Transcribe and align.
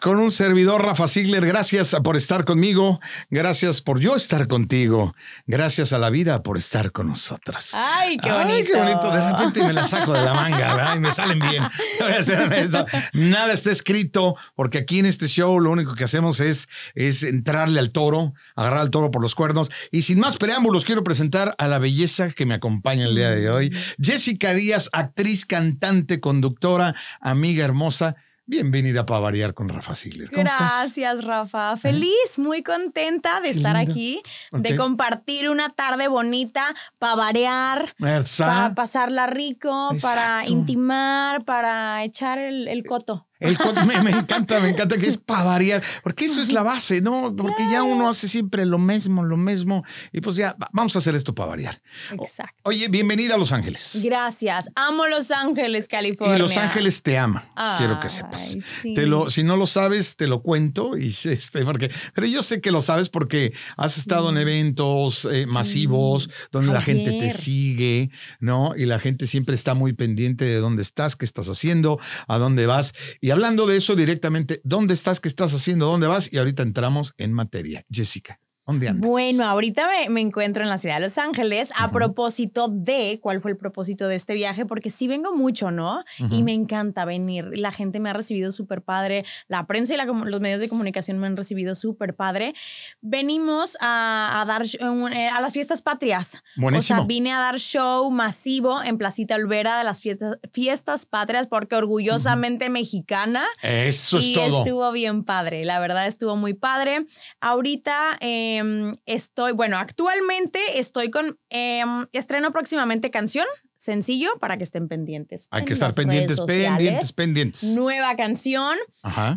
con 0.00 0.18
un 0.18 0.30
servidor, 0.30 0.84
Rafa 0.84 1.08
Ziegler. 1.08 1.46
Gracias 1.46 1.96
por 2.02 2.16
estar 2.16 2.44
conmigo. 2.44 3.00
Gracias 3.30 3.80
por 3.80 4.00
yo 4.00 4.16
estar 4.16 4.48
contigo. 4.48 5.14
Gracias 5.46 5.92
a 5.92 5.98
la 5.98 6.10
vida 6.10 6.42
por 6.42 6.58
estar 6.58 6.92
con 6.92 7.08
nosotras. 7.08 7.72
Ay, 7.74 8.16
qué 8.16 8.30
bonito. 8.30 8.52
Ay, 8.52 8.64
qué 8.64 8.76
bonito. 8.76 9.10
De 9.10 9.30
repente 9.30 9.64
me 9.64 9.72
la 9.72 9.84
saco 9.84 10.12
de 10.12 10.22
la 10.22 10.34
manga 10.34 10.74
¿verdad? 10.74 10.96
y 10.96 11.00
me 11.00 11.12
salen 11.12 11.38
bien. 11.38 11.62
Nada 13.12 13.52
está 13.52 13.70
escrito 13.70 14.36
porque 14.54 14.78
aquí 14.78 14.98
en 14.98 15.06
este 15.06 15.28
show 15.28 15.58
lo 15.60 15.70
único 15.70 15.94
que 15.94 16.04
hacemos 16.04 16.40
es, 16.40 16.68
es 16.94 17.22
entrarle 17.22 17.80
al 17.80 17.92
toro, 17.92 18.34
agarrar 18.56 18.80
al 18.80 18.90
toro 18.90 19.10
por 19.10 19.22
los 19.22 19.34
cuernos. 19.34 19.70
Y 19.90 20.02
sin 20.02 20.18
más 20.18 20.36
preámbulos, 20.36 20.84
quiero 20.84 21.04
presentar 21.04 21.54
a 21.58 21.68
la 21.68 21.78
belleza 21.78 22.30
que 22.30 22.46
me 22.46 22.54
acompaña 22.54 23.06
el 23.06 23.14
día 23.14 23.30
de 23.30 23.50
hoy. 23.50 23.70
Mm. 23.70 24.02
Jessica 24.02 24.54
Díaz, 24.54 24.90
actriz, 24.92 25.44
cantante, 25.46 26.20
conductora, 26.20 26.94
amiga 27.20 27.64
hermosa. 27.64 28.16
Bienvenida 28.46 29.06
para 29.06 29.20
variar 29.20 29.54
con 29.54 29.70
Rafa 29.70 29.94
Ziegler. 29.94 30.28
Gracias, 30.30 31.24
Rafa. 31.24 31.78
Feliz, 31.78 32.38
muy 32.38 32.62
contenta 32.62 33.40
de 33.40 33.48
estar 33.48 33.76
aquí, 33.76 34.22
de 34.52 34.76
compartir 34.76 35.48
una 35.48 35.70
tarde 35.70 36.08
bonita 36.08 36.66
para 36.98 37.14
variar, 37.14 37.94
para 38.38 38.74
pasarla 38.74 39.26
rico, 39.26 39.90
para 40.02 40.46
intimar, 40.46 41.44
para 41.44 42.04
echar 42.04 42.38
el 42.38 42.84
coto. 42.84 43.26
El 43.44 43.58
me, 43.86 44.10
encanta, 44.10 44.58
me 44.60 44.70
encanta 44.70 44.96
que 44.96 45.06
es 45.06 45.18
para 45.18 45.44
variar, 45.44 45.82
porque 46.02 46.24
eso 46.24 46.40
es 46.40 46.50
la 46.52 46.62
base, 46.62 47.00
¿no? 47.00 47.34
Porque 47.36 47.62
ya 47.70 47.82
uno 47.82 48.08
hace 48.08 48.26
siempre 48.28 48.64
lo 48.64 48.78
mismo, 48.78 49.22
lo 49.22 49.36
mismo, 49.36 49.84
y 50.12 50.20
pues 50.20 50.36
ya 50.36 50.56
vamos 50.72 50.96
a 50.96 50.98
hacer 50.98 51.14
esto 51.14 51.34
para 51.34 51.50
variar. 51.50 51.82
Exacto. 52.12 52.54
Oye, 52.62 52.88
bienvenida 52.88 53.34
a 53.34 53.38
Los 53.38 53.52
Ángeles. 53.52 54.00
Gracias. 54.02 54.70
Amo 54.74 55.06
Los 55.06 55.30
Ángeles, 55.30 55.88
California. 55.88 56.36
Y 56.36 56.38
Los 56.38 56.56
Ángeles 56.56 57.02
te 57.02 57.18
ama, 57.18 57.52
quiero 57.76 58.00
que 58.00 58.08
sepas. 58.08 58.56
Te 58.82 59.06
lo, 59.06 59.28
si 59.28 59.42
no 59.42 59.56
lo 59.56 59.66
sabes, 59.66 60.16
te 60.16 60.26
lo 60.26 60.42
cuento, 60.42 60.96
y 60.96 61.08
este, 61.24 61.64
porque, 61.64 61.90
pero 62.14 62.26
yo 62.26 62.42
sé 62.42 62.60
que 62.60 62.70
lo 62.70 62.80
sabes 62.80 63.08
porque 63.10 63.52
has 63.76 63.98
estado 63.98 64.30
en 64.30 64.38
eventos 64.38 65.28
eh, 65.30 65.46
masivos 65.48 66.30
donde 66.50 66.72
la 66.72 66.80
gente 66.80 67.10
te 67.10 67.30
sigue, 67.30 68.10
¿no? 68.40 68.72
Y 68.76 68.86
la 68.86 68.98
gente 68.98 69.26
siempre 69.26 69.54
está 69.54 69.74
muy 69.74 69.92
pendiente 69.92 70.44
de 70.44 70.56
dónde 70.56 70.82
estás, 70.82 71.16
qué 71.16 71.24
estás 71.24 71.48
haciendo, 71.48 71.98
a 72.26 72.38
dónde 72.38 72.66
vas. 72.66 72.94
Y 73.20 73.33
hablando 73.34 73.66
de 73.66 73.76
eso 73.76 73.96
directamente, 73.96 74.60
¿dónde 74.62 74.94
estás? 74.94 75.18
¿Qué 75.18 75.26
estás 75.26 75.52
haciendo? 75.54 75.86
¿Dónde 75.86 76.06
vas? 76.06 76.32
Y 76.32 76.38
ahorita 76.38 76.62
entramos 76.62 77.14
en 77.18 77.32
materia. 77.32 77.82
Jessica. 77.90 78.38
¿Dónde 78.66 78.88
andas? 78.88 79.10
Bueno, 79.10 79.44
ahorita 79.44 79.86
me, 80.08 80.22
encuentro 80.22 80.62
en 80.62 80.70
la 80.70 80.78
ciudad 80.78 80.94
de 80.94 81.02
Los 81.02 81.18
Ángeles 81.18 81.70
a 81.78 81.90
propósito 81.90 82.68
de 82.68 83.18
cuál 83.20 83.42
fue 83.42 83.50
el 83.50 83.58
propósito 83.58 84.08
de 84.08 84.14
este 84.14 84.32
viaje, 84.32 84.64
porque 84.64 84.88
sí 84.88 85.06
vengo 85.06 85.34
mucho, 85.34 85.70
¿no? 85.70 86.02
Y 86.30 86.42
me 86.42 86.54
encanta 86.54 87.04
venir. 87.04 87.50
La 87.58 87.70
gente 87.70 88.00
me 88.00 88.08
ha 88.08 88.14
recibido 88.14 88.50
súper 88.52 88.80
padre, 88.80 89.26
la 89.48 89.66
prensa 89.66 89.94
y 89.94 89.98
los 89.98 90.40
medios 90.40 90.60
de 90.60 90.70
comunicación 90.70 91.18
me 91.18 91.26
han 91.26 91.36
recibido 91.36 91.74
súper 91.74 92.14
padre. 92.14 92.54
Venimos 93.02 93.76
a, 93.82 94.42
dar 94.46 94.64
eh, 94.64 95.28
a 95.28 95.42
las 95.42 95.52
fiestas 95.52 95.82
patrias. 95.82 96.42
Buenísimo. 96.56 97.00
O 97.00 97.02
sea, 97.02 97.06
vine 97.06 97.32
a 97.32 97.40
dar 97.40 97.58
show 97.58 98.10
masivo 98.10 98.82
en 98.82 98.96
Placita 98.96 99.34
Olvera 99.34 99.76
de 99.76 99.84
las 99.84 100.00
fiestas, 100.00 100.38
fiestas 100.52 101.04
patrias, 101.04 101.48
porque 101.48 101.76
orgullosamente 101.76 102.70
mexicana. 102.70 103.44
Eso 103.60 104.18
es 104.18 104.24
y 104.24 104.34
todo. 104.34 104.46
Y 104.46 104.58
estuvo 104.62 104.90
bien 104.92 105.22
padre, 105.22 105.66
la 105.66 105.80
verdad 105.80 106.06
estuvo 106.06 106.34
muy 106.36 106.54
padre. 106.54 107.04
Ahorita... 107.42 108.16
Eh, 108.22 108.53
Em, 108.56 108.96
estoy, 109.06 109.52
bueno, 109.52 109.76
actualmente 109.78 110.58
estoy 110.76 111.10
con, 111.10 111.38
em, 111.50 112.06
estreno 112.12 112.52
próximamente 112.52 113.10
canción, 113.10 113.46
sencillo, 113.76 114.30
para 114.40 114.56
que 114.56 114.64
estén 114.64 114.88
pendientes. 114.88 115.48
Hay 115.50 115.64
que 115.64 115.72
estar 115.72 115.94
pendientes, 115.94 116.40
pendientes, 116.40 117.12
pendientes. 117.12 117.64
Nueva 117.64 118.16
canción. 118.16 118.76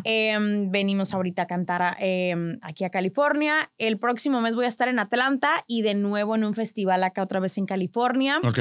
Em, 0.04 0.70
venimos 0.70 1.12
ahorita 1.12 1.42
a 1.42 1.46
cantar 1.46 1.96
aquí 2.62 2.84
a 2.84 2.90
California. 2.90 3.70
El 3.78 3.98
próximo 3.98 4.40
mes 4.40 4.54
voy 4.54 4.64
a 4.64 4.68
estar 4.68 4.88
en 4.88 4.98
Atlanta 4.98 5.64
y 5.66 5.82
de 5.82 5.94
nuevo 5.94 6.34
en 6.34 6.44
un 6.44 6.54
festival 6.54 7.04
acá 7.04 7.22
otra 7.22 7.40
vez 7.40 7.58
en 7.58 7.66
California. 7.66 8.40
Ok. 8.44 8.58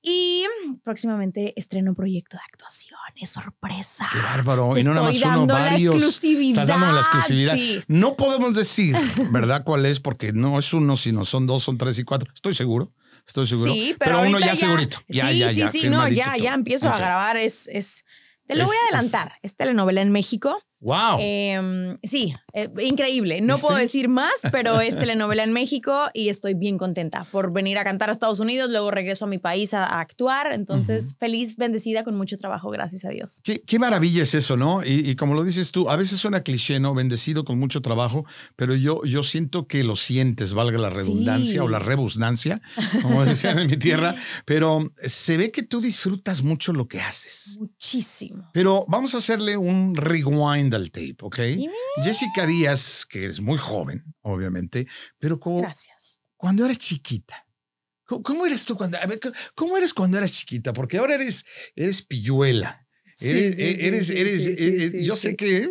Y 0.00 0.44
próximamente 0.84 1.54
estreno 1.56 1.90
un 1.90 1.96
proyecto 1.96 2.36
de 2.36 2.42
actuación, 2.44 2.98
es 3.16 3.30
sorpresa. 3.30 4.08
Qué 4.12 4.20
bárbaro. 4.20 4.78
y 4.78 4.84
no 4.84 4.94
nada 4.94 5.06
más 5.06 5.16
uno, 5.16 5.46
varios. 5.46 5.94
La 5.94 5.94
exclusividad. 5.94 6.62
Estás 6.62 6.68
dando 6.68 6.92
la 6.92 7.00
exclusividad. 7.00 7.56
No 7.88 8.16
podemos 8.16 8.54
decir, 8.54 8.96
¿verdad? 9.32 9.64
¿Cuál 9.64 9.86
es? 9.86 9.98
Porque 9.98 10.32
no 10.32 10.58
es 10.58 10.72
uno, 10.72 10.96
sino 10.96 11.24
son 11.24 11.46
dos, 11.46 11.64
son 11.64 11.78
tres 11.78 11.98
y 11.98 12.04
cuatro. 12.04 12.32
Estoy 12.32 12.54
seguro. 12.54 12.92
Estoy 13.26 13.46
seguro. 13.46 13.72
Sí, 13.72 13.94
pero, 13.98 14.22
uno 14.22 14.38
ya, 14.40 14.56
segurito. 14.56 15.00
Ya, 15.08 15.28
sí, 15.28 15.38
ya, 15.38 15.48
sí, 15.50 15.56
ya, 15.56 15.68
sí, 15.68 15.88
no, 15.88 16.08
ya, 16.08 16.36
ya 16.36 16.54
empiezo 16.54 16.88
a 16.88 16.96
grabar. 16.96 17.36
Es, 17.36 17.68
es, 17.68 18.04
te 18.46 18.54
lo 18.54 18.64
voy 18.64 18.76
a 18.76 18.94
adelantar. 18.94 19.32
Es, 19.42 19.52
es 19.52 19.56
telenovela 19.56 20.00
en 20.00 20.10
México. 20.10 20.62
Wow. 20.80 21.18
Em, 21.20 21.96
sí, 22.04 22.32
eh, 22.52 22.68
increíble. 22.82 23.40
No 23.40 23.58
puedo 23.58 23.76
decir 23.76 24.08
más, 24.08 24.32
pero 24.52 24.80
es 24.80 24.96
telenovela 24.98 25.42
en 25.42 25.52
México 25.52 26.08
y 26.14 26.28
estoy 26.28 26.54
bien 26.54 26.78
contenta 26.78 27.24
por 27.24 27.52
venir 27.52 27.78
a 27.78 27.84
cantar 27.84 28.10
a 28.10 28.12
Estados 28.12 28.38
Unidos, 28.38 28.70
luego 28.70 28.90
regreso 28.90 29.24
a 29.24 29.28
mi 29.28 29.38
país 29.38 29.74
a, 29.74 29.98
actuar. 29.98 30.52
Entonces, 30.52 31.16
feliz, 31.18 31.56
bendecida, 31.56 32.04
con 32.04 32.16
mucho 32.16 32.36
trabajo, 32.36 32.70
gracias 32.70 33.04
a 33.04 33.08
Dios. 33.08 33.40
Qué, 33.42 33.60
qué 33.62 33.78
maravilla 33.78 34.22
es 34.22 34.34
eso, 34.34 34.56
¿no? 34.56 34.84
Y, 34.84 35.16
como 35.16 35.34
lo 35.34 35.42
dices 35.42 35.72
tú, 35.72 35.90
a 35.90 35.96
veces 35.96 36.20
suena 36.20 36.42
cliché, 36.42 36.78
¿no? 36.78 36.94
Bendecido 36.94 37.44
con 37.44 37.58
mucho 37.58 37.82
trabajo, 37.82 38.24
pero 38.54 38.76
yo, 38.76 39.02
yo 39.04 39.22
siento 39.22 39.66
que 39.66 39.82
lo 39.82 39.96
sientes, 39.96 40.54
valga 40.54 40.78
la 40.78 40.90
redundancia 40.90 41.64
o 41.64 41.68
la 41.68 41.80
rebusnancia, 41.80 42.60
como 43.02 43.24
decían 43.24 43.58
en 43.58 43.66
mi 43.66 43.76
tierra, 43.76 44.14
pero 44.44 44.92
se 45.04 45.36
ve 45.36 45.50
que 45.50 45.62
tú 45.62 45.80
disfrutas 45.80 46.42
mucho 46.42 46.72
lo 46.72 46.86
que 46.86 47.00
haces. 47.00 47.56
Muchísimo. 47.58 48.50
Pero 48.52 48.84
vamos 48.88 49.14
a 49.14 49.18
hacerle 49.18 49.56
un 49.56 49.96
rewind 49.96 50.67
al 50.76 50.90
tape, 50.90 51.16
¿ok? 51.20 51.38
Jessica 52.02 52.46
Díaz, 52.46 53.06
que 53.06 53.26
es 53.26 53.40
muy 53.40 53.58
joven, 53.58 54.04
obviamente, 54.22 54.86
pero 55.18 55.38
como, 55.38 55.62
Gracias. 55.62 56.20
cuando 56.36 56.64
eras 56.64 56.78
chiquita, 56.78 57.46
¿cómo, 58.04 58.46
eres 58.46 58.64
tú 58.64 58.76
cuando, 58.76 58.98
cómo 59.54 59.76
eres 59.76 59.94
cuando 59.94 60.18
eras 60.18 60.32
chiquita? 60.32 60.72
Porque 60.72 60.98
ahora 60.98 61.14
eres, 61.14 61.44
eres 61.74 62.02
pilluela. 62.02 62.84
Eres, 63.20 63.58
eres, 63.58 64.10
eres, 64.10 65.04
yo 65.04 65.16
sé 65.16 65.34
que 65.34 65.68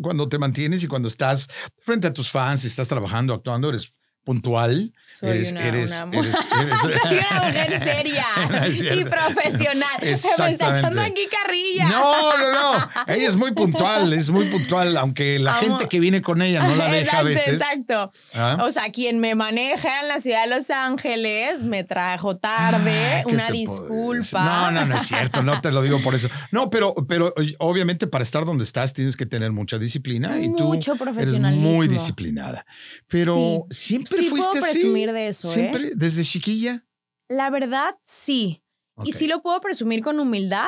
cuando 0.00 0.28
te 0.28 0.38
mantienes 0.38 0.82
y 0.82 0.86
cuando 0.86 1.08
estás 1.08 1.46
frente 1.84 2.06
a 2.06 2.14
tus 2.14 2.30
fans, 2.30 2.64
estás 2.64 2.88
trabajando, 2.88 3.34
actuando, 3.34 3.68
eres 3.68 3.97
puntual. 4.28 4.92
Soy 5.10 5.30
eres, 5.30 5.52
una, 5.52 5.66
eres, 5.66 5.90
eres, 6.12 6.36
Soy 6.52 7.16
una 7.16 7.46
mujer 7.46 7.80
seria 7.82 8.26
y 8.94 9.04
profesional. 9.04 9.88
Me 10.02 10.10
está 10.10 10.50
echando 10.50 11.00
aquí 11.00 11.26
carrilla. 11.30 11.88
No, 11.88 12.36
no, 12.36 12.52
no. 12.52 12.90
Ella 13.06 13.26
es 13.26 13.34
muy 13.34 13.52
puntual, 13.52 14.12
es 14.12 14.28
muy 14.28 14.44
puntual, 14.44 14.98
aunque 14.98 15.38
la 15.38 15.54
gente 15.54 15.88
que 15.88 15.98
viene 15.98 16.20
con 16.20 16.42
ella 16.42 16.62
no 16.62 16.76
la 16.76 16.88
deja 16.88 17.00
exacto, 17.00 17.16
a 17.16 17.22
veces. 17.22 17.54
Exacto. 17.54 18.12
¿Ah? 18.34 18.58
O 18.60 18.70
sea, 18.70 18.92
quien 18.92 19.18
me 19.18 19.34
maneja 19.34 20.02
en 20.02 20.08
la 20.08 20.20
ciudad 20.20 20.44
de 20.44 20.50
Los 20.54 20.68
Ángeles 20.68 21.64
me 21.64 21.84
trajo 21.84 22.36
tarde. 22.36 23.22
una 23.24 23.50
disculpa. 23.50 24.44
No, 24.44 24.70
no, 24.72 24.84
no 24.84 24.98
es 24.98 25.04
cierto. 25.04 25.42
No 25.42 25.62
te 25.62 25.72
lo 25.72 25.80
digo 25.80 26.02
por 26.02 26.14
eso. 26.14 26.28
No, 26.52 26.68
pero, 26.68 26.94
pero 27.08 27.32
obviamente 27.60 28.06
para 28.06 28.24
estar 28.24 28.44
donde 28.44 28.64
estás 28.64 28.92
tienes 28.92 29.16
que 29.16 29.24
tener 29.24 29.52
mucha 29.52 29.78
disciplina 29.78 30.38
y 30.38 30.50
Mucho 30.50 30.92
tú 30.92 30.98
profesionalismo. 30.98 31.68
eres 31.68 31.76
muy 31.78 31.88
disciplinada. 31.88 32.66
Pero 33.08 33.66
siempre 33.70 34.17
sí 34.18 34.28
fuiste 34.28 34.58
puedo 34.58 34.62
presumir 34.62 35.12
de 35.12 35.28
eso, 35.28 35.50
¿eh? 35.50 35.54
¿Siempre? 35.54 35.92
¿Desde 35.94 36.24
chiquilla? 36.24 36.84
La 37.28 37.50
verdad, 37.50 37.96
sí. 38.04 38.62
Y 39.04 39.12
sí 39.12 39.28
lo 39.28 39.42
puedo 39.42 39.60
presumir 39.60 40.02
con 40.02 40.18
humildad 40.18 40.66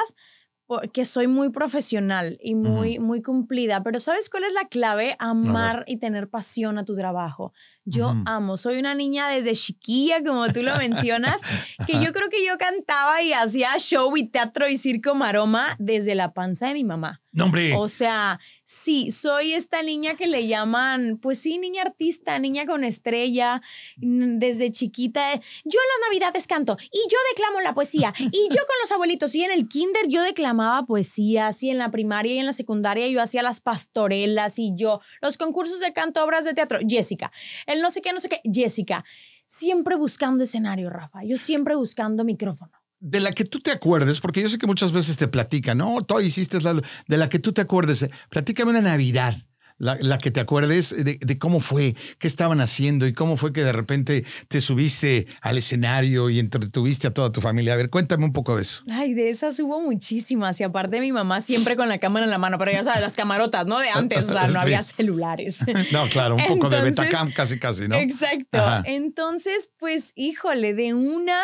porque 0.70 1.04
soy 1.04 1.26
muy 1.26 1.50
profesional 1.50 2.38
y 2.40 2.54
muy, 2.54 3.00
muy 3.00 3.22
cumplida. 3.22 3.82
Pero 3.82 3.98
¿sabes 3.98 4.30
cuál 4.30 4.44
es 4.44 4.52
la 4.52 4.68
clave? 4.68 5.16
Amar 5.18 5.82
y 5.88 5.96
tener 5.96 6.28
pasión 6.28 6.78
a 6.78 6.84
tu 6.84 6.94
trabajo. 6.94 7.52
Yo 7.84 8.14
amo, 8.24 8.56
soy 8.56 8.78
una 8.78 8.94
niña 8.94 9.28
desde 9.28 9.56
chiquilla, 9.56 10.22
como 10.22 10.48
tú 10.52 10.62
lo 10.62 10.76
mencionas, 10.76 11.40
que 11.88 11.94
yo 11.94 12.12
creo 12.12 12.28
que 12.28 12.46
yo 12.46 12.56
cantaba 12.56 13.20
y 13.20 13.32
hacía 13.32 13.70
show 13.80 14.16
y 14.16 14.28
teatro 14.28 14.68
y 14.68 14.76
circo 14.78 15.16
maroma 15.16 15.74
desde 15.80 16.14
la 16.14 16.32
panza 16.34 16.68
de 16.68 16.74
mi 16.74 16.84
mamá. 16.84 17.20
No, 17.32 17.46
hombre. 17.46 17.74
O 17.74 17.88
sea, 17.88 18.38
sí, 18.70 19.10
soy 19.10 19.52
esta 19.54 19.82
niña 19.82 20.14
que 20.14 20.28
le 20.28 20.46
llaman, 20.46 21.18
pues 21.20 21.40
sí, 21.40 21.58
niña 21.58 21.82
artista, 21.82 22.38
niña 22.38 22.66
con 22.66 22.84
estrella, 22.84 23.60
desde 23.96 24.70
chiquita. 24.70 25.34
Yo 25.34 25.40
en 25.80 26.02
las 26.02 26.08
navidades 26.08 26.46
canto 26.46 26.76
y 26.92 26.98
yo 27.10 27.18
declamo 27.32 27.60
la 27.62 27.74
poesía 27.74 28.14
y 28.16 28.48
yo 28.48 28.60
con 28.66 28.76
los 28.80 28.92
abuelitos 28.92 29.34
y 29.34 29.42
en 29.42 29.50
el 29.50 29.68
kinder 29.68 30.06
yo 30.06 30.22
declamaba 30.22 30.86
poesía, 30.86 31.48
así 31.48 31.68
en 31.68 31.78
la 31.78 31.90
primaria 31.90 32.34
y 32.34 32.38
en 32.38 32.46
la 32.46 32.52
secundaria 32.52 33.08
yo 33.08 33.20
hacía 33.20 33.42
las 33.42 33.60
pastorelas 33.60 34.60
y 34.60 34.72
yo 34.76 35.00
los 35.20 35.36
concursos 35.36 35.80
de 35.80 35.92
canto, 35.92 36.22
obras 36.22 36.44
de 36.44 36.54
teatro. 36.54 36.78
Jessica, 36.88 37.32
el 37.66 37.82
no 37.82 37.90
sé 37.90 38.02
qué, 38.02 38.12
no 38.12 38.20
sé 38.20 38.28
qué, 38.28 38.40
Jessica, 38.52 39.04
siempre 39.46 39.96
buscando 39.96 40.44
escenario, 40.44 40.90
Rafa, 40.90 41.24
yo 41.24 41.36
siempre 41.36 41.74
buscando 41.74 42.22
micrófono 42.22 42.79
de 43.00 43.20
la 43.20 43.32
que 43.32 43.44
tú 43.44 43.58
te 43.58 43.70
acuerdes, 43.70 44.20
porque 44.20 44.42
yo 44.42 44.48
sé 44.48 44.58
que 44.58 44.66
muchas 44.66 44.92
veces 44.92 45.16
te 45.16 45.28
platican, 45.28 45.78
no, 45.78 46.00
tú 46.02 46.20
hiciste 46.20 46.60
la, 46.60 46.80
de 47.08 47.16
la 47.16 47.28
que 47.28 47.38
tú 47.38 47.52
te 47.52 47.62
acuerdes, 47.62 48.08
platícame 48.28 48.70
una 48.70 48.82
Navidad 48.82 49.36
la, 49.80 50.18
que 50.18 50.30
te 50.30 50.40
acuerdes 50.40 50.94
de, 50.94 51.38
cómo 51.38 51.60
fue, 51.60 51.96
qué 52.18 52.28
estaban 52.28 52.60
haciendo 52.60 53.06
y 53.06 53.14
cómo 53.14 53.36
fue 53.36 53.52
que 53.52 53.64
de 53.64 53.72
repente 53.72 54.24
te 54.48 54.60
subiste 54.60 55.26
al 55.40 55.58
escenario 55.58 56.28
y 56.28 56.38
entretuviste 56.38 57.06
a 57.06 57.14
toda 57.14 57.32
tu 57.32 57.40
familia. 57.40 57.72
A 57.72 57.76
ver, 57.76 57.88
cuéntame 57.88 58.26
un 58.26 58.32
poco 58.32 58.56
de 58.56 58.62
eso. 58.62 58.82
Ay, 58.90 59.14
de 59.14 59.30
esas 59.30 59.58
hubo 59.58 59.80
muchísimas 59.80 60.60
y 60.60 60.64
aparte 60.64 61.00
mi 61.00 61.12
mamá 61.12 61.40
siempre 61.40 61.76
con 61.76 61.88
la 61.88 61.98
cámara 61.98 62.26
en 62.26 62.30
la 62.30 62.38
mano, 62.38 62.58
pero 62.58 62.70
ya 62.72 62.84
sabes, 62.84 63.00
las 63.00 63.16
camarotas, 63.16 63.66
¿no? 63.66 63.78
De 63.78 63.88
antes, 63.88 64.28
o 64.28 64.32
sea, 64.32 64.48
no 64.48 64.60
había 64.60 64.82
celulares. 64.82 65.60
No, 65.92 66.06
claro, 66.08 66.36
un 66.36 66.46
poco 66.46 66.68
de 66.68 66.82
Betacam 66.82 67.32
casi, 67.32 67.58
casi, 67.58 67.88
¿no? 67.88 67.96
Exacto. 67.96 68.58
Entonces, 68.84 69.72
pues, 69.78 70.12
híjole, 70.14 70.74
de 70.74 70.94
una... 70.94 71.40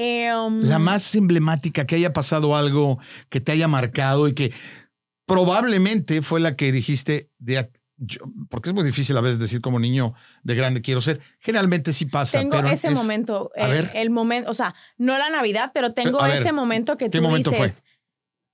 Em, 0.00 0.62
la 0.62 0.78
más 0.78 1.12
emblemática, 1.16 1.84
que 1.84 1.96
haya 1.96 2.12
pasado 2.12 2.54
algo 2.54 3.00
que 3.30 3.40
te 3.40 3.50
haya 3.50 3.66
marcado 3.66 4.28
y 4.28 4.32
que 4.32 4.52
probablemente 5.26 6.22
fue 6.22 6.38
la 6.38 6.54
que 6.54 6.70
dijiste 6.70 7.32
de 7.38 7.68
porque 8.48 8.68
es 8.68 8.74
muy 8.76 8.84
difícil 8.84 9.16
a 9.16 9.20
veces 9.20 9.40
decir 9.40 9.60
como 9.60 9.80
niño 9.80 10.14
de 10.44 10.54
grande 10.54 10.82
quiero 10.82 11.00
ser. 11.00 11.20
Generalmente 11.40 11.92
sí 11.92 12.06
pasa. 12.06 12.38
Tengo 12.38 12.56
ese 12.60 12.90
momento, 12.90 13.50
el, 13.56 14.10
momento, 14.10 14.48
o 14.48 14.54
sea, 14.54 14.72
no 14.98 15.18
la 15.18 15.30
Navidad, 15.30 15.72
pero 15.74 15.92
tengo 15.92 16.24
ese 16.26 16.52
momento 16.52 16.96
que 16.96 17.10
tú 17.10 17.20
dices 17.34 17.82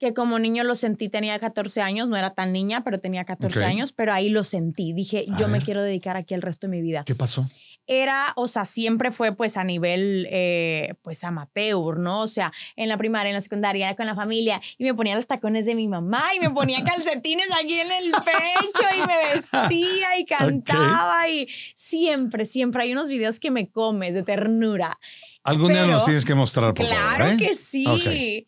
que 0.01 0.15
como 0.15 0.39
niño 0.39 0.65
lo 0.65 0.75
sentí, 0.75 1.11
tenía 1.11 1.39
14 1.39 1.83
años, 1.83 2.09
no 2.09 2.17
era 2.17 2.33
tan 2.33 2.53
niña, 2.53 2.83
pero 2.83 3.01
tenía 3.01 3.25
14 3.25 3.65
años, 3.65 3.93
pero 3.93 4.15
ahí 4.15 4.31
lo 4.31 4.45
sentí. 4.45 4.95
Dije, 4.95 5.27
yo 5.39 5.47
me 5.49 5.61
quiero 5.61 5.83
dedicar 5.83 6.17
aquí 6.17 6.33
el 6.33 6.41
resto 6.41 6.69
de 6.69 6.71
mi 6.71 6.81
vida. 6.81 7.05
¿Qué 7.05 7.15
pasó? 7.15 7.47
Era, 7.87 8.33
o 8.37 8.49
sea, 8.49 8.65
siempre 8.65 9.11
fue 9.11 9.33
pues 9.33 9.57
a 9.57 9.65
nivel, 9.65 10.27
eh, 10.31 10.95
pues 11.03 11.25
amateur, 11.25 11.99
¿no? 11.99 12.23
O 12.23 12.27
sea, 12.27 12.53
en 12.77 12.89
la 12.89 12.97
primaria, 12.97 13.31
en 13.31 13.35
la 13.35 13.41
secundaria, 13.41 13.95
con 13.95 14.07
la 14.07 14.15
familia, 14.15 14.61
y 14.79 14.85
me 14.85 14.95
ponía 14.95 15.17
los 15.17 15.27
tacones 15.27 15.67
de 15.67 15.75
mi 15.75 15.89
mamá 15.89 16.23
y 16.37 16.41
me 16.41 16.51
ponía 16.51 16.83
calcetines 16.85 17.49
aquí 17.63 17.75
en 17.75 17.89
el 18.05 18.13
pecho 18.13 18.89
y 18.97 19.07
me 19.07 19.35
vestía 19.35 20.19
y 20.19 20.25
cantaba 20.27 21.29
y 21.29 21.49
siempre, 21.75 22.47
siempre 22.47 22.85
hay 22.85 22.93
unos 22.93 23.09
videos 23.09 23.39
que 23.39 23.51
me 23.51 23.71
comes 23.71 24.15
de 24.15 24.23
ternura. 24.23 24.99
Algún 25.43 25.73
día 25.73 25.87
nos 25.87 26.05
tienes 26.05 26.25
que 26.25 26.35
mostrar, 26.35 26.73
por 26.73 26.87
claro 26.87 27.11
favor. 27.11 27.17
Claro 27.17 27.39
que 27.39 27.55
sí. 27.55 28.47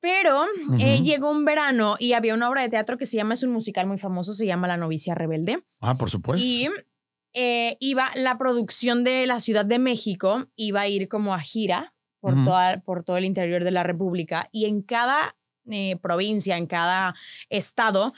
Pero 0.00 0.44
eh, 0.78 1.00
llegó 1.02 1.30
un 1.30 1.44
verano 1.44 1.96
y 1.98 2.12
había 2.12 2.34
una 2.34 2.48
obra 2.48 2.62
de 2.62 2.68
teatro 2.68 2.98
que 2.98 3.06
se 3.06 3.16
llama, 3.16 3.34
es 3.34 3.42
un 3.42 3.50
musical 3.50 3.86
muy 3.86 3.98
famoso, 3.98 4.32
se 4.32 4.46
llama 4.46 4.68
La 4.68 4.76
novicia 4.76 5.14
rebelde. 5.14 5.64
Ah, 5.80 5.96
por 5.96 6.08
supuesto. 6.08 6.44
Y 6.44 6.68
eh, 7.34 7.76
iba 7.80 8.10
la 8.16 8.38
producción 8.38 9.04
de 9.04 9.26
la 9.26 9.40
Ciudad 9.40 9.64
de 9.64 9.78
México, 9.78 10.46
iba 10.56 10.82
a 10.82 10.88
ir 10.88 11.08
como 11.08 11.34
a 11.34 11.40
gira 11.40 11.94
por, 12.20 12.34
toda, 12.44 12.80
por 12.80 13.04
todo 13.04 13.16
el 13.16 13.24
interior 13.24 13.64
de 13.64 13.70
la 13.70 13.82
República 13.82 14.48
y 14.52 14.66
en 14.66 14.82
cada 14.82 15.36
eh, 15.70 15.96
provincia, 15.96 16.56
en 16.56 16.66
cada 16.66 17.14
estado, 17.50 18.14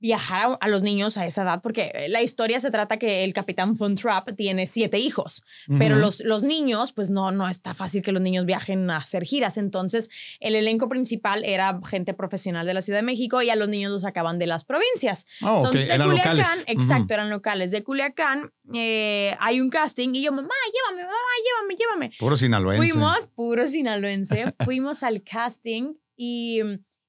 viajar 0.00 0.56
a, 0.60 0.68
los 0.68 0.82
niños 0.82 1.16
a 1.16 1.26
esa 1.26 1.42
edad, 1.42 1.60
porque 1.60 1.90
eh, 1.94 2.08
la 2.08 2.22
historia 2.22 2.60
se 2.60 2.70
trata 2.70 2.98
que 2.98 3.24
el 3.24 3.32
capitán 3.32 3.74
Von 3.74 3.96
Trapp 3.96 4.34
tiene 4.36 4.66
siete 4.66 4.98
hijos, 4.98 5.42
pero 5.78 5.96
los, 5.96 6.20
los 6.20 6.42
niños, 6.42 6.92
pues 6.92 7.10
no, 7.10 7.32
no 7.32 7.48
está 7.48 7.74
fácil 7.74 8.02
que 8.02 8.12
los 8.12 8.22
niños 8.22 8.46
viajen 8.46 8.90
a 8.90 8.98
hacer 8.98 9.24
giras. 9.24 9.56
Entonces, 9.56 10.08
el 10.40 10.54
elenco 10.54 10.88
principal 10.88 11.44
era 11.44 11.80
gente 11.84 12.14
profesional 12.14 12.66
de 12.66 12.74
la 12.74 12.82
Ciudad 12.82 13.00
de 13.00 13.04
México 13.04 13.42
y 13.42 13.50
a 13.50 13.56
los 13.56 13.68
niños 13.68 13.90
los 13.90 14.02
sacaban 14.02 14.38
de 14.38 14.46
las 14.46 14.64
provincias. 14.64 15.26
Oh, 15.42 15.58
Entonces, 15.64 15.90
eran 15.90 16.10
locales. 16.10 16.46
exacto, 16.66 17.14
eran 17.14 17.30
locales. 17.30 17.70
De 17.70 17.82
Culiacán 17.82 18.52
eh, 18.74 19.34
hay 19.40 19.60
un 19.60 19.70
casting 19.70 20.14
y 20.14 20.22
yo, 20.22 20.32
mamá, 20.32 20.48
llévame, 20.72 21.02
mamá, 21.02 21.14
llévame, 21.44 21.76
llévame. 21.76 22.16
Puro 22.18 22.36
sinaloense. 22.36 22.92
Fuimos, 22.92 23.26
puro 23.34 23.66
sinaloense, 23.66 24.54
fuimos 24.64 25.02
al 25.02 25.22
casting 25.22 25.94
y, 26.16 26.60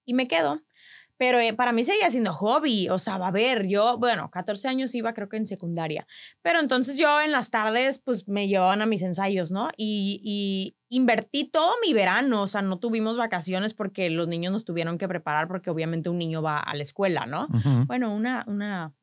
y 0.05 0.13
me 0.13 0.27
quedo 0.27 0.61
pero 1.19 1.37
eh, 1.37 1.53
para 1.53 1.73
mí 1.73 1.83
seguía 1.83 2.09
siendo 2.09 2.31
hobby, 2.31 2.87
o 2.87 2.97
sea, 2.97 3.17
va 3.17 3.27
a 3.27 3.31
ver, 3.31 3.67
yo, 3.67 3.97
bueno, 3.97 4.31
14 4.31 4.69
años 4.69 4.95
iba 4.95 5.13
creo 5.13 5.27
que 5.27 5.35
en 5.35 5.45
secundaria, 5.45 6.07
pero 6.41 6.61
entonces 6.61 6.97
yo 6.97 7.19
en 7.19 7.33
las 7.33 7.51
tardes 7.51 7.99
pues 7.99 8.29
me 8.29 8.47
llevaban 8.47 8.81
a 8.81 8.85
mis 8.85 9.03
ensayos, 9.03 9.51
¿no? 9.51 9.67
Y, 9.75 10.21
y 10.23 10.77
invertí 10.87 11.43
todo 11.43 11.73
mi 11.85 11.93
verano, 11.93 12.43
o 12.43 12.47
sea, 12.47 12.61
no 12.61 12.79
tuvimos 12.79 13.17
vacaciones 13.17 13.73
porque 13.73 14.09
los 14.09 14.29
niños 14.29 14.53
nos 14.53 14.63
tuvieron 14.63 14.97
que 14.97 15.09
preparar 15.09 15.49
porque 15.49 15.69
obviamente 15.69 16.09
un 16.09 16.17
niño 16.17 16.41
va 16.41 16.57
a 16.57 16.73
la 16.73 16.83
escuela, 16.83 17.25
¿no? 17.25 17.49
Bueno, 17.85 18.15
una, 18.15 18.45
una, 18.47 18.93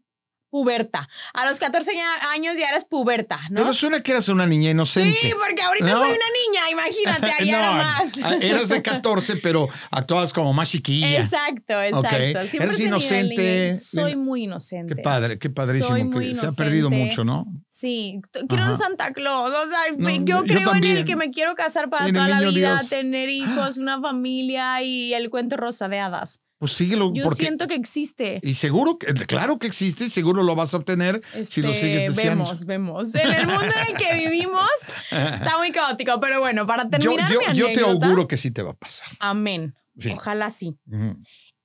puberta. 0.51 1.09
A 1.35 1.49
los 1.49 1.59
14 1.59 1.91
años 2.33 2.57
ya 2.59 2.69
eres 2.69 2.85
puberta, 2.85 3.41
¿no? 3.51 3.63
Pero 3.63 3.75
suena 3.75 4.03
que 4.03 4.13
eras 4.13 4.29
una 4.29 4.47
niña 4.47 4.71
inocente. 4.71 5.19
Sí, 5.21 5.33
porque 5.33 5.63
ahorita 5.63 5.89
soy 5.89 6.09
una 6.09 6.17
niña, 6.17 6.71
imagínate, 6.71 7.43
allá 7.43 7.59
era 7.59 7.73
más. 7.73 8.43
Eras 8.43 8.69
de 8.69 8.83
14, 8.83 9.37
pero 9.37 9.69
actuabas 9.91 10.33
como 10.33 10.53
más 10.53 10.71
chiquilla. 10.71 11.21
Exacto, 11.21 11.81
exacto. 11.81 12.17
eres 12.63 12.81
inocente. 12.81 13.77
Soy 13.77 14.17
muy 14.17 14.45
inocente. 14.45 14.95
Qué 14.95 15.03
padre, 15.03 15.39
qué 15.39 15.51
padrísimo. 15.51 16.19
que 16.19 16.35
se 16.35 16.47
ha 16.47 16.53
perdido 16.53 16.91
mucho, 16.91 17.25
¿no? 17.25 17.47
Sí, 17.69 18.21
quiero 18.49 18.67
un 18.67 18.77
Santa 18.77 19.13
Claus. 19.13 19.51
O 19.51 19.69
sea, 19.69 20.19
yo 20.25 20.43
creo 20.45 20.75
en 20.75 20.85
el 20.85 21.05
que 21.05 21.17
me 21.17 21.31
quiero 21.31 21.55
casar 21.55 21.91
para 21.91 22.13
toda 22.13 22.29
la 22.29 22.41
vida, 22.41 22.81
tener 22.89 23.29
hijos, 23.29 23.79
una 23.79 24.01
familia 24.01 24.83
y 24.83 25.15
el 25.15 25.31
cuento 25.31 25.57
rosa 25.57 25.89
de 25.89 26.01
hadas. 26.01 26.41
Pues 26.59 26.73
síguelo. 26.73 27.13
Yo 27.13 27.29
siento 27.31 27.67
que 27.67 27.75
existe. 27.75 28.41
Y 28.43 28.55
seguro, 28.55 28.99
que, 28.99 29.13
claro 29.27 29.59
que 29.59 29.67
existe 29.67 30.07
y 30.07 30.09
seguro 30.09 30.43
lo 30.43 30.55
vas 30.55 30.73
a 30.73 30.79
obtener 30.79 31.23
si 31.45 31.61
lo 31.61 31.73
sigues 31.75 32.03
este, 32.03 32.09
deseando. 32.09 32.45
Vemos, 32.45 32.65
vemos. 32.65 33.15
En 33.15 33.33
el 33.33 33.47
mundo 33.47 33.65
en 33.65 33.95
el 33.95 33.99
que 33.99 34.15
vivimos 34.31 34.71
está 35.11 35.59
muy 35.59 35.71
caótico, 35.71 36.19
pero 36.21 36.41
bueno, 36.41 36.67
para 36.67 36.89
terminar 36.89 37.31
yo, 37.31 37.41
yo, 37.53 37.69
yo 37.69 37.73
te 37.73 37.81
auguro 37.81 38.27
que 38.27 38.37
sí 38.37 38.51
te 38.51 38.63
va 38.63 38.71
a 38.71 38.77
pasar. 38.77 39.09
Amén. 39.21 39.75
Ojalá 40.15 40.51
sí. 40.51 40.79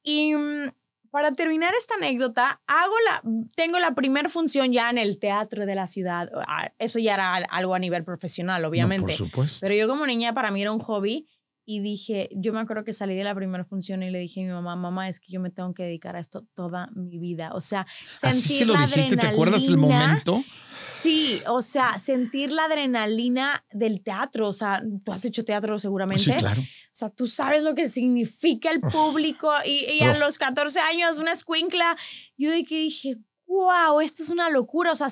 Y 0.03 0.35
mm, 0.35 0.71
para 1.11 1.31
terminar 1.31 1.73
esta 1.77 1.95
anécdota, 1.95 2.61
hago 2.67 2.93
la, 3.05 3.21
tengo 3.55 3.79
la 3.79 3.93
primera 3.93 4.29
función 4.29 4.71
ya 4.71 4.89
en 4.89 4.97
el 4.97 5.19
teatro 5.19 5.65
de 5.65 5.75
la 5.75 5.87
ciudad. 5.87 6.29
Ah, 6.47 6.71
eso 6.79 6.99
ya 6.99 7.13
era 7.13 7.33
algo 7.35 7.75
a 7.75 7.79
nivel 7.79 8.03
profesional, 8.03 8.63
obviamente. 8.65 9.07
por 9.07 9.13
supuesto. 9.13 9.59
Pero 9.61 9.75
yo 9.75 9.87
como 9.87 10.05
niña 10.05 10.33
para 10.33 10.51
mí 10.51 10.61
era 10.61 10.71
un 10.71 10.79
hobby 10.79 11.27
y 11.65 11.79
dije, 11.79 12.29
yo 12.35 12.53
me 12.53 12.59
acuerdo 12.59 12.83
que 12.83 12.93
salí 12.93 13.15
de 13.15 13.23
la 13.23 13.35
primera 13.35 13.63
función 13.63 14.01
y 14.03 14.09
le 14.09 14.19
dije 14.19 14.41
a 14.41 14.45
mi 14.45 14.51
mamá, 14.51 14.75
mamá, 14.75 15.07
es 15.07 15.19
que 15.19 15.31
yo 15.31 15.39
me 15.39 15.51
tengo 15.51 15.73
que 15.73 15.83
dedicar 15.83 16.15
a 16.15 16.19
esto 16.19 16.45
toda 16.53 16.89
mi 16.95 17.19
vida. 17.19 17.51
O 17.53 17.61
sea, 17.61 17.85
sentir 18.17 18.39
Así 18.39 18.57
se 18.57 18.65
lo 18.65 18.73
dijiste, 18.73 19.17
¿te 19.17 19.27
acuerdas 19.27 19.65
el 19.67 19.77
momento? 19.77 20.43
Sí, 20.75 21.41
o 21.47 21.61
sea, 21.61 21.99
sentir 21.99 22.51
la 22.51 22.65
adrenalina 22.65 23.63
del 23.71 24.01
teatro. 24.01 24.47
O 24.47 24.53
sea, 24.53 24.81
tú 25.05 25.11
has 25.11 25.23
hecho 25.23 25.45
teatro 25.45 25.77
seguramente. 25.77 26.23
Sí, 26.23 26.33
claro. 26.33 26.61
O 26.61 26.65
sea, 26.93 27.09
tú 27.09 27.27
sabes 27.27 27.63
lo 27.63 27.75
que 27.75 27.87
significa 27.87 28.71
el 28.71 28.81
público 28.81 29.51
y, 29.65 29.85
y 29.91 30.01
a 30.01 30.17
los 30.17 30.37
14 30.37 30.79
años, 30.79 31.19
una 31.19 31.31
escuincla, 31.31 31.95
yo 32.37 32.51
de 32.51 32.63
que 32.63 32.75
dije, 32.75 33.17
wow, 33.51 33.99
esto 33.99 34.23
es 34.23 34.29
una 34.29 34.49
locura, 34.49 34.93
o 34.93 34.95
sea, 34.95 35.07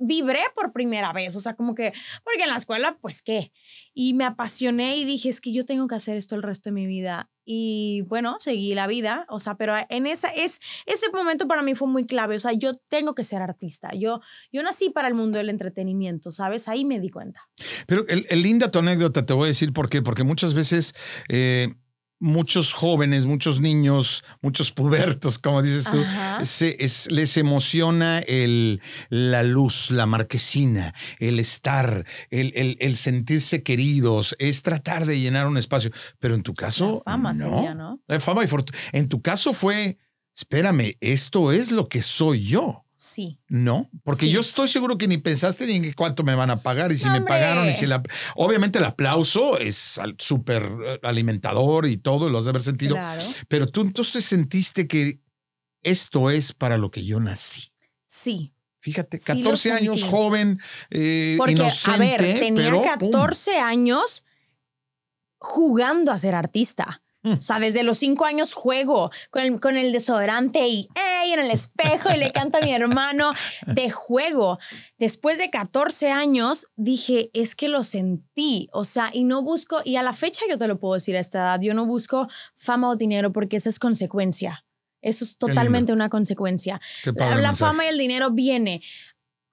vibré 0.00 0.40
por 0.56 0.72
primera 0.72 1.12
vez, 1.12 1.36
o 1.36 1.40
sea, 1.40 1.54
como 1.54 1.76
que, 1.76 1.92
porque 2.24 2.42
en 2.42 2.48
la 2.48 2.56
escuela, 2.56 2.98
pues 3.00 3.22
qué, 3.22 3.52
y 3.94 4.14
me 4.14 4.24
apasioné 4.24 4.96
y 4.96 5.04
dije, 5.04 5.28
es 5.28 5.40
que 5.40 5.52
yo 5.52 5.64
tengo 5.64 5.86
que 5.86 5.94
hacer 5.94 6.16
esto 6.16 6.34
el 6.34 6.42
resto 6.42 6.70
de 6.70 6.74
mi 6.74 6.86
vida. 6.86 7.30
Y 7.46 8.00
bueno, 8.08 8.36
seguí 8.38 8.74
la 8.74 8.86
vida, 8.86 9.26
o 9.28 9.38
sea, 9.38 9.56
pero 9.56 9.74
en 9.90 10.06
esa, 10.06 10.28
es, 10.28 10.60
ese 10.86 11.10
momento 11.12 11.46
para 11.46 11.62
mí 11.62 11.74
fue 11.74 11.86
muy 11.86 12.06
clave, 12.06 12.34
o 12.34 12.38
sea, 12.38 12.52
yo 12.52 12.72
tengo 12.88 13.14
que 13.14 13.22
ser 13.22 13.42
artista, 13.42 13.90
yo, 13.94 14.20
yo 14.50 14.62
nací 14.62 14.90
para 14.90 15.06
el 15.06 15.14
mundo 15.14 15.38
del 15.38 15.50
entretenimiento, 15.50 16.30
¿sabes? 16.32 16.68
Ahí 16.68 16.84
me 16.84 16.98
di 16.98 17.10
cuenta. 17.10 17.42
Pero 17.86 18.06
el, 18.08 18.26
linda 18.42 18.72
tu 18.72 18.80
anécdota, 18.80 19.24
te 19.24 19.34
voy 19.34 19.44
a 19.44 19.48
decir 19.48 19.72
por 19.72 19.88
qué, 19.88 20.02
porque 20.02 20.24
muchas 20.24 20.54
veces... 20.54 20.94
Eh, 21.28 21.74
muchos 22.24 22.72
jóvenes, 22.72 23.26
muchos 23.26 23.60
niños, 23.60 24.24
muchos 24.40 24.72
pubertos, 24.72 25.38
como 25.38 25.62
dices 25.62 25.86
tú, 25.90 26.02
les 27.10 27.36
emociona 27.36 28.20
el, 28.20 28.80
la 29.10 29.42
luz, 29.42 29.90
la 29.90 30.06
marquesina, 30.06 30.94
el 31.18 31.38
estar, 31.38 32.06
el, 32.30 32.78
el, 32.80 32.96
sentirse 32.96 33.62
queridos, 33.62 34.34
es 34.38 34.62
tratar 34.62 35.04
de 35.04 35.20
llenar 35.20 35.46
un 35.46 35.58
espacio. 35.58 35.90
Pero 36.18 36.34
en 36.34 36.42
tu 36.42 36.54
caso. 36.54 37.02
fama 37.04 37.32
no. 37.32 37.38
sería, 37.38 37.74
¿no? 37.74 38.00
fama 38.20 38.42
y 38.42 38.48
fortuna. 38.48 38.78
En 38.92 39.08
tu 39.08 39.20
caso 39.20 39.52
fue, 39.52 39.98
espérame, 40.34 40.96
esto 41.00 41.52
es 41.52 41.70
lo 41.70 41.90
que 41.90 42.00
soy 42.00 42.42
yo. 42.42 42.83
Sí. 43.04 43.38
¿No? 43.48 43.90
Porque 44.02 44.30
yo 44.30 44.40
estoy 44.40 44.66
seguro 44.66 44.96
que 44.96 45.06
ni 45.06 45.18
pensaste 45.18 45.66
ni 45.66 45.74
en 45.74 45.92
cuánto 45.92 46.24
me 46.24 46.34
van 46.34 46.48
a 46.48 46.56
pagar 46.56 46.90
y 46.90 46.96
si 46.96 47.06
me 47.10 47.20
pagaron 47.20 47.68
y 47.68 47.74
si 47.74 47.84
la... 47.84 48.02
Obviamente 48.34 48.78
el 48.78 48.84
aplauso 48.86 49.58
es 49.58 50.00
súper 50.16 50.62
eh, 50.62 51.00
alimentador 51.02 51.86
y 51.86 51.98
todo, 51.98 52.30
lo 52.30 52.38
has 52.38 52.44
de 52.44 52.50
haber 52.50 52.62
sentido. 52.62 52.96
Pero 53.46 53.66
tú 53.66 53.82
entonces 53.82 54.24
sentiste 54.24 54.88
que 54.88 55.20
esto 55.82 56.30
es 56.30 56.54
para 56.54 56.78
lo 56.78 56.90
que 56.90 57.04
yo 57.04 57.20
nací. 57.20 57.72
Sí. 58.06 58.54
Fíjate, 58.80 59.20
14 59.20 59.72
años, 59.72 60.02
joven, 60.04 60.58
eh, 60.88 61.34
Porque, 61.36 61.52
inocente, 61.52 62.14
a 62.14 62.16
ver, 62.16 62.40
tenía 62.40 62.72
14 62.82 63.58
años 63.58 64.24
jugando 65.36 66.10
a 66.10 66.16
ser 66.16 66.34
artista. 66.34 67.02
O 67.24 67.40
sea, 67.40 67.58
desde 67.58 67.84
los 67.84 67.98
cinco 67.98 68.26
años 68.26 68.52
juego 68.52 69.10
con 69.30 69.42
el, 69.42 69.58
con 69.58 69.76
el 69.76 69.92
desodorante 69.92 70.68
y 70.68 70.88
en 71.32 71.40
el 71.40 71.50
espejo 71.50 72.10
y 72.14 72.18
le 72.18 72.32
canta 72.32 72.58
a 72.58 72.60
mi 72.60 72.72
hermano 72.72 73.32
de 73.66 73.90
juego. 73.90 74.58
Después 74.98 75.38
de 75.38 75.50
14 75.50 76.10
años 76.10 76.66
dije, 76.76 77.30
es 77.32 77.54
que 77.54 77.68
lo 77.68 77.82
sentí. 77.82 78.68
O 78.72 78.84
sea, 78.84 79.10
y 79.12 79.24
no 79.24 79.42
busco, 79.42 79.80
y 79.84 79.96
a 79.96 80.02
la 80.02 80.12
fecha 80.12 80.44
yo 80.48 80.58
te 80.58 80.68
lo 80.68 80.78
puedo 80.78 80.94
decir 80.94 81.16
a 81.16 81.20
esta 81.20 81.38
edad, 81.38 81.60
yo 81.60 81.74
no 81.74 81.86
busco 81.86 82.28
fama 82.56 82.90
o 82.90 82.96
dinero 82.96 83.32
porque 83.32 83.56
esa 83.56 83.68
es 83.68 83.78
consecuencia. 83.78 84.64
Eso 85.04 85.24
es 85.24 85.36
totalmente 85.36 85.92
una 85.92 86.08
consecuencia. 86.08 86.80
La, 87.14 87.54
fama 87.54 87.84
y 87.84 87.88
el 87.88 87.98
dinero 87.98 88.30
viene 88.30 88.80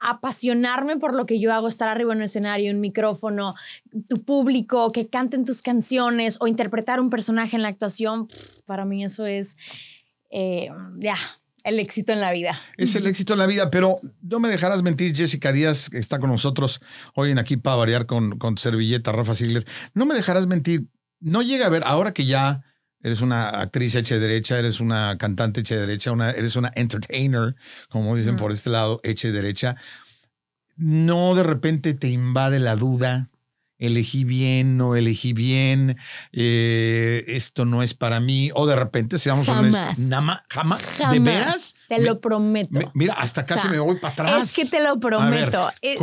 apasionarme 0.02 0.98
por 0.98 1.14
lo 1.14 1.26
que 1.26 1.40
yo 1.40 1.54
hago, 1.54 1.68
estar 1.68 1.88
arriba 1.88 2.12
en 2.14 2.20
un 2.20 2.24
escenario, 2.24 2.72
un 2.72 2.82
micrófono, 2.82 3.56
tu 4.10 4.24
público, 4.24 4.92
que 4.92 5.08
canten 5.08 5.46
tus 5.46 5.62
canciones 5.62 6.38
o 6.40 6.48
interpretar 6.48 7.00
un 7.00 7.10
personaje 7.10 7.56
en 7.56 7.62
la 7.62 7.70
actuación, 7.70 8.28
para 8.66 8.84
mí 8.84 9.06
eso 9.06 9.26
es, 9.26 9.58
eh, 10.32 10.70
ya, 10.98 11.16
el 11.64 11.80
éxito 11.80 12.12
en 12.12 12.20
la 12.20 12.32
vida. 12.32 12.60
Es 12.78 12.96
el 12.96 13.06
éxito 13.06 13.34
en 13.34 13.40
la 13.40 13.46
vida, 13.46 13.70
pero 13.70 14.00
no 14.22 14.40
me 14.40 14.50
dejarás 14.50 14.82
mentir, 14.82 15.16
Jessica 15.16 15.52
Díaz, 15.52 15.90
que 15.90 16.00
está 16.00 16.20
con 16.20 16.32
nosotros 16.32 16.82
hoy 17.16 17.32
en 17.32 17.38
aquí 17.38 17.58
para 17.58 17.76
variar 17.76 18.08
con, 18.08 18.40
con 18.40 18.58
servilleta, 18.58 19.12
Rafa 19.12 19.36
Sigler. 19.36 19.66
No 19.94 20.08
me 20.08 20.16
dejarás 20.16 20.48
mentir, 20.48 20.88
no 21.20 21.44
llega 21.44 21.68
a 21.68 21.70
ver, 21.70 21.84
ahora 21.86 22.14
que 22.14 22.26
ya 22.26 22.64
eres 23.04 23.22
una 23.22 23.50
actriz 23.50 23.96
hecha 23.96 24.16
de 24.16 24.22
derecha, 24.22 24.58
eres 24.60 24.80
una 24.80 25.18
cantante 25.18 25.62
hecha 25.62 25.76
de 25.76 25.82
derecha, 25.82 26.12
una, 26.12 26.32
eres 26.32 26.56
una 26.56 26.72
entertainer, 26.76 27.56
como 27.90 28.16
dicen 28.16 28.36
por 28.36 28.52
este 28.52 28.70
lado, 28.70 29.00
hecha 29.04 29.28
de 29.28 29.34
derecha, 29.34 29.76
no 30.76 31.36
de 31.36 31.44
repente 31.44 31.94
te 31.94 32.10
invade 32.10 32.60
la 32.60 32.76
duda 32.76 33.32
elegí 33.82 34.24
bien, 34.24 34.78
no 34.78 34.96
elegí 34.96 35.34
bien, 35.34 35.98
eh, 36.32 37.26
esto 37.28 37.66
no 37.66 37.82
es 37.82 37.96
para 37.96 38.20
mí, 38.20 38.52
o 38.54 38.68
de 38.68 38.76
repente 38.76 39.18
seamos 39.18 39.48
jamás. 39.48 40.08
jamás, 40.10 40.42
jamás, 40.50 40.82
¿de 41.12 41.20
veras? 41.20 41.76
Te 41.90 42.00
lo 42.00 42.22
prometo. 42.22 42.80
mira, 42.94 43.16
hasta 43.16 43.44
casi 43.44 43.68
me 43.68 43.80
voy 43.80 43.98
para 43.98 44.14
atrás. 44.14 44.44
Es 44.44 44.56
que 44.56 44.66
te 44.66 44.82
lo 44.82 45.00
prometo. 45.00 45.66
A, 45.66 45.74
eh, 45.82 45.98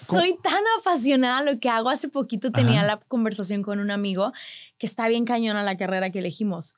soy 0.00 0.38
tan 0.42 0.62
apasionada 0.80 1.38
a 1.38 1.42
lo 1.42 1.60
que 1.60 1.68
hago. 1.68 1.90
Hace 1.90 2.08
poquito 2.08 2.50
tenía 2.50 2.82
la 2.82 2.98
conversación 3.08 3.62
con 3.62 3.78
un 3.78 3.90
amigo 3.90 4.32
que 4.78 4.86
está 4.86 5.08
bien 5.08 5.24
cañona 5.24 5.62
la 5.62 5.76
carrera 5.76 6.10
que 6.10 6.18
elegimos. 6.18 6.74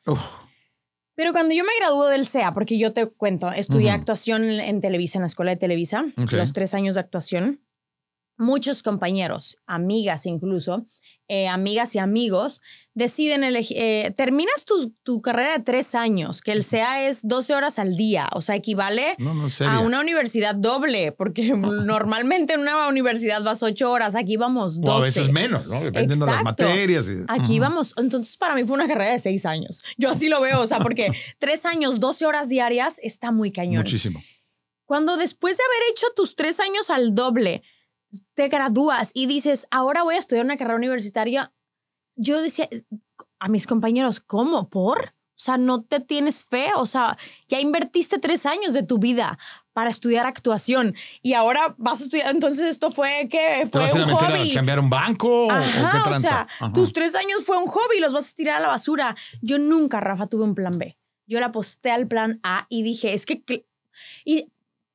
Pero 1.14 1.32
cuando 1.32 1.52
yo 1.52 1.64
me 1.64 1.70
gradué 1.80 2.12
del 2.12 2.26
CEA, 2.26 2.54
porque 2.54 2.78
yo 2.78 2.92
te 2.92 3.06
cuento, 3.06 3.50
estudié 3.50 3.90
actuación 3.90 4.44
en, 4.44 4.80
Televisa, 4.80 5.18
en 5.18 5.22
la 5.22 5.26
escuela 5.26 5.50
de 5.50 5.56
Televisa, 5.56 6.06
los 6.16 6.52
tres 6.52 6.74
años 6.74 6.94
de 6.94 7.00
actuación. 7.00 7.60
Muchos 8.36 8.84
compañeros, 8.84 9.58
amigas 9.66 10.26
incluso, 10.26 10.86
eh, 11.28 11.46
amigas 11.46 11.94
y 11.94 11.98
amigos, 11.98 12.62
deciden 12.94 13.44
elegir, 13.44 13.76
eh, 13.78 14.14
terminas 14.16 14.64
tu, 14.64 14.94
tu, 15.02 15.20
carrera 15.20 15.58
de 15.58 15.62
tres 15.62 15.94
años, 15.94 16.40
que 16.40 16.52
el 16.52 16.64
SEA 16.64 17.06
es 17.06 17.20
12 17.22 17.54
horas 17.54 17.78
al 17.78 17.96
día, 17.96 18.28
o 18.32 18.40
sea, 18.40 18.56
equivale 18.56 19.14
a 19.66 19.80
una 19.80 20.00
universidad 20.00 20.54
doble, 20.54 21.12
porque 21.12 21.52
normalmente 21.52 22.54
en 22.54 22.60
una 22.60 22.88
universidad 22.88 23.42
vas 23.42 23.62
ocho 23.62 23.92
horas, 23.92 24.14
aquí 24.14 24.36
vamos 24.36 24.80
12. 24.80 24.90
O 24.90 24.94
a 24.94 25.04
veces 25.04 25.30
menos, 25.30 25.66
¿no? 25.66 25.80
Dependiendo 25.80 26.24
de 26.24 26.32
las 26.32 26.42
materias. 26.42 27.06
Aquí 27.28 27.58
vamos, 27.58 27.94
entonces 27.98 28.36
para 28.36 28.54
mí 28.54 28.64
fue 28.64 28.76
una 28.76 28.88
carrera 28.88 29.12
de 29.12 29.18
seis 29.18 29.46
años. 29.46 29.82
Yo 29.96 30.10
así 30.10 30.28
lo 30.28 30.40
veo, 30.40 30.60
o 30.62 30.66
sea, 30.66 30.80
porque 30.80 31.12
tres 31.38 31.66
años, 31.66 32.00
12 32.00 32.26
horas 32.26 32.48
diarias 32.48 32.98
está 33.02 33.32
muy 33.32 33.52
cañón. 33.52 33.82
Muchísimo. 33.82 34.22
Cuando 34.86 35.18
después 35.18 35.58
de 35.58 35.62
haber 35.62 35.92
hecho 35.92 36.06
tus 36.16 36.34
tres 36.34 36.58
años 36.58 36.88
al 36.88 37.14
doble, 37.14 37.62
te 38.34 38.48
gradúas 38.48 39.10
y 39.14 39.26
dices, 39.26 39.66
ahora 39.70 40.02
voy 40.02 40.16
a 40.16 40.18
estudiar 40.18 40.44
una 40.44 40.56
carrera 40.56 40.76
universitaria, 40.76 41.52
yo 42.16 42.40
decía 42.40 42.68
a 43.38 43.48
mis 43.48 43.66
compañeros, 43.66 44.20
¿cómo? 44.20 44.68
¿Por? 44.68 45.14
O 45.38 45.40
sea, 45.40 45.56
no 45.56 45.82
te 45.82 46.00
tienes 46.00 46.44
fe, 46.44 46.66
o 46.76 46.84
sea, 46.84 47.16
ya 47.46 47.60
invertiste 47.60 48.18
tres 48.18 48.44
años 48.44 48.72
de 48.72 48.82
tu 48.82 48.98
vida 48.98 49.38
para 49.72 49.88
estudiar 49.88 50.26
actuación 50.26 50.96
y 51.22 51.34
ahora 51.34 51.76
vas 51.78 52.00
a 52.00 52.04
estudiar, 52.04 52.34
entonces 52.34 52.66
esto 52.66 52.90
fue 52.90 53.28
que 53.30 53.68
fue 53.70 53.84
un 54.02 54.10
hobby. 54.10 54.50
a 54.50 54.54
cambiar 54.54 54.80
un 54.80 54.90
banco 54.90 55.48
Ajá, 55.48 56.10
o, 56.10 56.20
sea, 56.20 56.48
tus 56.74 56.92
tres 56.92 57.14
años 57.14 57.44
fue 57.44 57.56
un 57.56 57.66
hobby, 57.66 58.00
los 58.00 58.12
vas 58.12 58.32
a 58.32 58.34
tirar 58.34 58.56
a 58.56 58.60
la 58.60 58.68
basura. 58.68 59.16
Yo 59.40 59.60
nunca, 59.60 60.00
Rafa, 60.00 60.26
tuve 60.26 60.42
un 60.42 60.56
plan 60.56 60.76
B. 60.76 60.98
Yo 61.28 61.38
la 61.38 61.46
aposté 61.46 61.92
al 61.92 62.08
plan 62.08 62.40
A 62.42 62.66
y 62.68 62.82
dije, 62.82 63.14
es 63.14 63.24
que 63.24 63.44
y 64.24 64.50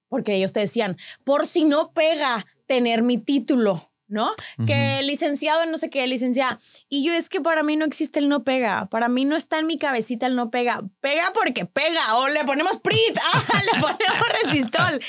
porque 0.10 0.36
ellos 0.36 0.54
te 0.54 0.60
decían, 0.60 0.98
por 1.24 1.48
si 1.48 1.64
no 1.64 1.92
pega, 1.92 2.46
tener 2.66 3.02
mi 3.02 3.18
título, 3.18 3.92
¿no? 4.08 4.32
Que 4.68 5.02
licenciado 5.04 5.66
no 5.66 5.78
sé 5.78 5.90
qué, 5.90 6.06
licenciada. 6.08 6.60
Y 6.88 7.04
yo 7.04 7.14
es 7.14 7.30
que 7.30 7.42
para 7.42 7.64
mí 7.64 7.76
no 7.76 7.86
existe 7.86 8.20
el 8.20 8.30
no 8.30 8.44
pega. 8.44 8.88
Para 8.90 9.10
mí 9.10 9.26
no 9.26 9.36
está 9.36 9.60
en 9.60 9.68
mi 9.68 9.78
cabecita 9.78 10.28
el 10.28 10.36
no 10.36 10.52
pega. 10.52 10.84
Pega 11.00 11.32
porque 11.34 11.66
pega. 11.66 12.18
O 12.18 12.28
le 12.28 12.44
ponemos 12.46 12.80
PRIT. 12.80 13.18
Ah, 13.34 13.62
le 13.74 13.82
ponemos 13.82 14.28
resistol. 14.44 15.00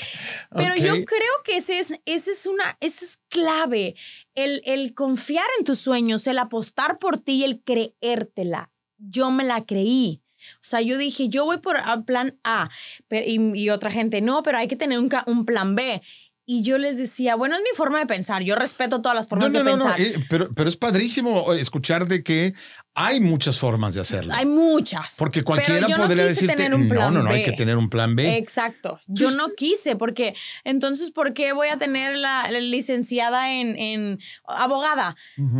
Pero 0.55 0.75
yo 0.75 1.05
creo 1.05 1.43
que 1.43 1.57
ese 1.57 1.79
es, 1.79 1.93
ese 2.05 2.31
es 2.31 2.45
una, 2.45 2.77
ese 2.79 3.05
es 3.05 3.21
clave. 3.29 3.95
El, 4.33 4.61
el 4.65 4.93
confiar 4.93 5.45
en 5.59 5.65
tus 5.65 5.79
sueños, 5.79 6.25
el 6.27 6.39
apostar 6.39 6.97
por 6.97 7.19
ti 7.19 7.33
y 7.33 7.43
el 7.43 7.61
creértela. 7.61 8.71
Yo 8.97 9.29
me 9.29 9.43
la 9.43 9.65
creí. 9.65 10.23
O 10.53 10.63
sea, 10.63 10.81
yo 10.81 10.97
dije, 10.97 11.29
yo 11.29 11.45
voy 11.45 11.57
por 11.57 11.77
plan 12.05 12.37
A 12.43 12.69
y, 13.09 13.69
otra 13.69 13.91
gente, 13.91 14.21
no, 14.21 14.43
pero 14.43 14.57
hay 14.57 14.67
que 14.67 14.75
tener 14.75 14.99
un, 14.99 15.09
un 15.27 15.45
plan 15.45 15.75
B. 15.75 16.01
Y 16.45 16.61
yo 16.61 16.77
les 16.77 16.97
decía, 16.97 17.35
bueno, 17.35 17.55
es 17.55 17.61
mi 17.61 17.75
forma 17.75 17.99
de 17.99 18.05
pensar, 18.05 18.43
yo 18.43 18.55
respeto 18.55 19.01
todas 19.01 19.15
las 19.15 19.27
formas 19.27 19.51
de 19.51 19.63
pensar. 19.63 19.99
No, 19.99 20.05
eh, 20.05 20.15
pero, 20.29 20.53
pero 20.53 20.69
es 20.69 20.77
padrísimo 20.77 21.53
escuchar 21.53 22.07
de 22.07 22.23
que 22.23 22.53
hay 22.97 23.19
muchas 23.19 23.59
formas 23.59 23.93
de 23.93 24.01
hacerlo. 24.01 24.33
Hay 24.33 24.45
muchas. 24.45 25.17
Porque 25.19 25.43
cualquiera 25.43 25.85
podría 25.87 26.23
decirte, 26.23 26.69
no, 26.69 26.77
no, 26.77 27.23
no, 27.23 27.29
hay 27.29 27.43
que 27.43 27.51
tener 27.51 27.75
un 27.75 27.89
plan 27.89 28.15
B. 28.15 28.37
Exacto. 28.37 28.99
Yo 29.07 29.31
no 29.31 29.49
quise, 29.53 29.97
porque 29.97 30.33
entonces, 30.63 31.11
¿por 31.11 31.33
qué 31.33 31.51
voy 31.51 31.67
a 31.67 31.77
tener 31.77 32.17
la, 32.17 32.49
licenciada 32.51 33.51
en, 33.51 33.77
en 33.77 34.19
abogada? 34.47 35.17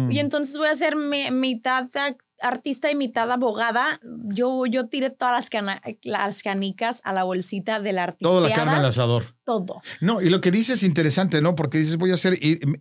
Y 0.10 0.20
entonces 0.20 0.56
voy 0.58 0.68
a 0.68 0.72
hacer 0.72 0.96
mitad 0.96 1.88
artista 2.42 2.92
y 2.92 2.96
mitad 2.96 3.32
abogada, 3.32 4.00
yo, 4.26 4.66
yo 4.66 4.88
tiré 4.88 5.10
todas 5.10 5.50
las, 5.52 5.66
las 6.04 6.44
canicas 6.44 7.02
a 7.04 7.14
la 7.14 7.24
bolsita 7.24 7.80
del 7.80 8.00
artista. 8.00 8.28
Todo 8.28 8.48
la 8.48 8.54
carne 8.54 8.74
al 8.74 8.86
asador. 8.86 9.36
Todo. 9.44 9.82
No, 10.02 10.22
y 10.22 10.30
lo 10.30 10.42
que 10.42 10.52
dices 10.52 10.78
es 10.78 10.84
interesante, 10.84 11.42
¿no? 11.42 11.56
Porque 11.56 11.78
dices, 11.78 11.98
voy 11.98 12.12
a 12.12 12.16
hacer 12.16 12.38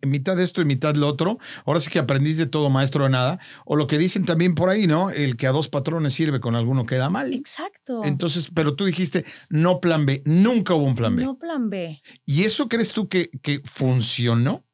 mitad 0.06 0.36
de 0.36 0.44
esto 0.44 0.62
y 0.62 0.64
mitad 0.64 0.94
lo 0.94 1.08
otro. 1.08 1.38
Ahora 1.66 1.80
sí 1.80 1.90
que 1.90 1.98
aprendís 1.98 2.38
de 2.38 2.46
todo, 2.46 2.70
maestro 2.70 3.04
de 3.04 3.10
nada. 3.10 3.38
O 3.66 3.76
lo 3.76 3.86
que 3.86 3.98
dicen 3.98 4.24
también 4.24 4.54
por 4.54 4.70
ahí, 4.70 4.86
¿no? 4.86 5.10
El 5.10 5.36
que 5.36 5.46
a 5.46 5.52
dos 5.52 5.68
patrones 5.68 6.14
sirve, 6.14 6.40
con 6.40 6.54
alguno 6.54 6.86
queda 6.86 7.10
mal. 7.10 7.32
Exacto. 7.34 8.02
Entonces, 8.04 8.48
pero 8.52 8.74
tú 8.74 8.86
dijiste, 8.86 9.24
no 9.50 9.80
plan 9.80 10.06
B. 10.06 10.22
Nunca 10.24 10.74
hubo 10.74 10.84
un 10.84 10.94
plan 10.94 11.16
B. 11.16 11.24
No 11.24 11.38
plan 11.38 11.68
B. 11.68 12.00
¿Y 12.24 12.44
eso 12.44 12.68
crees 12.68 12.92
tú 12.92 13.08
que, 13.08 13.30
que 13.42 13.60
funcionó? 13.64 14.64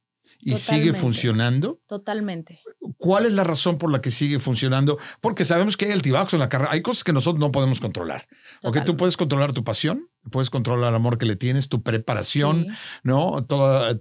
y 0.43 0.57
sigue 0.57 0.93
funcionando. 0.95 1.81
Totalmente. 1.87 2.61
¿Cuál 2.97 3.27
es 3.27 3.33
la 3.33 3.45
razón 3.45 3.77
por 3.77 3.91
la 3.91 4.01
que 4.01 4.11
sigue 4.11 4.39
funcionando? 4.39 4.99
Porque 5.21 5.45
sabemos 5.45 5.77
que 5.77 5.85
hay 5.87 5.93
altibajos 5.93 6.33
en 6.33 6.41
la 6.41 6.49
carrera. 6.49 6.73
Hay 6.73 6.81
cosas 6.81 7.05
que 7.05 7.13
nosotros 7.13 7.39
no 7.39 7.53
podemos 7.53 7.81
controlar. 7.81 8.27
Porque 8.63 8.81
tú 8.81 8.97
puedes 8.97 9.17
controlar 9.17 9.53
tu 9.53 9.65
pasión, 9.65 10.09
puedes 10.31 10.49
controlar 10.49 10.91
el 10.91 10.97
amor 10.97 11.19
que 11.19 11.27
le 11.27 11.37
tienes, 11.37 11.69
tu 11.69 11.83
preparación, 11.83 12.69
¿no? 13.03 13.45
Todo 13.45 13.99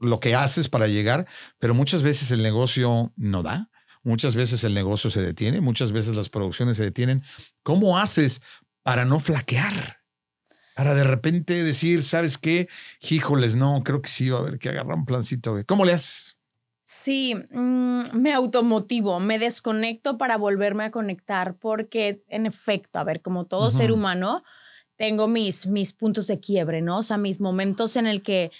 lo 0.00 0.20
que 0.20 0.34
haces 0.34 0.68
para 0.68 0.86
llegar, 0.86 1.26
pero 1.58 1.74
muchas 1.74 2.02
veces 2.02 2.30
el 2.30 2.42
negocio 2.42 3.12
no 3.16 3.42
da. 3.42 3.70
Muchas 4.04 4.36
veces 4.36 4.62
el 4.62 4.72
negocio 4.72 5.10
se 5.10 5.20
detiene, 5.20 5.60
muchas 5.60 5.90
veces 5.90 6.14
las 6.14 6.28
producciones 6.28 6.76
se 6.76 6.84
detienen. 6.84 7.24
¿Cómo 7.64 7.98
haces 7.98 8.40
para 8.84 9.04
no 9.04 9.18
flaquear? 9.18 10.06
para 10.76 10.92
de 10.92 11.04
repente 11.04 11.64
decir, 11.64 12.04
¿sabes 12.04 12.36
qué? 12.36 12.68
Híjoles, 13.00 13.56
no, 13.56 13.82
creo 13.82 14.02
que 14.02 14.10
sí, 14.10 14.28
va 14.28 14.36
a 14.36 14.40
haber 14.42 14.58
que 14.58 14.68
agarrar 14.68 14.94
un 14.94 15.06
plancito. 15.06 15.56
¿Cómo 15.66 15.86
le 15.86 15.94
haces? 15.94 16.36
Sí, 16.88 17.34
mm, 17.34 18.12
me 18.12 18.32
automotivo, 18.32 19.18
me 19.18 19.40
desconecto 19.40 20.18
para 20.18 20.36
volverme 20.36 20.84
a 20.84 20.92
conectar, 20.92 21.56
porque 21.56 22.22
en 22.28 22.46
efecto, 22.46 23.00
a 23.00 23.04
ver, 23.04 23.22
como 23.22 23.46
todo 23.46 23.70
ser 23.70 23.90
humano, 23.90 24.44
tengo 24.94 25.26
mis, 25.26 25.66
mis 25.66 25.92
puntos 25.92 26.28
de 26.28 26.38
quiebre, 26.38 26.82
¿no? 26.82 26.98
O 26.98 27.02
sea, 27.02 27.18
mis 27.18 27.40
momentos 27.40 27.96
en 27.96 28.06
el 28.06 28.22
que 28.22 28.52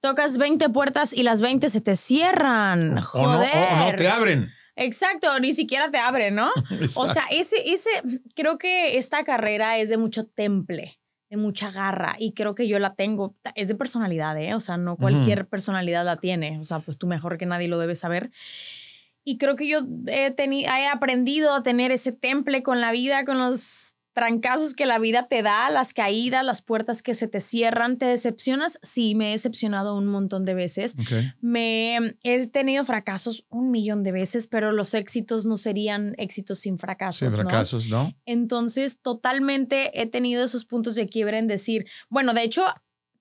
tocas 0.00 0.38
20 0.38 0.70
puertas 0.70 1.12
y 1.12 1.22
las 1.22 1.42
20 1.42 1.68
se 1.68 1.82
te 1.82 1.96
cierran. 1.96 3.02
Joder. 3.02 3.50
O 3.52 3.90
no, 3.90 3.94
te 3.94 4.08
abren. 4.08 4.48
Exacto, 4.74 5.38
ni 5.38 5.52
siquiera 5.52 5.90
te 5.90 5.98
abren, 5.98 6.34
¿no? 6.34 6.50
o 6.96 7.06
sea, 7.06 7.24
ese, 7.30 7.56
ese, 7.66 7.90
creo 8.34 8.56
que 8.56 8.96
esta 8.96 9.22
carrera 9.22 9.76
es 9.76 9.90
de 9.90 9.98
mucho 9.98 10.24
temple 10.24 10.98
de 11.36 11.42
mucha 11.42 11.70
garra 11.70 12.16
y 12.18 12.32
creo 12.32 12.54
que 12.54 12.68
yo 12.68 12.78
la 12.78 12.94
tengo. 12.94 13.34
Es 13.54 13.68
de 13.68 13.74
personalidad, 13.74 14.36
¿eh? 14.40 14.54
O 14.54 14.60
sea, 14.60 14.76
no 14.76 14.96
cualquier 14.96 15.46
personalidad 15.46 16.04
la 16.04 16.16
tiene. 16.16 16.58
O 16.58 16.64
sea, 16.64 16.80
pues 16.80 16.98
tú 16.98 17.06
mejor 17.06 17.38
que 17.38 17.46
nadie 17.46 17.68
lo 17.68 17.78
debes 17.78 18.00
saber. 18.00 18.30
Y 19.24 19.38
creo 19.38 19.56
que 19.56 19.68
yo 19.68 19.80
he, 20.06 20.34
he 20.38 20.86
aprendido 20.86 21.54
a 21.54 21.62
tener 21.62 21.90
ese 21.90 22.12
temple 22.12 22.62
con 22.62 22.80
la 22.80 22.92
vida, 22.92 23.24
con 23.24 23.38
los 23.38 23.95
trancazos 24.16 24.72
que 24.72 24.86
la 24.86 24.98
vida 24.98 25.28
te 25.28 25.42
da, 25.42 25.68
las 25.68 25.92
caídas, 25.92 26.42
las 26.42 26.62
puertas 26.62 27.02
que 27.02 27.12
se 27.12 27.28
te 27.28 27.38
cierran, 27.38 27.98
¿te 27.98 28.06
decepcionas? 28.06 28.78
Sí, 28.80 29.14
me 29.14 29.28
he 29.28 29.32
decepcionado 29.32 29.94
un 29.94 30.06
montón 30.06 30.42
de 30.44 30.54
veces. 30.54 30.96
Me 31.42 32.16
he 32.22 32.46
tenido 32.46 32.82
fracasos 32.86 33.44
un 33.50 33.70
millón 33.70 34.02
de 34.02 34.12
veces, 34.12 34.46
pero 34.46 34.72
los 34.72 34.94
éxitos 34.94 35.44
no 35.44 35.58
serían 35.58 36.14
éxitos 36.16 36.60
sin 36.60 36.78
fracasos. 36.78 37.18
Sin 37.18 37.32
fracasos, 37.32 37.88
¿no? 37.90 38.14
Entonces, 38.24 39.02
totalmente 39.02 40.00
he 40.00 40.06
tenido 40.06 40.44
esos 40.44 40.64
puntos 40.64 40.94
de 40.94 41.04
quiebre 41.04 41.36
en 41.36 41.46
decir, 41.46 41.84
bueno, 42.08 42.32
de 42.32 42.42
hecho, 42.42 42.64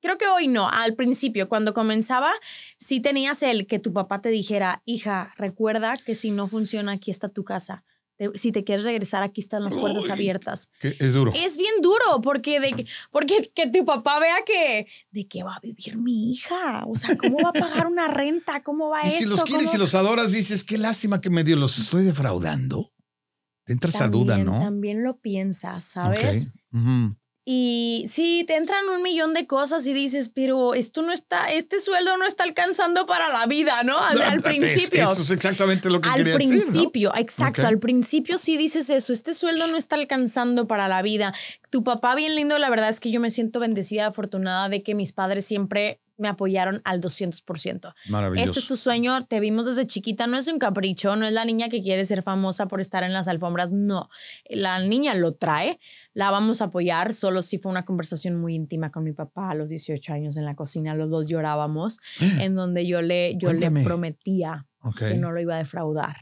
Creo 0.02 0.20
que 0.20 0.28
hoy 0.28 0.48
no, 0.48 0.70
al 0.70 0.94
principio, 0.94 1.50
cuando 1.50 1.74
comenzaba, 1.74 2.32
sí 2.78 3.00
tenías 3.00 3.42
el 3.42 3.66
que 3.66 3.80
tu 3.80 3.92
papá 3.92 4.22
te 4.22 4.30
dijera, 4.30 4.84
hija, 4.86 5.34
recuerda 5.36 5.98
que 5.98 6.14
si 6.14 6.30
no 6.30 6.48
funciona, 6.48 6.92
aquí 6.92 7.10
está 7.10 7.30
tu 7.30 7.44
casa 7.44 7.84
si 8.36 8.52
te 8.52 8.64
quieres 8.64 8.86
regresar, 8.86 9.24
aquí 9.24 9.42
están 9.42 9.64
las 9.64 9.76
puertas 9.76 10.10
abiertas. 10.10 10.70
es 10.82 11.14
duro. 11.14 11.34
Es 11.36 11.58
bien 11.58 11.74
duro 11.82 12.22
porque, 12.22 12.60
de, 12.60 12.86
porque 13.12 13.52
que 13.54 13.68
tu 13.68 13.84
papá 13.86 14.20
vea 14.20 14.38
que 14.46 14.88
de 15.12 15.28
qué 15.28 15.44
va 15.44 15.56
a 15.56 15.60
vivir 15.60 15.98
mi 15.98 16.32
hija. 16.32 16.84
O 16.88 16.96
sea, 16.96 17.18
¿cómo 17.18 17.38
va 17.44 17.50
a 17.50 17.54
pagar 17.54 17.88
una 17.88 18.08
renta? 18.08 18.64
¿Cómo 18.64 18.90
va 18.90 19.04
y 19.04 19.08
esto? 19.08 19.24
si 19.24 19.30
los 19.30 19.44
quieres 19.44 19.74
y 19.74 19.78
los 19.78 19.96
adoras, 19.96 20.32
dices, 20.32 20.64
qué 20.64 20.78
lástima 20.78 21.22
que 21.22 21.30
me 21.30 21.44
dio, 21.44 21.56
los 21.56 21.78
estoy 21.78 22.06
defraudando. 22.06 22.92
Te 23.66 23.74
entras 23.74 24.00
a 24.00 24.08
duda, 24.08 24.38
¿no? 24.38 24.60
También 24.60 25.04
lo 25.04 25.18
piensas, 25.18 25.84
¿sabes? 25.84 26.50
Y 27.48 28.06
sí, 28.08 28.44
te 28.48 28.56
entran 28.56 28.90
un 28.90 29.04
millón 29.04 29.36
de 29.36 29.46
cosas 29.46 29.86
y 29.86 29.94
dices, 29.94 30.30
pero 30.30 30.74
esto 30.74 31.04
no 31.04 31.14
está, 31.14 31.52
este 31.52 31.80
sueldo 31.80 32.18
no 32.18 32.26
está 32.26 32.44
alcanzando 32.44 33.06
para 33.06 33.30
la 33.30 33.46
vida, 33.46 33.84
¿no? 33.84 34.00
Al, 34.00 34.42
principio. 34.42 35.12
eso 35.12 35.22
es 35.22 35.30
exactamente 35.30 35.92
lo 35.92 36.02
que 36.02 36.10
Al 36.10 36.24
principio, 36.24 37.14
exacto. 37.16 37.68
Al 37.68 37.78
principio 37.78 38.40
sí 38.40 38.58
dices 38.58 38.90
eso, 38.90 39.14
este 39.14 39.36
sueldo 39.36 39.68
no 39.68 39.78
está 39.78 39.96
alcanzando 39.96 40.68
para 40.68 40.88
la 40.88 41.04
vida. 41.04 41.36
Tu 41.70 41.84
papá, 41.84 42.16
bien 42.16 42.36
lindo, 42.36 42.58
la 42.58 42.72
verdad 42.72 42.90
es 42.90 43.00
que 43.00 43.12
yo 43.12 43.20
me 43.20 43.30
siento 43.30 43.60
bendecida, 43.60 44.08
afortunada 44.08 44.68
de 44.68 44.82
que 44.82 44.96
mis 44.96 45.14
padres 45.14 45.46
siempre 45.46 46.00
me 46.18 46.28
apoyaron 46.28 46.82
al 46.86 47.02
200%. 47.02 47.94
Maravilloso. 48.10 48.50
Este 48.50 48.60
es 48.60 48.68
tu 48.68 48.76
sueño, 48.76 49.22
te 49.22 49.40
vimos 49.40 49.66
desde 49.66 49.86
chiquita, 49.86 50.28
no 50.28 50.38
es 50.38 50.48
un 50.48 50.60
capricho, 50.60 51.16
no 51.16 51.26
es 51.26 51.34
la 51.34 51.46
niña 51.46 51.70
que 51.70 51.82
quiere 51.82 52.06
ser 52.06 52.24
famosa 52.24 52.68
por 52.68 52.82
estar 52.82 53.04
en 53.04 53.14
las 53.14 53.28
alfombras, 53.28 53.72
no. 53.72 54.10
La 54.50 54.80
niña 54.80 55.14
lo 55.14 55.34
trae, 55.34 55.80
la 56.14 56.32
vamos 56.32 56.62
a 56.62 56.66
apoyar, 56.66 57.14
solo 57.14 57.42
si 57.42 57.58
fue 57.58 57.72
una 57.72 57.86
conversación 57.86 58.36
muy 58.40 58.56
íntima 58.56 58.92
con 58.92 59.04
mi 59.04 59.14
papá 59.14 59.52
a 59.52 59.56
los 59.56 59.70
18 59.70 60.14
años 60.14 60.38
en 60.38 60.46
la 60.46 60.56
cocina, 60.56 60.96
los 60.96 61.12
dos 61.12 61.28
llorábamos, 61.28 62.00
en 62.20 62.56
donde 62.56 62.88
yo 62.88 63.02
le, 63.02 63.36
yo 63.38 63.54
le 63.54 63.70
prometía 63.84 64.66
que 64.98 65.16
no 65.16 65.32
lo 65.32 65.42
iba 65.42 65.56
a 65.56 65.60
defraudar. 65.60 66.16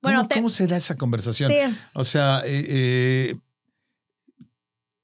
Bueno, 0.00 0.28
¿Cómo, 0.32 0.50
se 0.50 0.66
da 0.66 0.76
esa 0.76 0.94
conversación? 0.94 1.50
o 1.94 2.04
sea, 2.04 2.42
eh, 2.44 2.64
eh, 2.68 3.36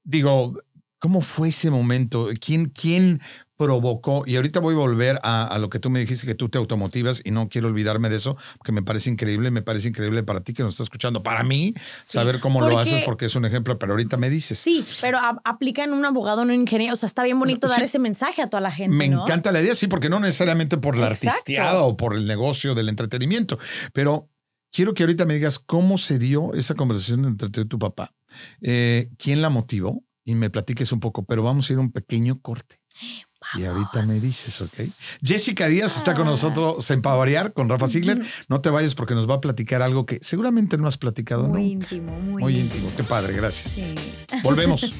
digo, 0.04 0.54
¿Cómo 1.02 1.20
fue 1.20 1.48
ese 1.48 1.68
momento? 1.68 2.28
¿Quién, 2.40 2.66
quién 2.66 3.20
provocó? 3.64 4.22
Y 4.26 4.36
ahorita 4.36 4.60
voy 4.60 4.74
a 4.74 4.78
volver 4.78 5.20
a, 5.22 5.56
lo 5.58 5.70
que 5.70 5.78
tú 5.78 5.90
me 5.90 6.00
dijiste, 6.00 6.26
que 6.26 6.34
tú 6.34 6.48
te 6.48 6.58
automotivas 6.58 7.20
y 7.24 7.30
no 7.30 7.48
quiero 7.48 7.68
olvidarme 7.68 8.08
de 8.08 8.16
eso, 8.16 8.36
porque 8.58 8.72
me 8.72 8.82
parece 8.82 9.10
increíble, 9.10 9.50
me 9.50 9.62
parece 9.62 9.88
increíble 9.88 10.22
para 10.22 10.40
ti 10.40 10.52
que 10.52 10.62
nos 10.62 10.74
está 10.74 10.84
escuchando, 10.84 11.22
para 11.22 11.42
mí, 11.42 11.74
saber 12.00 12.40
cómo 12.40 12.60
lo 12.60 12.78
haces, 12.78 13.02
porque 13.04 13.26
es 13.26 13.36
un 13.36 13.44
ejemplo, 13.44 13.78
pero 13.78 13.92
ahorita 13.92 14.16
me 14.16 14.30
dices. 14.30 14.58
Sí, 14.58 14.84
pero 15.00 15.18
aplica 15.44 15.84
en 15.84 15.92
un 15.92 16.04
abogado, 16.04 16.44
no 16.44 16.52
un 16.52 16.60
ingeniero. 16.60 16.94
O 16.94 16.96
sea, 16.96 17.06
está 17.06 17.22
bien 17.22 17.38
bonito 17.38 17.68
dar 17.68 17.82
ese 17.82 17.98
mensaje 17.98 18.42
a 18.42 18.50
toda 18.50 18.60
la 18.60 18.70
gente. 18.70 18.96
Me 18.96 19.06
encanta 19.06 19.52
la 19.52 19.60
idea, 19.60 19.74
sí, 19.74 19.86
porque 19.86 20.08
no 20.08 20.20
necesariamente 20.20 20.76
por 20.76 20.96
la 20.96 21.06
artisteada 21.06 21.82
o 21.82 21.96
por 21.96 22.14
el 22.14 22.26
negocio 22.26 22.74
del 22.74 22.88
entretenimiento, 22.88 23.58
pero 23.92 24.28
quiero 24.70 24.94
que 24.94 25.02
ahorita 25.02 25.24
me 25.24 25.34
digas 25.34 25.58
cómo 25.58 25.98
se 25.98 26.18
dio 26.18 26.54
esa 26.54 26.74
conversación 26.74 27.24
entre 27.24 27.48
tú 27.48 27.60
y 27.60 27.66
tu 27.66 27.78
papá. 27.78 28.14
Eh, 28.60 29.10
¿Quién 29.18 29.42
la 29.42 29.50
motivó? 29.50 30.02
y 30.24 30.34
me 30.34 30.50
platiques 30.50 30.92
un 30.92 31.00
poco, 31.00 31.24
pero 31.24 31.42
vamos 31.42 31.68
a 31.68 31.72
ir 31.72 31.78
a 31.78 31.82
un 31.82 31.92
pequeño 31.92 32.40
corte. 32.40 32.80
Y 33.54 33.64
ahorita 33.64 34.04
me 34.06 34.14
dices, 34.14 34.60
¿ok? 34.62 34.88
Jessica 35.22 35.68
Díaz 35.68 35.96
está 35.96 36.14
con 36.14 36.26
ah. 36.26 36.30
nosotros 36.30 36.90
en 36.90 37.02
Pavariar 37.02 37.52
con 37.52 37.68
Rafa 37.68 37.88
Ziegler. 37.88 38.22
No 38.48 38.60
te 38.60 38.70
vayas 38.70 38.94
porque 38.94 39.14
nos 39.14 39.28
va 39.28 39.34
a 39.34 39.40
platicar 39.40 39.82
algo 39.82 40.06
que 40.06 40.18
seguramente 40.22 40.78
no 40.78 40.88
has 40.88 40.96
platicado 40.96 41.48
muy 41.48 41.72
Íntimo, 41.72 42.12
muy, 42.12 42.42
muy 42.42 42.58
íntimo. 42.58 42.90
Qué 42.96 43.04
padre, 43.04 43.34
gracias. 43.34 43.86
Volvemos. 44.42 44.82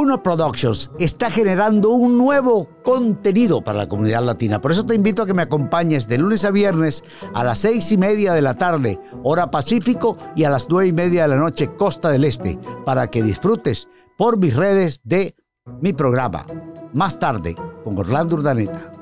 Uno 0.00 0.22
Productions 0.22 0.90
está 0.98 1.30
generando 1.30 1.90
un 1.90 2.16
nuevo 2.16 2.66
contenido 2.82 3.62
para 3.62 3.80
la 3.80 3.86
comunidad 3.86 4.24
latina. 4.24 4.58
Por 4.58 4.72
eso 4.72 4.86
te 4.86 4.94
invito 4.94 5.20
a 5.20 5.26
que 5.26 5.34
me 5.34 5.42
acompañes 5.42 6.08
de 6.08 6.16
lunes 6.16 6.46
a 6.46 6.50
viernes 6.50 7.04
a 7.34 7.44
las 7.44 7.58
seis 7.58 7.92
y 7.92 7.98
media 7.98 8.32
de 8.32 8.40
la 8.40 8.54
tarde, 8.54 8.98
hora 9.22 9.50
Pacífico, 9.50 10.16
y 10.34 10.44
a 10.44 10.50
las 10.50 10.70
nueve 10.70 10.88
y 10.88 10.94
media 10.94 11.24
de 11.24 11.28
la 11.28 11.36
noche, 11.36 11.76
Costa 11.76 12.08
del 12.08 12.24
Este, 12.24 12.58
para 12.86 13.08
que 13.08 13.22
disfrutes 13.22 13.88
por 14.16 14.38
mis 14.38 14.56
redes 14.56 15.02
de 15.04 15.36
mi 15.82 15.92
programa. 15.92 16.46
Más 16.94 17.18
tarde, 17.18 17.54
con 17.84 17.98
Orlando 17.98 18.36
Urdaneta. 18.36 18.92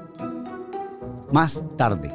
Más 1.30 1.62
tarde, 1.76 2.12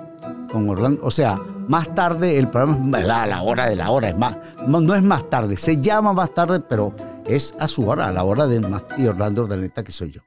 con 0.51 0.69
Orlando, 0.69 1.05
o 1.05 1.11
sea, 1.11 1.39
más 1.69 1.95
tarde 1.95 2.37
el 2.37 2.49
programa 2.49 2.99
es 2.99 3.09
a 3.09 3.27
la 3.27 3.43
hora 3.43 3.69
de 3.69 3.77
la 3.77 3.91
hora, 3.91 4.09
es 4.09 4.17
más, 4.17 4.37
no 4.67 4.93
es 4.93 5.03
más 5.03 5.29
tarde, 5.29 5.55
se 5.55 5.81
llama 5.81 6.11
más 6.11 6.33
tarde, 6.33 6.59
pero 6.59 6.93
es 7.27 7.53
a 7.59 7.67
su 7.67 7.87
hora, 7.87 8.07
a 8.07 8.11
la 8.11 8.23
hora 8.23 8.47
de 8.47 8.59
Mati 8.59 9.07
Orlando 9.07 9.43
Ordaneta 9.43 9.83
que 9.83 9.91
soy 9.91 10.11
yo. 10.11 10.21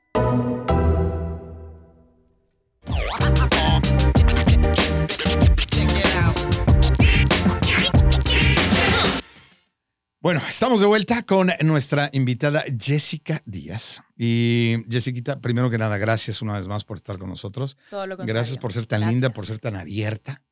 Bueno, 10.26 10.42
estamos 10.48 10.80
de 10.80 10.86
vuelta 10.86 11.22
con 11.22 11.52
nuestra 11.62 12.10
invitada 12.12 12.64
Jessica 12.76 13.42
Díaz. 13.46 14.02
Y 14.16 14.78
Jessica, 14.90 15.38
primero 15.40 15.70
que 15.70 15.78
nada, 15.78 15.98
gracias 15.98 16.42
una 16.42 16.54
vez 16.58 16.66
más 16.66 16.82
por 16.82 16.96
estar 16.96 17.16
con 17.16 17.28
nosotros. 17.28 17.76
Todo 17.90 18.08
lo 18.08 18.16
gracias 18.16 18.58
por 18.58 18.72
ser 18.72 18.86
tan 18.86 19.08
linda, 19.08 19.30
por 19.30 19.46
ser 19.46 19.60
tan 19.60 19.76
abierta. 19.76 20.42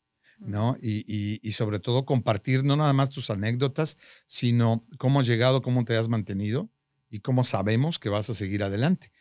¿No? 0.45 0.77
Y, 0.81 1.51
sobre 1.53 1.79
todo 1.79 2.05
compartir 2.05 2.65
no 2.65 2.77
nada 2.77 2.93
más 2.93 3.11
tus 3.11 3.31
anécdotas, 3.31 3.97
sino 4.27 4.85
cómo 4.99 5.21
has 5.21 5.27
llegado, 5.27 5.63
cómo 5.63 5.85
te 5.85 5.97
has 5.97 6.09
mantenido 6.09 6.69
y 7.11 7.21
cómo 7.21 7.45
sabemos 7.45 7.99
que 7.99 8.09
vas 8.09 8.31
a 8.31 8.35
seguir 8.35 8.63
adelante. 8.63 9.13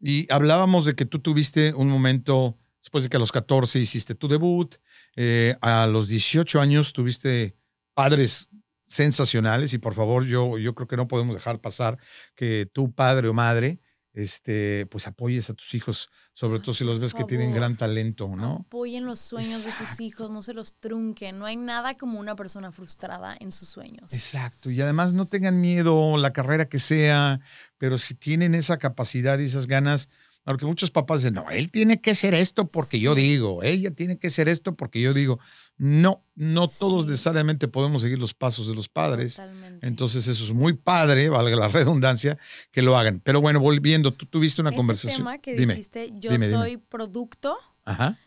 Y 0.00 0.30
hablábamos 0.32 0.84
de 0.84 0.94
que 0.94 1.04
tú 1.04 1.18
tuviste 1.18 1.74
un 1.74 1.88
momento, 1.88 2.58
después 2.80 3.04
de 3.04 3.10
que 3.10 3.16
a 3.16 3.20
los 3.20 3.32
14 3.32 3.78
hiciste 3.78 4.14
tu 4.14 4.28
debut, 4.28 4.76
eh, 5.16 5.54
a 5.60 5.86
los 5.86 6.08
18 6.08 6.60
años 6.60 6.92
tuviste 6.92 7.56
padres 7.94 8.48
sensacionales 8.86 9.72
y 9.72 9.78
por 9.78 9.94
favor 9.94 10.26
yo, 10.26 10.58
yo 10.58 10.74
creo 10.74 10.86
que 10.86 10.96
no 10.96 11.08
podemos 11.08 11.34
dejar 11.34 11.60
pasar 11.60 11.98
que 12.34 12.66
tu 12.72 12.92
padre 12.92 13.28
o 13.28 13.34
madre 13.34 13.80
este, 14.14 14.86
pues 14.90 15.06
apoyes 15.06 15.48
a 15.48 15.54
tus 15.54 15.74
hijos, 15.74 16.10
sobre 16.32 16.60
todo 16.60 16.74
si 16.74 16.84
los 16.84 16.98
ves 16.98 17.14
que 17.14 17.24
tienen 17.24 17.54
gran 17.54 17.76
talento, 17.76 18.28
¿no? 18.28 18.64
Apoyen 18.66 19.06
los 19.06 19.20
sueños 19.20 19.64
de 19.64 19.70
sus 19.70 20.00
hijos, 20.00 20.30
no 20.30 20.42
se 20.42 20.52
los 20.52 20.74
trunquen. 20.74 21.38
No 21.38 21.46
hay 21.46 21.56
nada 21.56 21.96
como 21.96 22.20
una 22.20 22.36
persona 22.36 22.72
frustrada 22.72 23.36
en 23.40 23.52
sus 23.52 23.68
sueños. 23.68 24.12
Exacto. 24.12 24.70
Y 24.70 24.80
además 24.80 25.14
no 25.14 25.26
tengan 25.26 25.60
miedo, 25.60 26.16
la 26.18 26.32
carrera 26.32 26.68
que 26.68 26.78
sea, 26.78 27.40
pero 27.78 27.98
si 27.98 28.14
tienen 28.14 28.54
esa 28.54 28.78
capacidad 28.78 29.38
y 29.38 29.44
esas 29.44 29.66
ganas, 29.66 30.08
porque 30.44 30.66
muchos 30.66 30.90
papás 30.90 31.20
dicen, 31.20 31.34
no, 31.34 31.48
él 31.50 31.70
tiene 31.70 32.00
que 32.00 32.14
ser 32.14 32.34
esto 32.34 32.68
porque 32.68 32.98
yo 32.98 33.14
digo, 33.14 33.62
ella 33.62 33.92
tiene 33.92 34.18
que 34.18 34.28
ser 34.28 34.48
esto 34.48 34.76
porque 34.76 35.00
yo 35.00 35.14
digo. 35.14 35.38
No, 35.78 36.24
no 36.34 36.68
todos 36.68 37.06
necesariamente 37.06 37.66
podemos 37.66 38.02
seguir 38.02 38.18
los 38.18 38.34
pasos 38.34 38.66
de 38.68 38.74
los 38.74 38.88
padres. 38.88 39.40
Entonces 39.82 40.28
eso 40.28 40.44
es 40.44 40.52
muy 40.52 40.72
padre, 40.72 41.28
valga 41.28 41.56
la 41.56 41.68
redundancia, 41.68 42.38
que 42.70 42.82
lo 42.82 42.96
hagan. 42.96 43.20
Pero 43.20 43.40
bueno, 43.40 43.60
volviendo, 43.60 44.12
tú 44.12 44.26
tuviste 44.26 44.62
una 44.62 44.72
conversación. 44.72 45.18
tema 45.18 45.38
que 45.38 45.54
dijiste, 45.54 46.12
yo 46.14 46.30
soy 46.38 46.76
producto. 46.78 47.58
Ajá. 47.84 48.18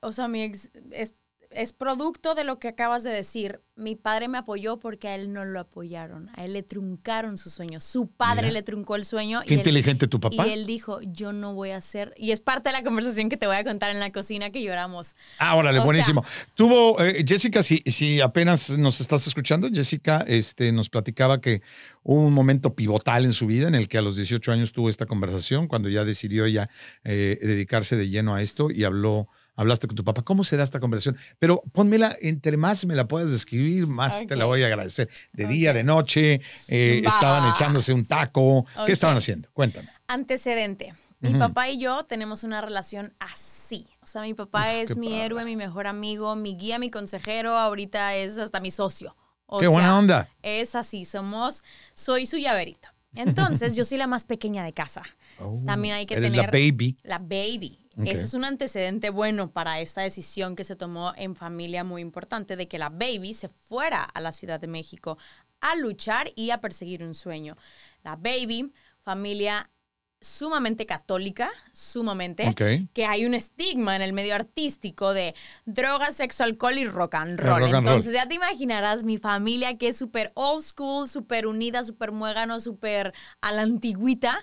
O 0.00 0.12
sea, 0.12 0.28
mi 0.28 0.42
ex, 0.42 0.70
es 0.90 1.14
producto 1.72 2.34
de 2.34 2.44
lo 2.44 2.58
que 2.58 2.68
acabas 2.68 3.02
de 3.02 3.10
decir. 3.10 3.60
Mi 3.76 3.96
padre 3.96 4.28
me 4.28 4.38
apoyó 4.38 4.78
porque 4.78 5.08
a 5.08 5.14
él 5.14 5.32
no 5.32 5.44
lo 5.44 5.58
apoyaron. 5.60 6.30
A 6.36 6.44
él 6.44 6.52
le 6.52 6.62
truncaron 6.62 7.36
su 7.36 7.50
sueño. 7.50 7.80
Su 7.80 8.08
padre 8.08 8.52
le 8.52 8.62
truncó 8.62 8.94
el 8.96 9.04
sueño. 9.04 9.42
Qué 9.46 9.54
inteligente 9.54 10.06
tu 10.06 10.20
papá. 10.20 10.46
Y 10.46 10.52
él 10.52 10.66
dijo, 10.66 11.00
yo 11.02 11.32
no 11.32 11.54
voy 11.54 11.70
a 11.70 11.78
hacer. 11.78 12.14
Y 12.16 12.30
es 12.32 12.40
parte 12.40 12.68
de 12.68 12.74
la 12.74 12.84
conversación 12.84 13.28
que 13.28 13.36
te 13.36 13.46
voy 13.46 13.56
a 13.56 13.64
contar 13.64 13.90
en 13.90 13.98
la 13.98 14.12
cocina 14.12 14.50
que 14.50 14.62
lloramos. 14.62 15.16
Ah, 15.38 15.56
órale, 15.56 15.80
buenísimo. 15.80 16.24
Tuvo, 16.54 17.00
eh, 17.02 17.24
Jessica, 17.26 17.62
si, 17.62 17.82
si 17.86 18.20
apenas 18.20 18.70
nos 18.78 19.00
estás 19.00 19.26
escuchando, 19.26 19.68
Jessica 19.72 20.24
este, 20.28 20.70
nos 20.72 20.88
platicaba 20.88 21.40
que 21.40 21.62
hubo 22.02 22.22
un 22.22 22.32
momento 22.32 22.74
pivotal 22.74 23.24
en 23.24 23.32
su 23.32 23.46
vida 23.46 23.66
en 23.66 23.74
el 23.74 23.88
que 23.88 23.98
a 23.98 24.02
los 24.02 24.16
18 24.16 24.52
años 24.52 24.72
tuvo 24.72 24.88
esta 24.88 25.06
conversación, 25.06 25.66
cuando 25.66 25.88
ya 25.88 26.04
decidió 26.04 26.46
ya 26.46 26.70
eh, 27.02 27.38
dedicarse 27.40 27.96
de 27.96 28.08
lleno 28.08 28.34
a 28.34 28.42
esto 28.42 28.70
y 28.70 28.84
habló 28.84 29.28
hablaste 29.56 29.86
con 29.86 29.96
tu 29.96 30.04
papá. 30.04 30.22
¿Cómo 30.22 30.44
se 30.44 30.56
da 30.56 30.64
esta 30.64 30.80
conversación? 30.80 31.16
Pero 31.38 31.62
pónmela, 31.72 32.16
entre 32.20 32.56
más 32.56 32.84
me 32.84 32.94
la 32.94 33.06
puedas 33.06 33.30
describir, 33.30 33.86
más 33.86 34.26
te 34.26 34.36
la 34.36 34.44
voy 34.44 34.62
a 34.62 34.66
agradecer. 34.66 35.08
De 35.32 35.46
día, 35.46 35.72
de 35.72 35.84
noche, 35.84 36.40
eh, 36.68 37.02
estaban 37.04 37.50
echándose 37.50 37.92
un 37.92 38.06
taco. 38.06 38.66
¿Qué 38.86 38.92
estaban 38.92 39.16
haciendo? 39.16 39.48
Cuéntame. 39.52 39.88
Antecedente. 40.06 40.94
Mi 41.20 41.38
papá 41.38 41.70
y 41.70 41.78
yo 41.78 42.04
tenemos 42.04 42.44
una 42.44 42.60
relación 42.60 43.14
así. 43.18 43.86
O 44.02 44.06
sea, 44.06 44.22
mi 44.22 44.34
papá 44.34 44.74
es 44.74 44.98
mi 44.98 45.14
héroe, 45.14 45.44
mi 45.44 45.56
mejor 45.56 45.86
amigo, 45.86 46.36
mi 46.36 46.54
guía, 46.54 46.78
mi 46.78 46.90
consejero. 46.90 47.56
Ahorita 47.56 48.14
es 48.14 48.36
hasta 48.36 48.60
mi 48.60 48.70
socio. 48.70 49.16
qué 49.58 49.66
buena 49.66 49.98
onda. 49.98 50.28
Es 50.42 50.74
así, 50.74 51.04
somos, 51.04 51.64
soy 51.94 52.26
su 52.26 52.36
llaverito. 52.36 52.88
Entonces, 53.14 53.76
yo 53.76 53.84
soy 53.84 53.98
la 53.98 54.06
más 54.06 54.24
pequeña 54.24 54.64
de 54.64 54.72
casa. 54.72 55.02
Oh, 55.40 55.62
También 55.66 55.94
hay 55.94 56.06
que 56.06 56.16
tener. 56.16 56.32
La 56.32 56.46
baby. 56.46 56.96
La 57.02 57.18
baby. 57.18 57.78
Ese 58.04 58.24
es 58.24 58.34
un 58.34 58.44
antecedente 58.44 59.10
bueno 59.10 59.52
para 59.52 59.80
esta 59.80 60.02
decisión 60.02 60.56
que 60.56 60.64
se 60.64 60.74
tomó 60.74 61.12
en 61.16 61.36
familia 61.36 61.84
muy 61.84 62.02
importante 62.02 62.56
de 62.56 62.66
que 62.66 62.78
la 62.78 62.88
baby 62.88 63.34
se 63.34 63.48
fuera 63.48 64.02
a 64.02 64.20
la 64.20 64.32
Ciudad 64.32 64.58
de 64.58 64.66
México 64.66 65.16
a 65.60 65.76
luchar 65.76 66.32
y 66.34 66.50
a 66.50 66.60
perseguir 66.60 67.04
un 67.04 67.14
sueño. 67.14 67.56
La 68.02 68.16
baby 68.16 68.72
familia 69.02 69.70
sumamente 70.24 70.86
católica, 70.86 71.50
sumamente, 71.72 72.54
que 72.92 73.06
hay 73.06 73.26
un 73.26 73.34
estigma 73.34 73.94
en 73.94 74.02
el 74.02 74.14
medio 74.14 74.34
artístico 74.34 75.12
de 75.12 75.34
drogas, 75.66 76.16
sexo, 76.16 76.44
alcohol 76.44 76.78
y 76.78 76.86
rock 76.86 77.14
and 77.16 77.38
roll. 77.38 77.62
Entonces 77.62 78.12
ya 78.12 78.26
te 78.26 78.34
imaginarás 78.34 79.04
mi 79.04 79.18
familia 79.18 79.76
que 79.76 79.88
es 79.88 79.96
súper 79.96 80.32
old 80.34 80.64
school, 80.64 81.08
súper 81.08 81.46
unida, 81.46 81.84
súper 81.84 82.10
muégano, 82.10 82.58
súper 82.60 83.12
a 83.42 83.52
la 83.52 83.62
antigüita. 83.62 84.42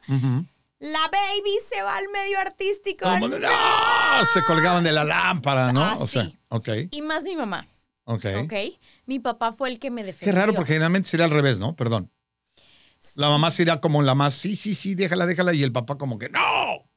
La 0.82 1.08
baby 1.12 1.60
se 1.63 1.84
va 1.84 1.96
al 1.96 2.10
medio 2.10 2.39
artístico. 2.39 3.06
¡No! 3.06 4.26
Se 4.26 4.41
colgaban 4.48 4.84
de 4.84 4.91
la 4.91 5.04
lámpara, 5.04 5.72
¿no? 5.72 5.84
Ah, 5.84 5.98
o 6.00 6.08
sea, 6.08 6.28
ok. 6.50 6.70
Y 6.89 7.04
más 7.04 7.24
mi 7.24 7.36
mamá. 7.36 7.67
Ok. 8.06 8.26
Ok. 8.44 8.54
Mi 9.06 9.20
papá 9.20 9.54
fue 9.54 9.70
el 9.70 9.78
que 9.78 9.91
me 9.91 10.04
defendió. 10.04 10.34
Qué 10.34 10.39
raro, 10.39 10.56
porque 10.56 10.70
generalmente 10.74 11.08
sería 11.08 11.26
al 11.26 11.32
revés, 11.32 11.60
¿no? 11.60 11.76
Perdón. 11.76 12.12
La 13.13 13.30
mamá 13.30 13.52
sería 13.52 13.80
como 13.80 14.02
la 14.02 14.15
más, 14.15 14.34
sí, 14.34 14.56
sí, 14.56 14.74
sí, 14.74 14.96
déjala, 14.96 15.28
déjala, 15.28 15.54
y 15.54 15.62
el 15.62 15.72
papá 15.72 16.00
como 16.00 16.17
que, 16.17 16.30
no. 16.30 16.89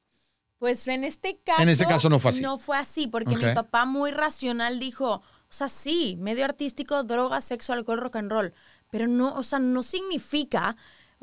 Pues 0.58 0.88
en 0.88 1.04
este 1.04 1.38
caso. 1.44 1.60
En 1.60 1.68
este 1.68 1.84
caso 1.84 2.08
no 2.08 2.18
fue 2.18 2.30
así. 2.30 2.40
No 2.40 2.56
fue 2.56 2.78
así, 2.78 3.06
porque 3.06 3.36
mi 3.36 3.54
papá 3.54 3.84
muy 3.84 4.12
racional 4.12 4.80
dijo, 4.80 5.16
o 5.16 5.22
sea, 5.50 5.68
sí, 5.68 6.16
medio 6.18 6.46
artístico, 6.46 7.04
droga, 7.04 7.42
sexo, 7.42 7.74
alcohol, 7.74 8.00
rock 8.00 8.16
and 8.16 8.30
roll. 8.30 8.54
Pero 8.90 9.08
no, 9.08 9.34
o 9.34 9.42
sea, 9.42 9.58
no 9.58 9.82
significa. 9.82 10.74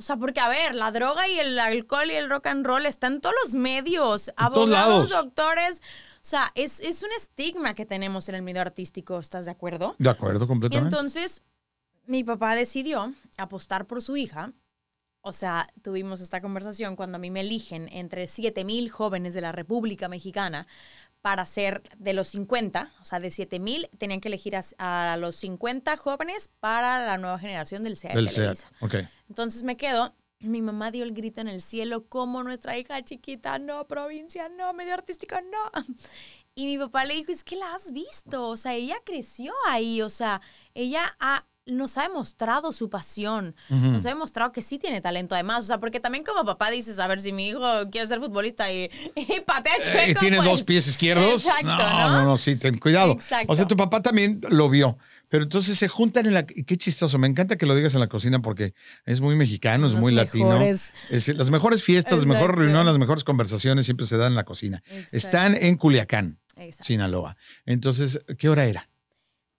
O 0.02 0.04
sea, 0.04 0.18
porque 0.18 0.40
a 0.40 0.50
ver, 0.50 0.74
la 0.74 0.92
droga 0.92 1.28
y 1.28 1.38
el 1.38 1.60
alcohol 1.60 2.10
y 2.10 2.16
el 2.16 2.28
rock 2.28 2.48
and 2.48 2.66
roll 2.66 2.88
están 2.88 3.14
en 3.14 3.22
todos 3.22 3.36
los 3.44 3.54
medios. 3.54 4.32
abogados, 4.36 5.12
doctores. 5.12 5.80
O 6.16 6.24
sea, 6.24 6.52
es, 6.56 6.80
es 6.80 7.04
un 7.04 7.12
estigma 7.16 7.76
que 7.76 7.86
tenemos 7.86 8.28
en 8.28 8.34
el 8.34 8.42
medio 8.42 8.62
artístico, 8.62 9.20
¿estás 9.20 9.46
de 9.46 9.52
acuerdo? 9.52 9.96
De 10.00 10.10
acuerdo, 10.10 10.48
completamente. 10.48 10.90
entonces, 10.90 11.44
mi 12.08 12.24
papá 12.24 12.56
decidió 12.56 13.14
apostar 13.38 13.86
por 13.86 14.02
su 14.02 14.18
hija 14.18 14.54
o 15.24 15.34
sea, 15.34 15.68
tuvimos 15.84 16.20
esta 16.20 16.42
conversación 16.42 16.96
cuando 16.96 17.18
a 17.18 17.20
mí 17.20 17.30
me 17.30 17.42
eligen 17.42 17.88
entre 17.92 18.26
7.000 18.26 18.90
jóvenes 18.90 19.36
de 19.36 19.42
la 19.42 19.52
República 19.52 20.08
Mexicana 20.08 20.66
para 21.22 21.46
ser 21.46 21.84
de 21.98 22.14
los 22.14 22.30
50, 22.30 22.92
o 23.02 23.06
sea, 23.06 23.20
de 23.20 23.30
7.000 23.30 23.90
tenían 23.98 24.22
que 24.22 24.28
elegir 24.28 24.56
a, 24.78 25.18
los 25.18 25.36
50 25.38 25.98
jóvenes 25.98 26.50
para 26.60 27.06
la 27.06 27.18
nueva 27.18 27.38
generación 27.40 27.84
del 27.84 27.98
CEA. 27.98 28.16
Del 28.16 28.30
CEA, 28.30 28.54
okay. 28.80 29.08
Entonces 29.30 29.64
me 29.64 29.78
quedo, 29.78 30.16
mi 30.40 30.62
mamá 30.62 30.92
dio 30.92 31.04
el 31.04 31.14
grito 31.14 31.42
en 31.42 31.48
el 31.48 31.62
cielo 31.62 32.08
como 32.08 32.44
nuestra 32.44 32.78
hija 32.78 33.04
chiquita, 33.04 33.60
no, 33.60 33.88
provincia, 33.88 34.50
no, 34.50 34.74
medio 34.74 34.94
artístico, 34.94 35.36
no. 35.42 35.86
Y 36.54 36.66
mi 36.66 36.78
papá 36.78 37.06
le 37.06 37.14
dijo, 37.14 37.32
es 37.32 37.46
que 37.46 37.56
la 37.56 37.74
has 37.74 37.94
visto, 37.94 38.50
o 38.50 38.58
sea, 38.58 38.74
ella 38.74 38.98
creció 39.06 39.54
ahí, 39.70 40.02
o 40.02 40.10
sea, 40.10 40.42
ella 40.74 41.16
ha 41.20 41.46
nos 41.66 41.98
ha 41.98 42.04
demostrado 42.04 42.72
su 42.72 42.90
pasión, 42.90 43.56
nos 43.70 44.06
ha 44.06 44.10
demostrado 44.10 44.52
que 44.52 44.62
sí 44.62 44.80
tiene 44.80 45.00
talento 45.00 45.36
además, 45.36 45.64
o 45.64 45.68
sea, 45.68 45.80
porque 45.80 46.00
también 46.00 46.24
como 46.24 46.44
papá 46.44 46.72
dices, 46.72 46.98
a 47.00 47.08
ver, 47.08 47.22
si 47.22 47.32
mi 47.32 47.50
hijo 47.50 47.62
quiere 47.92 48.08
ser 48.08 48.20
futbolista 48.20 48.72
y, 48.72 48.90
patea 49.46 49.76
eh, 49.76 49.82
chueco, 49.84 50.12
Y 50.12 50.14
tiene 50.16 50.38
dos 50.38 50.48
pues, 50.48 50.64
pies 50.64 50.88
izquierdos, 50.88 51.46
Exacto, 51.46 51.68
no, 51.68 52.10
no, 52.10 52.26
no, 52.26 52.38
sí, 52.38 52.56
ten 52.56 52.78
cuidado. 52.80 53.14
Exacto. 53.14 53.52
O 53.52 53.56
sea, 53.56 53.68
tu 53.68 53.78
papá 53.78 54.02
también 54.02 54.42
lo 54.50 54.70
vio, 54.70 54.98
pero 55.30 55.44
entonces 55.44 55.78
se 55.78 55.88
juntan 55.88 56.26
en 56.26 56.34
la... 56.34 56.46
Qué 56.46 56.78
chistoso, 56.78 57.20
me 57.20 57.28
encanta 57.28 57.58
que 57.58 57.66
lo 57.66 57.76
digas 57.76 57.94
en 57.94 58.00
la 58.00 58.08
cocina 58.08 58.42
porque 58.42 58.74
es 59.06 59.22
muy 59.22 59.36
mexicano, 59.36 59.88
es 59.88 59.96
muy 59.96 60.12
latino. 60.12 60.60
Es, 60.62 60.92
las 61.36 61.52
mejores 61.52 61.84
fiestas, 61.84 62.18
las 62.18 62.26
mejores 62.26 62.58
reuniones, 62.58 62.86
las 62.86 62.98
mejores 62.98 63.24
conversaciones 63.24 63.86
siempre 63.86 64.08
se 64.08 64.18
dan 64.18 64.30
en 64.30 64.36
la 64.36 64.44
cocina. 64.46 64.82
Están 65.12 65.56
en 65.56 65.78
Culiacán, 65.78 66.40
Sinaloa. 66.80 67.38
Entonces, 67.66 68.22
¿qué 68.38 68.50
hora 68.50 68.66
era? 68.66 68.91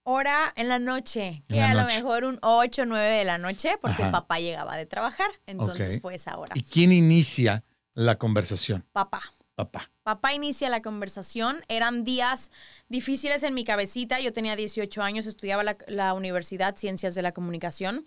Hora 0.05 0.53
en 0.57 0.69
la 0.69 0.79
noche, 0.79 1.45
que 1.49 1.61
a 1.63 1.75
lo 1.75 1.85
mejor 1.85 2.25
un 2.25 2.39
8 2.43 2.83
o 2.83 2.87
9 2.87 3.15
de 3.17 3.25
la 3.25 3.39
noche, 3.39 3.77
porque 3.81 4.03
papá 4.05 4.41
llegaba 4.41 4.77
de 4.77 4.87
trabajar. 4.87 5.31
Entonces 5.47 6.01
fue 6.01 6.15
esa 6.15 6.39
hora. 6.39 6.53
¿Y 6.57 6.63
quién 6.63 6.93
inicia 6.93 7.65
la 7.95 8.17
conversación? 8.19 8.85
Papá. 8.93 9.23
Papá. 9.55 9.91
Papá 10.03 10.33
inicia 10.33 10.71
la 10.71 10.81
conversación. 10.81 11.63
Eran 11.69 12.05
días 12.05 12.51
difíciles 12.89 13.43
en 13.43 13.53
mi 13.53 13.65
cabecita. 13.65 14.19
Yo 14.19 14.33
tenía 14.33 14.57
18 14.57 15.03
años, 15.03 15.27
estudiaba 15.27 15.63
la, 15.63 15.77
la 15.89 16.15
Universidad 16.15 16.75
Ciencias 16.77 17.15
de 17.15 17.21
la 17.21 17.33
Comunicación. 17.33 18.07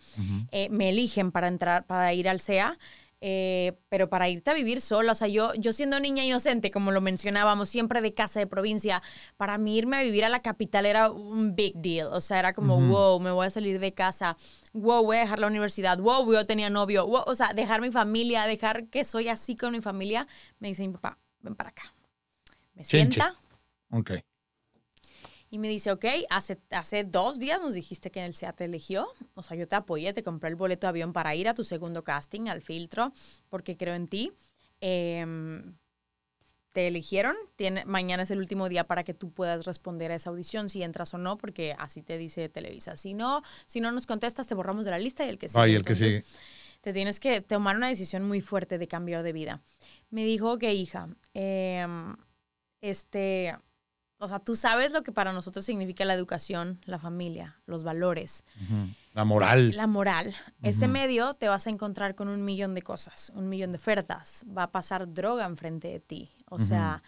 Eh, 0.52 0.70
me 0.70 0.90
eligen 0.90 1.32
para 1.32 1.48
entrar, 1.48 1.86
para 1.86 2.14
ir 2.14 2.28
al 2.28 2.40
CEA. 2.40 2.80
Eh, 3.28 3.74
pero 3.90 4.08
para 4.08 4.30
irte 4.30 4.52
a 4.52 4.54
vivir 4.54 4.80
sola, 4.80 5.14
o 5.14 5.16
sea, 5.16 5.28
yo, 5.28 5.52
yo 5.56 5.74
siendo 5.74 6.00
niña 6.00 6.24
inocente, 6.24 6.70
como 6.70 6.92
lo 6.92 7.02
mencionábamos, 7.02 7.70
siempre 7.70 8.00
de 8.00 8.14
casa 8.14 8.40
de 8.40 8.46
provincia, 8.46 9.02
para 9.36 9.58
mí 9.58 9.76
irme 9.80 9.98
a 9.98 10.04
vivir 10.04 10.24
a 10.26 10.30
la 10.30 10.44
capital 10.44 10.86
era 10.86 11.10
un 11.10 11.56
big 11.56 11.74
deal, 11.74 12.10
o 12.14 12.22
sea, 12.22 12.38
era 12.38 12.54
como, 12.54 12.80
wow, 12.80 13.20
me 13.20 13.32
voy 13.32 13.48
a 13.48 13.50
salir 13.50 13.80
de 13.80 13.96
casa, 13.96 14.38
wow, 14.74 15.04
voy 15.04 15.18
a 15.18 15.22
dejar 15.22 15.40
la 15.40 15.48
universidad, 15.48 15.98
wow, 15.98 16.32
yo 16.32 16.46
tenía 16.46 16.70
novio, 16.70 17.08
wow, 17.08 17.24
o 17.26 17.34
sea, 17.34 17.52
dejar 17.54 17.82
mi 17.82 17.92
familia, 17.92 18.46
dejar 18.46 18.90
que 18.90 19.04
soy 19.04 19.28
así 19.28 19.56
con 19.56 19.72
mi 19.72 19.82
familia, 19.82 20.28
me 20.60 20.68
dice 20.68 20.88
mi 20.88 20.94
papá, 20.94 21.18
ven 21.40 21.56
para 21.56 21.70
acá. 21.70 21.96
Me 22.76 22.84
sienta. 22.84 23.34
Ok. 23.90 24.12
Y 25.56 25.58
me 25.58 25.70
dice, 25.70 25.90
ok, 25.90 26.04
hace, 26.30 26.58
hace 26.70 27.06
dos 27.06 27.40
días 27.40 27.62
nos 27.62 27.76
dijiste 27.76 28.12
que 28.12 28.20
en 28.20 28.26
el 28.26 28.34
SEA 28.34 28.52
te 28.52 28.66
eligió. 28.66 29.08
O 29.36 29.42
sea, 29.42 29.56
yo 29.56 29.70
te 29.70 29.78
apoyé, 29.78 30.12
te 30.12 30.22
compré 30.22 30.50
el 30.50 30.58
boleto 30.58 30.86
de 30.86 30.90
avión 30.90 31.14
para 31.14 31.34
ir 31.34 31.48
a 31.48 31.54
tu 31.54 31.64
segundo 31.64 32.04
casting, 32.04 32.50
al 32.50 32.62
filtro, 32.62 33.14
porque 33.48 33.78
creo 33.78 33.96
en 33.96 34.10
ti. 34.10 34.34
Em, 34.82 35.78
te 36.74 36.88
eligieron. 36.88 37.38
Tiene, 37.56 37.86
mañana 37.86 38.24
es 38.24 38.32
el 38.32 38.40
último 38.40 38.68
día 38.68 38.84
para 38.84 39.06
que 39.06 39.14
tú 39.14 39.32
puedas 39.32 39.66
responder 39.66 40.12
a 40.12 40.16
esa 40.16 40.30
audición, 40.30 40.68
si 40.68 40.84
entras 40.84 41.14
o 41.14 41.18
no, 41.18 41.38
porque 41.38 41.74
así 41.80 42.02
te 42.02 42.18
dice 42.18 42.50
Televisa. 42.50 42.98
Si 42.98 43.14
no, 43.14 43.42
si 43.66 43.80
no 43.80 43.94
nos 43.94 44.06
contestas, 44.06 44.48
te 44.48 44.56
borramos 44.56 44.84
de 44.84 44.92
la 44.92 45.00
lista 45.00 45.26
y 45.26 45.30
el 45.30 45.38
que 45.38 45.48
sigue. 45.48 45.74
el 45.74 45.86
que 45.86 45.96
sigue. 45.96 46.26
Te 46.82 46.92
tienes 46.92 47.22
que 47.22 47.40
tomar 47.40 47.78
una 47.78 47.88
decisión 47.88 48.24
muy 48.24 48.42
fuerte 48.42 48.78
de 48.78 48.90
cambiar 48.90 49.24
de 49.24 49.32
vida. 49.32 49.62
Me 50.10 50.26
dijo 50.26 50.58
que, 50.58 50.74
hija, 50.74 51.08
em, 51.34 52.14
este 52.82 53.56
o 54.18 54.28
sea, 54.28 54.40
tú 54.40 54.56
sabes 54.56 54.92
lo 54.92 55.04
que 55.04 55.12
para 55.12 55.34
nosotros 55.34 55.66
significa 55.66 56.06
la 56.06 56.14
educación, 56.14 56.80
la 56.86 57.00
familia, 57.00 57.58
los 57.66 57.84
valores. 57.84 58.44
La 59.14 59.26
moral. 59.26 59.72
La 59.76 59.88
moral. 59.88 60.34
Ese 60.62 60.88
medio 60.88 61.34
te 61.34 61.50
vas 61.50 61.68
a 61.68 61.70
encontrar 61.70 62.16
con 62.16 62.30
un 62.30 62.46
millón 62.46 62.74
de 62.76 62.82
cosas, 62.82 63.32
un 63.36 63.50
millón 63.50 63.72
de 63.72 63.78
ofertas. 63.78 64.46
Va 64.46 64.64
a 64.64 64.72
pasar 64.72 65.14
droga 65.14 65.46
enfrente 65.46 65.90
de 65.90 66.00
ti. 66.00 66.30
O 66.50 66.60
sea, 66.60 67.04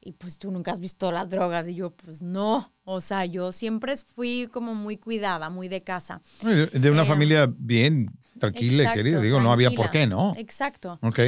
y 0.00 0.12
pues 0.12 0.38
tú 0.38 0.50
nunca 0.50 0.72
has 0.72 0.80
visto 0.80 1.12
las 1.12 1.28
drogas. 1.28 1.68
Y 1.68 1.74
yo, 1.74 1.90
pues 1.90 2.22
no. 2.22 2.72
O 2.84 3.02
sea, 3.02 3.26
yo 3.26 3.52
siempre 3.52 3.94
fui 3.98 4.48
como 4.50 4.74
muy 4.74 4.96
cuidada, 4.96 5.50
muy 5.50 5.68
de 5.68 5.82
casa. 5.82 6.22
De, 6.42 6.90
una 6.90 7.02
eh, 7.02 7.06
familia 7.06 7.52
bien 7.54 8.10
tranquila, 8.38 8.94
querida. 8.94 9.20
Digo, 9.20 9.40
no 9.40 9.52
había 9.52 9.70
por 9.72 9.90
qué, 9.90 10.06
¿no? 10.06 10.32
Exacto. 10.36 10.98
Ok. 11.02 11.18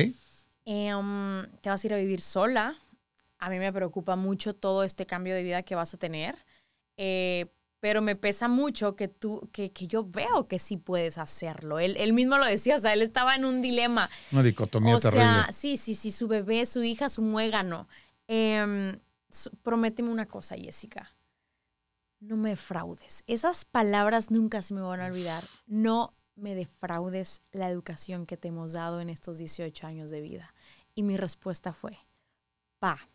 Em, 0.65 1.47
te 1.61 1.69
vas 1.69 1.83
a 1.83 1.87
ir 1.87 1.95
a 1.95 1.97
vivir 1.97 2.21
sola 2.21 2.77
a 3.39 3.51
mí 3.51 3.59
me 3.59 3.73
preocupa 3.73 4.17
mucho 4.17 4.55
todo 4.55 4.83
este 4.83 5.07
cambio 5.07 5.35
de 5.35 5.43
vida 5.43 5.63
que 5.63 5.75
vas 5.75 5.95
a 5.95 5.99
tener, 5.99 6.37
eh, 6.97 7.47
pero 7.81 8.03
me 8.03 8.17
pesa 8.17 8.49
mucho 8.49 8.97
que 8.97 9.09
tú, 9.09 9.49
que, 9.53 9.73
que, 9.73 9.87
yo 9.87 10.05
veo 10.05 10.49
que 10.49 10.59
sí 10.59 10.77
puedes 10.77 11.17
hacerlo. 11.17 11.79
Él, 11.79 11.97
él, 11.97 12.13
mismo 12.13 12.37
lo 12.37 12.47
decía, 12.47 12.77
o 12.77 12.79
sea, 12.79 12.93
él 12.93 13.03
estaba 13.03 13.37
en 13.37 13.45
un 13.45 13.63
dilema. 13.63 14.11
Una 14.33 14.43
dicotomía 14.43 14.97
o 14.97 15.01
Sea, 15.01 15.49
sí, 15.53 15.77
sí, 15.77 15.95
sí, 15.95 16.11
su 16.11 16.27
bebé, 16.27 16.67
su 16.67 16.83
hija, 16.83 17.09
su 17.09 17.23
muégano. 17.23 17.89
Eh, 18.27 18.99
prométeme 19.63 20.11
una 20.11 20.27
cosa, 20.27 20.57
Jessica. 20.57 21.15
No 22.21 22.37
me 22.37 22.51
defraudes. 22.51 23.23
Esas 23.27 23.65
palabras 23.65 24.31
nunca 24.31 24.61
se 24.63 24.75
me 24.75 24.81
van 24.81 25.01
a 25.01 25.07
olvidar. 25.07 25.45
No 25.67 26.15
me 26.35 26.55
defraudes 26.55 27.43
la 27.53 27.69
educación 27.69 28.27
que 28.27 28.37
te 28.37 28.49
hemos 28.49 28.73
dado 28.73 29.01
en 29.01 29.09
estos 29.09 29.39
18 29.39 29.87
años 29.87 30.11
de 30.11 30.21
vida. 30.21 30.55
Y 30.95 31.05
mi 31.05 31.17
respuesta 31.17 31.73
fue, 31.73 31.99
pa, 32.81 33.09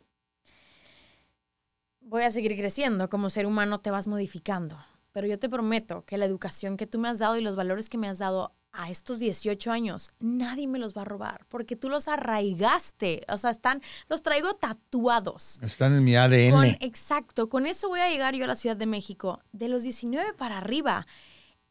voy 2.03 2.23
a 2.23 2.31
seguir 2.31 2.55
creciendo, 2.57 3.09
como 3.09 3.29
ser 3.29 3.45
humano 3.45 3.79
te 3.79 3.91
vas 3.91 4.07
modificando, 4.07 4.77
pero 5.11 5.27
yo 5.27 5.39
te 5.39 5.49
prometo 5.49 6.05
que 6.05 6.17
la 6.17 6.25
educación 6.25 6.77
que 6.77 6.87
tú 6.87 6.99
me 6.99 7.09
has 7.09 7.19
dado 7.19 7.37
y 7.37 7.41
los 7.41 7.55
valores 7.55 7.89
que 7.89 7.97
me 7.97 8.07
has 8.07 8.19
dado 8.19 8.53
a 8.71 8.89
estos 8.89 9.19
18 9.19 9.71
años, 9.71 10.09
nadie 10.19 10.67
me 10.67 10.79
los 10.79 10.95
va 10.95 11.03
a 11.03 11.05
robar, 11.05 11.45
porque 11.47 11.75
tú 11.75 11.89
los 11.89 12.07
arraigaste, 12.07 13.23
o 13.29 13.37
sea, 13.37 13.51
están, 13.51 13.81
los 14.09 14.23
traigo 14.23 14.55
tatuados. 14.55 15.59
Están 15.61 15.93
en 15.95 16.03
mi 16.03 16.15
ADN. 16.15 16.77
exacto, 16.79 17.49
con 17.49 17.67
eso 17.67 17.89
voy 17.89 17.99
a 17.99 18.09
llegar 18.09 18.35
yo 18.35 18.45
a 18.45 18.47
la 18.47 18.55
Ciudad 18.55 18.75
de 18.75 18.87
México. 18.87 19.41
De 19.51 19.69
los 19.69 19.83
19 19.83 20.33
para 20.33 20.57
arriba 20.57 21.05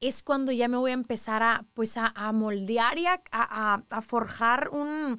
es 0.00 0.22
cuando 0.22 0.52
ya 0.52 0.68
me 0.68 0.76
voy 0.76 0.92
a 0.92 0.94
empezar 0.94 1.42
a, 1.42 1.64
pues, 1.74 1.96
a, 1.96 2.32
moldear 2.32 2.98
y 2.98 3.06
a 3.06 4.02
forjar 4.02 4.68
un, 4.70 5.18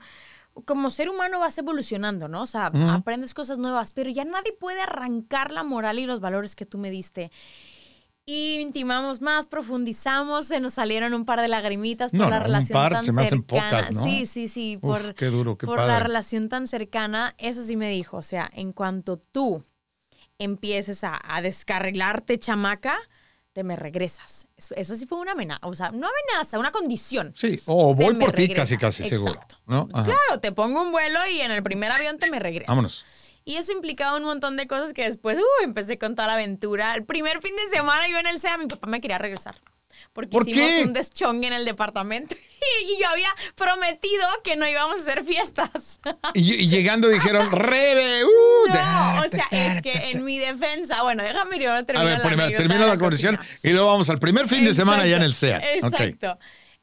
como 0.66 0.90
ser 0.90 1.10
humano 1.10 1.40
vas 1.40 1.58
evolucionando, 1.58 2.28
¿no? 2.28 2.44
O 2.44 2.48
sea, 2.48 2.68
aprendes 2.68 3.34
cosas 3.34 3.58
nuevas, 3.58 3.92
pero 3.92 4.10
ya 4.10 4.26
nadie 4.26 4.54
puede 4.54 4.82
arrancar 4.82 5.52
la 5.52 5.64
moral 5.64 6.00
y 6.00 6.06
los 6.06 6.20
valores 6.20 6.56
que 6.56 6.66
tú 6.66 6.78
me 6.78 6.92
diste. 6.92 7.32
Y 8.26 8.60
intimamos 8.60 9.20
más, 9.20 9.48
profundizamos, 9.48 10.48
se 10.48 10.62
nos 10.62 10.76
salieron 10.76 11.14
un 11.14 11.26
par 11.26 11.42
de 11.42 11.50
lagrimitas 11.50 12.12
por 12.12 12.30
la 12.30 12.40
relación 12.40 12.90
tan 12.90 13.04
cercana. 13.04 13.84
Sí, 13.84 14.26
sí, 14.26 14.48
sí, 14.48 14.78
por, 14.78 15.14
qué 15.16 15.26
duro, 15.26 15.58
qué 15.58 15.66
por 15.66 15.80
la 15.80 16.00
relación 16.00 16.48
tan 16.48 16.68
cercana. 16.68 17.36
Eso 17.38 17.64
sí 17.64 17.76
me 17.76 17.90
dijo, 17.90 18.18
o 18.18 18.24
sea, 18.24 18.50
en 18.54 18.72
cuanto 18.72 19.18
tú 19.18 19.66
empieces 20.38 21.04
a, 21.04 21.20
a 21.28 21.42
descarrilarte, 21.42 22.40
chamaca, 22.40 22.96
te 23.54 23.64
me 23.64 23.76
regresas. 23.76 24.48
Eso, 24.76 24.96
sí 24.96 25.06
fue 25.06 25.20
una 25.20 25.34
amenaza, 25.34 25.60
o 25.64 25.76
sea, 25.76 25.92
no 25.92 26.08
amenaza, 26.08 26.58
una 26.58 26.72
condición. 26.72 27.34
Sí, 27.36 27.62
o 27.66 27.94
voy 27.94 28.16
por 28.16 28.34
ti 28.34 28.50
casi, 28.50 28.78
casi 28.78 29.08
seguro. 29.08 29.40
¿no? 29.68 29.88
Claro, 29.88 30.40
te 30.42 30.52
pongo 30.52 30.82
un 30.82 30.92
vuelo 30.92 31.20
y 31.32 31.42
en 31.42 31.52
el 31.52 31.62
primer 31.62 31.92
avión 31.92 32.18
te 32.18 32.30
me 32.32 32.40
regresas. 32.40 32.68
Vámonos. 32.68 33.06
Y 33.46 33.58
eso 33.58 33.72
implicaba 33.72 34.18
un 34.18 34.24
montón 34.24 34.58
de 34.58 34.68
cosas 34.68 34.94
que 34.94 35.04
después 35.04 35.38
uh, 35.38 35.64
empecé 35.64 35.98
con 35.98 36.16
toda 36.16 36.28
la 36.28 36.34
aventura. 36.34 36.96
El 36.96 37.04
primer 37.04 37.42
fin 37.42 37.54
de 37.56 37.76
semana 37.76 38.08
yo 38.08 38.18
en 38.18 38.28
el 38.28 38.40
SEA, 38.40 38.58
mi 38.58 38.68
papá 38.68 38.88
me 38.88 39.02
quería 39.02 39.18
regresar. 39.18 39.56
Porque 40.14 40.32
¿Por 40.32 40.48
hicimos 40.48 40.86
un 40.86 40.94
deschongue 40.94 41.48
en 41.48 41.54
el 41.54 41.66
departamento. 41.66 42.36
Y, 42.84 43.02
yo 43.02 43.08
había 43.08 43.30
prometido 43.56 44.26
que 44.44 44.56
no 44.56 44.68
íbamos 44.68 44.98
a 44.98 45.02
hacer 45.02 45.24
fiestas. 45.24 46.00
Y, 46.34 46.68
llegando 46.70 47.08
dijeron, 47.08 47.52
Rebe, 47.52 48.24
uh, 48.26 48.30
No, 48.70 49.22
o 49.22 49.30
sea, 49.30 49.48
es 49.52 49.82
que 49.82 50.12
en 50.12 50.24
mi 50.24 50.38
defensa, 50.38 51.02
bueno, 51.04 51.24
déjame 51.24 51.60
yo 51.60 51.86
terminar 51.86 52.22
A 52.22 52.28
ver, 52.28 52.38
la 52.38 52.58
termino 52.58 52.86
la, 52.86 52.98
conversación 52.98 53.40
y 53.62 53.70
luego 53.70 53.88
vamos 53.88 54.10
al 54.10 54.20
primer 54.20 54.48
fin 54.48 54.64
de 54.66 54.74
semana 54.74 55.06
ya 55.06 55.18
en 55.18 55.24
el 55.24 55.34
SEA. 55.34 55.60
Exacto. 55.76 56.38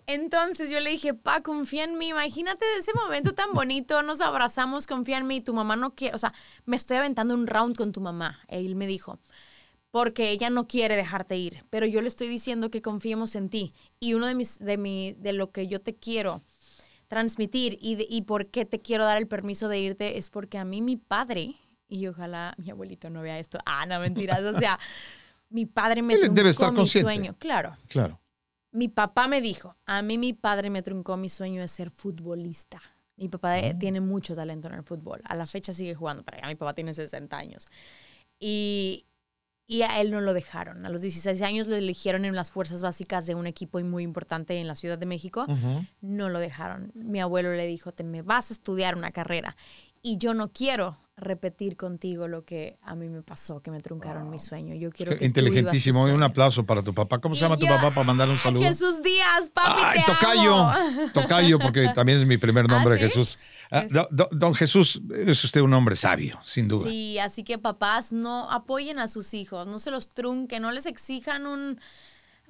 Entonces 0.06 0.70
yo 0.70 0.80
le 0.80 0.90
dije, 0.90 1.14
pa, 1.14 1.40
confía 1.40 1.84
en 1.84 1.96
mí, 1.96 2.08
imagínate 2.08 2.64
ese 2.78 2.92
momento 2.94 3.32
tan 3.32 3.52
bonito, 3.52 4.02
nos 4.02 4.20
abrazamos, 4.20 4.88
confía 4.88 5.18
en 5.18 5.28
mí, 5.28 5.40
tu 5.40 5.54
mamá 5.54 5.76
no 5.76 5.94
quiere, 5.94 6.16
o 6.16 6.18
sea, 6.18 6.32
me 6.64 6.74
estoy 6.74 6.96
aventando 6.96 7.32
un 7.34 7.46
round 7.46 7.76
con 7.76 7.92
tu 7.92 8.00
mamá. 8.00 8.40
Él 8.48 8.74
me 8.74 8.88
dijo, 8.88 9.20
porque 9.90 10.30
ella 10.30 10.50
no 10.50 10.68
quiere 10.68 10.96
dejarte 10.96 11.36
ir, 11.36 11.64
pero 11.70 11.86
yo 11.86 12.00
le 12.00 12.08
estoy 12.08 12.28
diciendo 12.28 12.68
que 12.68 12.82
confiemos 12.82 13.34
en 13.34 13.48
ti. 13.48 13.74
Y 13.98 14.14
uno 14.14 14.26
de 14.26 14.34
mis, 14.34 14.58
de 14.58 14.76
mi, 14.76 15.12
de 15.12 15.32
lo 15.32 15.50
que 15.50 15.66
yo 15.66 15.80
te 15.80 15.96
quiero 15.96 16.42
transmitir 17.08 17.76
y, 17.80 18.06
y 18.08 18.22
por 18.22 18.46
qué 18.46 18.64
te 18.64 18.80
quiero 18.80 19.04
dar 19.04 19.18
el 19.18 19.26
permiso 19.26 19.68
de 19.68 19.80
irte 19.80 20.16
es 20.16 20.30
porque 20.30 20.58
a 20.58 20.64
mí 20.64 20.80
mi 20.80 20.96
padre, 20.96 21.56
y 21.88 22.06
ojalá 22.06 22.54
mi 22.56 22.70
abuelito 22.70 23.10
no 23.10 23.20
vea 23.22 23.38
esto, 23.38 23.58
ah, 23.66 23.84
no, 23.86 23.98
mentiras, 23.98 24.42
o 24.44 24.56
sea, 24.56 24.78
mi 25.50 25.66
padre 25.66 26.02
me 26.02 26.16
truncó 26.16 26.34
Debe 26.34 26.50
estar 26.50 26.72
mi 26.72 26.86
sueño, 26.86 27.34
claro. 27.38 27.76
Claro. 27.88 28.20
Mi 28.72 28.86
papá 28.86 29.26
me 29.26 29.40
dijo, 29.40 29.76
a 29.86 30.00
mí 30.02 30.16
mi 30.16 30.32
padre 30.32 30.70
me 30.70 30.82
truncó 30.82 31.16
mi 31.16 31.28
sueño 31.28 31.60
de 31.60 31.66
ser 31.66 31.90
futbolista. 31.90 32.80
Mi 33.16 33.28
papá 33.28 33.56
ah. 33.56 33.76
tiene 33.76 34.00
mucho 34.00 34.36
talento 34.36 34.68
en 34.68 34.74
el 34.74 34.84
fútbol. 34.84 35.20
A 35.24 35.34
la 35.34 35.44
fecha 35.44 35.72
sigue 35.72 35.96
jugando, 35.96 36.22
pero 36.22 36.40
ya 36.40 36.46
mi 36.46 36.54
papá 36.54 36.72
tiene 36.72 36.94
60 36.94 37.36
años. 37.36 37.66
Y, 38.38 39.04
y 39.70 39.82
a 39.82 40.00
él 40.00 40.10
no 40.10 40.20
lo 40.20 40.34
dejaron. 40.34 40.84
A 40.84 40.88
los 40.88 41.00
16 41.00 41.40
años 41.42 41.68
lo 41.68 41.76
eligieron 41.76 42.24
en 42.24 42.34
las 42.34 42.50
fuerzas 42.50 42.82
básicas 42.82 43.24
de 43.26 43.36
un 43.36 43.46
equipo 43.46 43.78
muy 43.78 44.02
importante 44.02 44.58
en 44.58 44.66
la 44.66 44.74
Ciudad 44.74 44.98
de 44.98 45.06
México. 45.06 45.46
No 46.00 46.28
lo 46.28 46.40
dejaron. 46.40 46.90
Mi 46.96 47.20
abuelo 47.20 47.52
le 47.52 47.68
dijo, 47.68 47.92
te 47.92 48.02
me 48.02 48.22
vas 48.22 48.50
a 48.50 48.54
estudiar 48.54 48.96
una 48.96 49.12
carrera 49.12 49.56
y 50.02 50.18
yo 50.18 50.34
no 50.34 50.48
quiero 50.48 50.96
repetir 51.20 51.76
contigo 51.76 52.26
lo 52.26 52.44
que 52.44 52.78
a 52.82 52.94
mí 52.94 53.08
me 53.08 53.22
pasó, 53.22 53.60
que 53.60 53.70
me 53.70 53.80
truncaron 53.80 54.30
mi 54.30 54.38
sueño. 54.38 54.74
Yo 54.74 54.90
quiero 54.90 55.16
que 55.16 55.24
Inteligentísimo. 55.24 56.02
un 56.02 56.22
aplauso 56.22 56.64
para 56.64 56.82
tu 56.82 56.92
papá. 56.92 57.18
¿Cómo 57.18 57.34
se 57.34 57.42
llama 57.42 57.56
tu 57.56 57.66
papá 57.66 57.90
para 57.90 58.04
mandar 58.04 58.28
un 58.28 58.38
saludo? 58.38 58.62
Jesús 58.62 59.02
Díaz, 59.02 59.50
papi, 59.52 59.82
Ay, 59.84 60.00
tocayo. 60.06 61.10
Tocayo, 61.12 61.58
porque 61.58 61.88
también 61.94 62.18
es 62.18 62.26
mi 62.26 62.38
primer 62.38 62.64
¿Ah, 62.68 62.74
nombre, 62.74 62.98
Jesús. 62.98 63.38
Ah, 63.70 63.84
don, 64.10 64.54
Jesús 64.54 65.02
es 65.14 65.44
usted 65.44 65.60
un 65.60 65.72
hombre 65.74 65.96
sabio, 65.96 66.38
sin 66.42 66.66
duda. 66.68 66.88
Sí, 66.88 67.18
así 67.18 67.44
que 67.44 67.58
papás 67.58 68.12
no 68.12 68.50
apoyen 68.50 68.98
a 68.98 69.08
sus 69.08 69.34
hijos, 69.34 69.66
no 69.66 69.78
se 69.78 69.90
los 69.90 70.08
trunquen, 70.08 70.62
no 70.62 70.72
les 70.72 70.86
exijan 70.86 71.46
un 71.46 71.78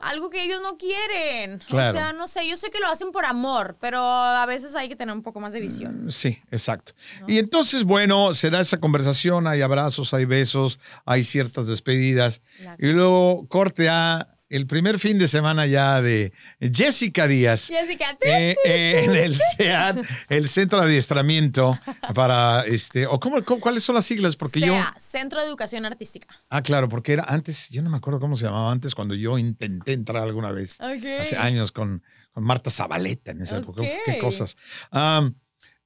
algo 0.01 0.31
que 0.31 0.43
ellos 0.43 0.61
no 0.63 0.77
quieren. 0.77 1.61
O 1.69 1.93
sea, 1.93 2.13
no 2.13 2.27
sé, 2.29 2.49
yo 2.49 2.57
sé 2.57 2.71
que 2.71 2.81
lo 2.81 2.87
hacen 2.87 3.13
por 3.13 3.25
amor, 3.25 3.77
pero 3.81 4.01
a 4.03 4.45
veces 4.47 4.75
hay 4.75 4.89
que 4.89 4.97
tener 4.97 5.15
un 5.15 5.23
poco 5.23 5.41
más 5.41 5.53
de 5.53 5.61
visión. 5.61 6.07
Mm, 6.07 6.11
sí, 6.11 6.39
exacto. 6.51 6.93
Y 7.27 7.39
entonces, 7.39 7.85
bueno, 7.85 8.33
se 8.33 8.51
da 8.51 8.61
esa 8.61 8.79
conversación, 8.79 9.47
hay 9.47 9.63
abrazos, 9.63 10.15
hay 10.15 10.25
besos, 10.25 10.79
hay 11.05 11.25
ciertas 11.25 11.67
despedidas. 11.67 12.43
y 12.79 12.89
luego 12.89 13.47
corte 13.49 13.89
a 13.89 14.29
el 14.51 14.67
primer 14.67 14.99
fin 14.99 15.17
de 15.17 15.29
semana 15.29 15.65
ya 15.67 16.03
de 16.03 16.33
Jessica 16.61 17.29
Díaz. 17.29 17.69
Jessica. 17.69 18.19
Eh, 18.21 18.57
eh, 18.65 19.05
en 19.05 19.15
el 19.15 19.37
SEAD, 19.39 19.99
el 20.29 20.49
Centro 20.49 20.81
de 20.81 20.87
Adiestramiento 20.87 21.79
para, 22.15 22.65
este, 22.67 23.07
o 23.07 23.21
cómo, 23.21 23.43
¿cuáles 23.45 23.85
son 23.85 23.95
las 23.95 24.05
siglas? 24.05 24.37
Porque 24.37 24.61
yo... 24.61 24.75
Centro 24.99 25.41
de 25.41 25.47
Educación 25.47 25.87
Artística. 25.87 26.27
Ah, 26.49 26.63
claro, 26.63 26.89
porque 26.89 27.13
era 27.13 27.25
antes, 27.29 27.71
yo 27.71 27.83
no 27.83 27.91
me 27.91 27.97
acuerdo 27.97 28.19
cómo 28.19 28.35
se 28.35 28.45
llamaba 28.45 28.73
antes 28.73 28.95
cuando 28.95 29.15
yo 29.15 29.39
intenté 29.39 29.93
entrar 29.93 30.25
alguna 30.25 30.51
vez, 30.51 30.81
hace 30.81 31.37
años 31.37 31.73
con, 31.73 32.03
Marta 32.35 32.71
Zabaleta 32.71 33.33
en 33.33 33.43
esa 33.43 33.59
época. 33.59 33.83
Qué 34.05 34.19
cosas. 34.19 34.57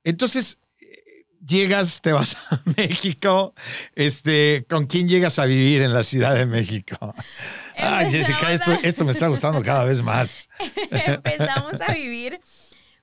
entonces, 0.05 0.59
llegas, 1.47 2.01
te 2.01 2.13
vas 2.13 2.37
a 2.51 2.61
México, 2.77 3.55
este, 3.95 4.67
¿con 4.69 4.87
quién 4.87 5.09
llegas 5.09 5.39
a 5.39 5.45
vivir 5.45 5.83
en 5.83 5.93
la 5.93 6.03
Ciudad 6.03 6.35
de 6.35 6.47
México? 6.47 7.15
Ay, 7.77 8.11
Jessica, 8.11 8.53
esto, 8.53 8.73
esto 8.83 9.05
me 9.05 9.13
está 9.13 9.29
gustando 9.29 9.63
cada 9.63 9.85
vez 9.85 10.03
más. 10.03 10.49
Empezamos 10.91 11.81
a 11.81 11.93
vivir 11.93 12.41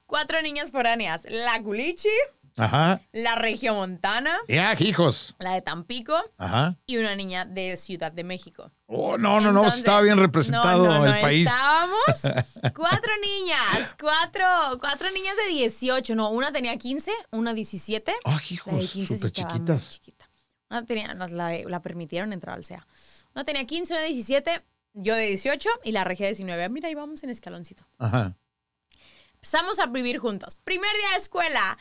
cuatro 0.05 0.41
niñas 0.41 0.71
foráneas, 0.71 1.23
la 1.29 1.61
Culichi, 1.61 2.09
Ajá. 2.57 3.01
La 3.11 3.35
Regiomontana. 3.35 4.35
Ya, 4.47 4.75
hijos. 4.79 5.35
La 5.39 5.53
de 5.53 5.61
Tampico. 5.61 6.15
Ajá. 6.37 6.77
Y 6.85 6.97
una 6.97 7.15
niña 7.15 7.45
de 7.45 7.77
Ciudad 7.77 8.11
de 8.11 8.23
México. 8.23 8.71
Oh, 8.87 9.17
no, 9.17 9.39
no, 9.39 9.51
no, 9.51 9.65
estaba 9.67 10.01
bien 10.01 10.17
representado 10.17 11.05
el 11.05 11.21
país. 11.21 11.47
Estábamos 11.47 11.95
cuatro 12.75 13.13
niñas, 13.23 13.95
cuatro, 13.99 14.45
cuatro 14.79 15.09
niñas 15.11 15.35
de 15.47 15.53
18. 15.53 16.15
No, 16.15 16.29
una 16.29 16.51
tenía 16.51 16.77
15, 16.77 17.11
una 17.31 17.53
17. 17.53 18.13
Ah, 18.25 18.39
hijos, 18.49 18.89
súper 18.89 19.31
chiquitas. 19.31 19.93
Chiquita. 19.93 20.29
Una 20.69 20.85
tenía, 20.85 21.13
la, 21.13 21.27
la, 21.65 21.81
permitieron 21.81 22.33
entrar 22.33 22.55
al 22.55 22.65
SEA. 22.65 22.85
Una 23.33 23.43
tenía 23.43 23.65
15, 23.65 23.93
una 23.93 24.03
17, 24.03 24.61
yo 24.93 25.15
de 25.15 25.27
18 25.27 25.69
y 25.83 25.91
la 25.91 26.03
regia 26.03 26.25
de 26.25 26.31
19. 26.31 26.69
Mira, 26.69 26.89
ahí 26.89 26.95
vamos 26.95 27.23
en 27.23 27.29
escaloncito. 27.29 27.85
Ajá. 27.97 28.35
Empezamos 29.35 29.79
a 29.79 29.87
vivir 29.87 30.19
juntos. 30.19 30.55
Primer 30.63 30.91
día 30.95 31.09
de 31.11 31.17
escuela 31.17 31.77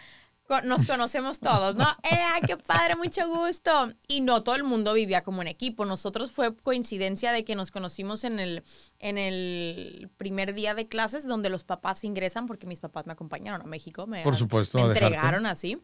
nos 0.64 0.86
conocemos 0.86 1.40
todos, 1.40 1.76
¿no? 1.76 1.86
¡Eh, 2.02 2.46
qué 2.46 2.56
padre, 2.56 2.96
mucho 2.96 3.28
gusto! 3.28 3.92
Y 4.08 4.20
no 4.20 4.42
todo 4.42 4.54
el 4.56 4.64
mundo 4.64 4.92
vivía 4.92 5.22
como 5.22 5.40
un 5.40 5.46
equipo. 5.46 5.84
Nosotros 5.84 6.32
fue 6.32 6.54
coincidencia 6.54 7.32
de 7.32 7.44
que 7.44 7.54
nos 7.54 7.70
conocimos 7.70 8.24
en 8.24 8.40
el, 8.40 8.62
en 8.98 9.18
el 9.18 10.10
primer 10.16 10.54
día 10.54 10.74
de 10.74 10.88
clases 10.88 11.26
donde 11.26 11.50
los 11.50 11.64
papás 11.64 12.04
ingresan, 12.04 12.46
porque 12.46 12.66
mis 12.66 12.80
papás 12.80 13.06
me 13.06 13.12
acompañaron 13.12 13.62
a 13.62 13.64
México. 13.64 14.06
Me, 14.06 14.22
Por 14.22 14.36
supuesto. 14.36 14.78
Me 14.78 14.84
entregaron 14.84 15.46
así. 15.46 15.78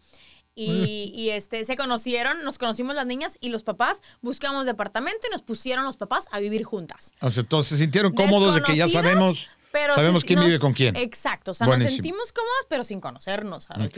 Y, 0.59 1.13
y, 1.15 1.31
este, 1.31 1.67
se 1.67 1.77
conocieron, 1.77 2.43
nos 2.43 2.57
conocimos 2.57 2.97
las 2.97 3.05
niñas 3.05 3.37
y 3.43 3.51
los 3.51 3.63
papás, 3.63 4.01
buscamos 4.23 4.65
departamento 4.65 5.27
y 5.29 5.31
nos 5.31 5.43
pusieron 5.43 5.85
los 5.85 5.99
papás 5.99 6.29
a 6.33 6.41
vivir 6.41 6.65
juntas. 6.65 7.13
O 7.21 7.31
sea, 7.31 7.43
todos 7.43 7.67
se 7.67 7.77
sintieron 7.77 8.15
cómodos 8.15 8.55
de 8.55 8.63
que 8.63 8.75
ya 8.75 8.89
sabemos 8.89 9.51
Sabemos 9.95 10.25
quién 10.25 10.41
vive 10.41 10.59
con 10.59 10.73
quién. 10.73 10.97
Exacto, 10.97 11.51
o 11.53 11.55
sea, 11.55 11.67
nos 11.67 11.83
sentimos 11.83 12.33
cómodos, 12.33 12.67
pero 12.69 12.85
sin 12.85 13.01
conocernos 13.01 13.69
al, 13.71 13.91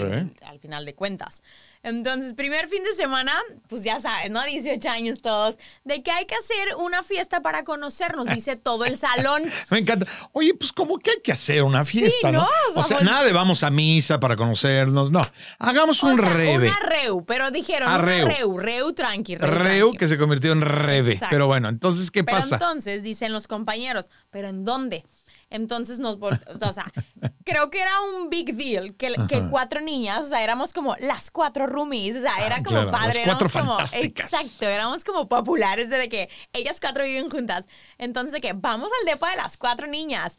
final, 0.61 0.85
de 0.85 0.95
cuentas. 0.95 1.43
Entonces, 1.83 2.35
primer 2.35 2.69
fin 2.69 2.83
de 2.83 2.93
semana, 2.95 3.33
pues 3.69 3.85
ya 3.85 4.01
sabes, 4.01 4.31
¿no? 4.31 4.45
18 4.45 4.89
años 4.89 5.23
todos, 5.23 5.59
de 5.85 6.03
que 6.03 6.11
hay 6.11 6.27
que 6.27 6.35
hacer 6.35 6.75
una 6.77 7.03
fiesta 7.03 7.41
para 7.41 7.63
conocernos, 7.63 8.27
dice 8.27 8.57
todo 8.57 8.85
el 8.85 8.99
salón. 8.99 9.45
Me 9.71 9.79
encanta. 9.79 10.07
Oye, 10.33 10.55
pues 10.55 10.73
como 10.73 10.99
que 10.99 11.13
hay 11.13 11.21
que 11.23 11.33
hacer 11.33 11.63
una 11.63 11.85
fiesta, 11.85 12.33
¿no? 12.33 12.49
O 12.75 12.83
sea, 12.83 13.01
nada 13.01 13.25
de 13.25 13.33
vamos 13.33 13.63
a 13.63 13.71
misa 13.71 14.19
para 14.19 14.37
conocernos, 14.37 15.11
no. 15.11 15.23
Hagamos 15.59 16.03
un 16.03 16.17
sea, 16.17 16.29
reve. 16.29 16.69
Una 16.69 16.81
reu, 16.81 17.25
pero 17.25 17.51
dijeron 17.51 17.89
una 17.89 17.99
reu, 17.99 18.59
reu, 18.59 18.93
tranqui, 18.93 19.37
reu, 19.37 19.51
reu 19.51 19.93
que 19.93 20.09
se 20.09 20.19
convirtió 20.19 20.53
en 20.53 20.63
reve. 20.63 21.19
Pero 21.31 21.47
bueno, 21.47 21.69
entonces, 21.69 22.11
¿qué 22.11 22.25
pero 22.25 22.39
pasa? 22.39 22.57
entonces, 22.57 23.03
dicen 23.03 23.33
los 23.33 23.47
compañeros, 23.47 24.09
¿pero 24.31 24.49
en 24.49 24.65
dónde? 24.65 25.05
Entonces 25.51 25.99
nos, 25.99 26.17
o 26.17 26.73
sea, 26.73 26.93
creo 27.45 27.71
que 27.71 27.81
era 27.81 27.93
un 28.01 28.29
big 28.29 28.55
deal 28.55 28.95
que, 28.95 29.15
que, 29.29 29.47
cuatro 29.49 29.81
niñas, 29.81 30.25
o 30.25 30.27
sea, 30.27 30.43
éramos 30.43 30.73
como 30.73 30.95
las 30.97 31.31
cuatro 31.31 31.67
roomies, 31.67 32.17
o 32.17 32.21
sea, 32.21 32.45
era 32.45 32.57
ah, 32.57 32.63
como 32.63 32.91
padre, 32.91 33.23
éramos 33.23 33.53
como, 33.53 33.79
exacto, 33.81 34.67
éramos 34.67 35.05
como 35.05 35.29
populares 35.29 35.89
desde 35.89 36.09
que 36.09 36.29
ellas 36.53 36.79
cuatro 36.81 37.05
viven 37.05 37.31
juntas. 37.31 37.67
Entonces, 37.97 38.33
de 38.33 38.41
que 38.41 38.53
vamos 38.53 38.91
al 39.01 39.07
depo 39.07 39.27
de 39.27 39.37
las 39.37 39.57
cuatro 39.57 39.87
niñas. 39.87 40.39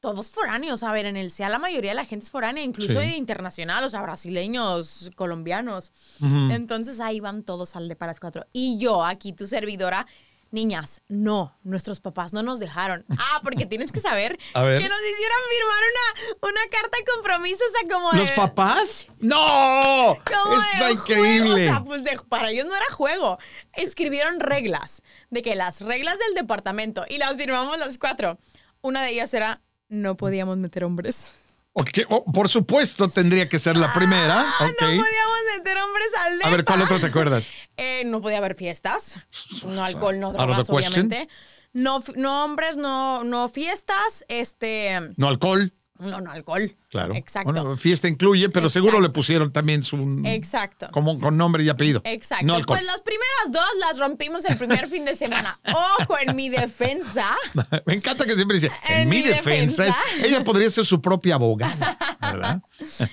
Todos 0.00 0.30
foráneos, 0.30 0.82
a 0.82 0.92
ver, 0.92 1.04
en 1.04 1.18
el 1.18 1.30
SEA 1.30 1.50
la 1.50 1.58
mayoría 1.58 1.90
de 1.90 1.94
la 1.94 2.06
gente 2.06 2.24
es 2.24 2.30
foránea, 2.30 2.64
incluso 2.64 3.02
internacional, 3.02 3.84
o 3.84 3.88
sea, 3.90 4.00
brasileños, 4.00 5.10
colombianos. 5.14 5.92
Entonces 6.22 7.00
ahí 7.00 7.20
van 7.20 7.42
todos 7.42 7.76
al 7.76 7.86
depo 7.86 8.06
de 8.06 8.08
las 8.08 8.18
cuatro. 8.18 8.46
Y 8.50 8.78
yo, 8.78 9.04
aquí 9.04 9.34
tu 9.34 9.46
servidora, 9.46 10.06
niñas, 10.50 11.02
no, 11.08 11.56
nuestros 11.62 12.00
papás 12.00 12.32
no 12.32 12.42
nos 12.42 12.58
dejaron. 12.60 13.04
Ah, 13.22 13.40
porque 13.42 13.66
tienes 13.66 13.92
que 13.92 14.00
saber 14.00 14.36
que 14.36 14.54
nos 14.54 14.82
hicieron 14.82 15.38
firmar 15.50 15.82
una, 15.90 16.48
una 16.48 16.60
carta 16.70 16.98
de 16.98 17.04
compromiso, 17.04 17.62
o 17.68 17.70
sea, 17.70 17.96
como 17.96 18.12
¿Los 18.12 18.30
papás? 18.32 19.06
¡No! 19.18 20.14
Está 20.14 20.90
increíble. 20.90 21.52
O 21.52 21.56
sea, 21.56 21.84
pues 21.84 22.02
para 22.28 22.50
ellos 22.50 22.66
no 22.66 22.74
era 22.74 22.86
juego. 22.92 23.38
Escribieron 23.74 24.40
reglas, 24.40 25.02
de 25.28 25.42
que 25.42 25.54
las 25.54 25.82
reglas 25.82 26.18
del 26.18 26.34
departamento, 26.34 27.04
y 27.08 27.18
las 27.18 27.36
firmamos 27.36 27.78
las 27.78 27.98
cuatro. 27.98 28.38
Una 28.80 29.02
de 29.02 29.10
ellas 29.10 29.32
era, 29.34 29.60
no 29.88 30.16
podíamos 30.16 30.56
meter 30.56 30.84
hombres. 30.84 31.32
Okay. 31.80 32.04
Oh, 32.08 32.24
por 32.24 32.48
supuesto, 32.48 33.08
tendría 33.08 33.48
que 33.48 33.58
ser 33.58 33.76
la 33.76 33.92
primera. 33.94 34.40
Ah, 34.40 34.66
no 34.66 34.74
podíamos 34.76 35.38
meter 35.56 35.78
hombres 35.78 36.08
al 36.26 36.38
depa. 36.38 36.48
A 36.48 36.50
ver, 36.50 36.64
¿cuál 36.64 36.82
otro 36.82 37.00
te 37.00 37.06
acuerdas? 37.06 37.50
Eh, 37.82 38.02
no 38.04 38.20
podía 38.20 38.36
haber 38.38 38.56
fiestas. 38.56 39.18
No 39.64 39.82
alcohol, 39.82 40.20
no 40.20 40.32
drogas, 40.32 40.68
obviamente. 40.68 41.28
no, 41.72 42.02
no 42.14 42.44
hombres, 42.44 42.76
no, 42.76 43.24
no 43.24 43.48
fiestas, 43.48 44.26
este... 44.28 45.14
No 45.16 45.28
alcohol. 45.28 45.72
No, 46.00 46.20
no, 46.20 46.30
alcohol. 46.30 46.76
Claro. 46.88 47.14
Exacto. 47.14 47.52
Bueno, 47.52 47.76
fiesta 47.76 48.08
incluye, 48.08 48.48
pero 48.48 48.68
seguro 48.68 49.00
le 49.00 49.10
pusieron 49.10 49.52
también 49.52 49.82
su. 49.82 50.22
Exacto. 50.24 50.88
Como 50.92 51.20
con 51.20 51.36
nombre 51.36 51.62
y 51.62 51.68
apellido. 51.68 52.00
Exacto. 52.04 52.46
No 52.46 52.54
alcohol. 52.54 52.78
Pues 52.78 52.86
las 52.86 53.02
primeras 53.02 53.50
dos 53.50 53.68
las 53.80 53.98
rompimos 53.98 54.44
el 54.46 54.56
primer 54.56 54.88
fin 54.88 55.04
de 55.04 55.14
semana. 55.14 55.60
Ojo, 56.00 56.16
en 56.26 56.34
mi 56.34 56.48
defensa. 56.48 57.36
Me 57.86 57.94
encanta 57.94 58.24
que 58.24 58.34
siempre 58.34 58.58
dice, 58.58 58.70
en, 58.88 59.08
mi, 59.08 59.22
defensa, 59.22 59.86
es, 59.86 59.94
ella 60.24 60.42
podría 60.42 60.70
ser 60.70 60.86
su 60.86 61.00
propia 61.00 61.34
abogada, 61.34 61.98
¿verdad? 62.20 62.62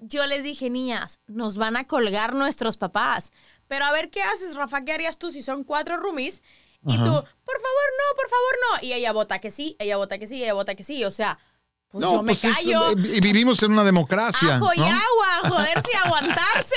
Yo 0.00 0.26
les 0.26 0.44
dije, 0.44 0.70
niñas, 0.70 1.18
nos 1.26 1.56
van 1.56 1.76
a 1.76 1.86
colgar 1.86 2.34
nuestros 2.34 2.76
papás. 2.76 3.32
Pero 3.66 3.84
a 3.84 3.92
ver 3.92 4.10
qué 4.10 4.22
haces, 4.22 4.54
Rafa, 4.54 4.84
¿qué 4.84 4.92
harías 4.92 5.18
tú 5.18 5.32
si 5.32 5.42
son 5.42 5.64
cuatro 5.64 5.96
roomies? 5.96 6.42
Y 6.86 6.96
tú, 6.96 7.04
por 7.04 7.60
favor, 7.60 7.88
no, 7.98 8.16
por 8.16 8.28
favor, 8.28 8.56
no. 8.70 8.86
Y 8.86 8.92
ella 8.92 9.12
vota 9.12 9.40
que 9.40 9.50
sí, 9.50 9.76
ella 9.78 9.96
vota 9.96 10.18
que 10.18 10.26
sí, 10.26 10.42
ella 10.42 10.54
vota 10.54 10.74
que 10.74 10.84
sí. 10.84 11.04
O 11.04 11.10
sea, 11.10 11.38
pues 11.90 12.02
no, 12.04 12.12
yo 12.16 12.22
me 12.22 12.34
pues 12.34 12.42
callo. 12.42 12.92
y 12.92 13.20
vivimos 13.20 13.62
en 13.62 13.72
una 13.72 13.82
democracia. 13.82 14.56
Ajo 14.56 14.70
y 14.74 14.80
agua, 14.80 15.48
joder, 15.48 15.82
si 15.82 15.96
aguantarse. 16.04 16.76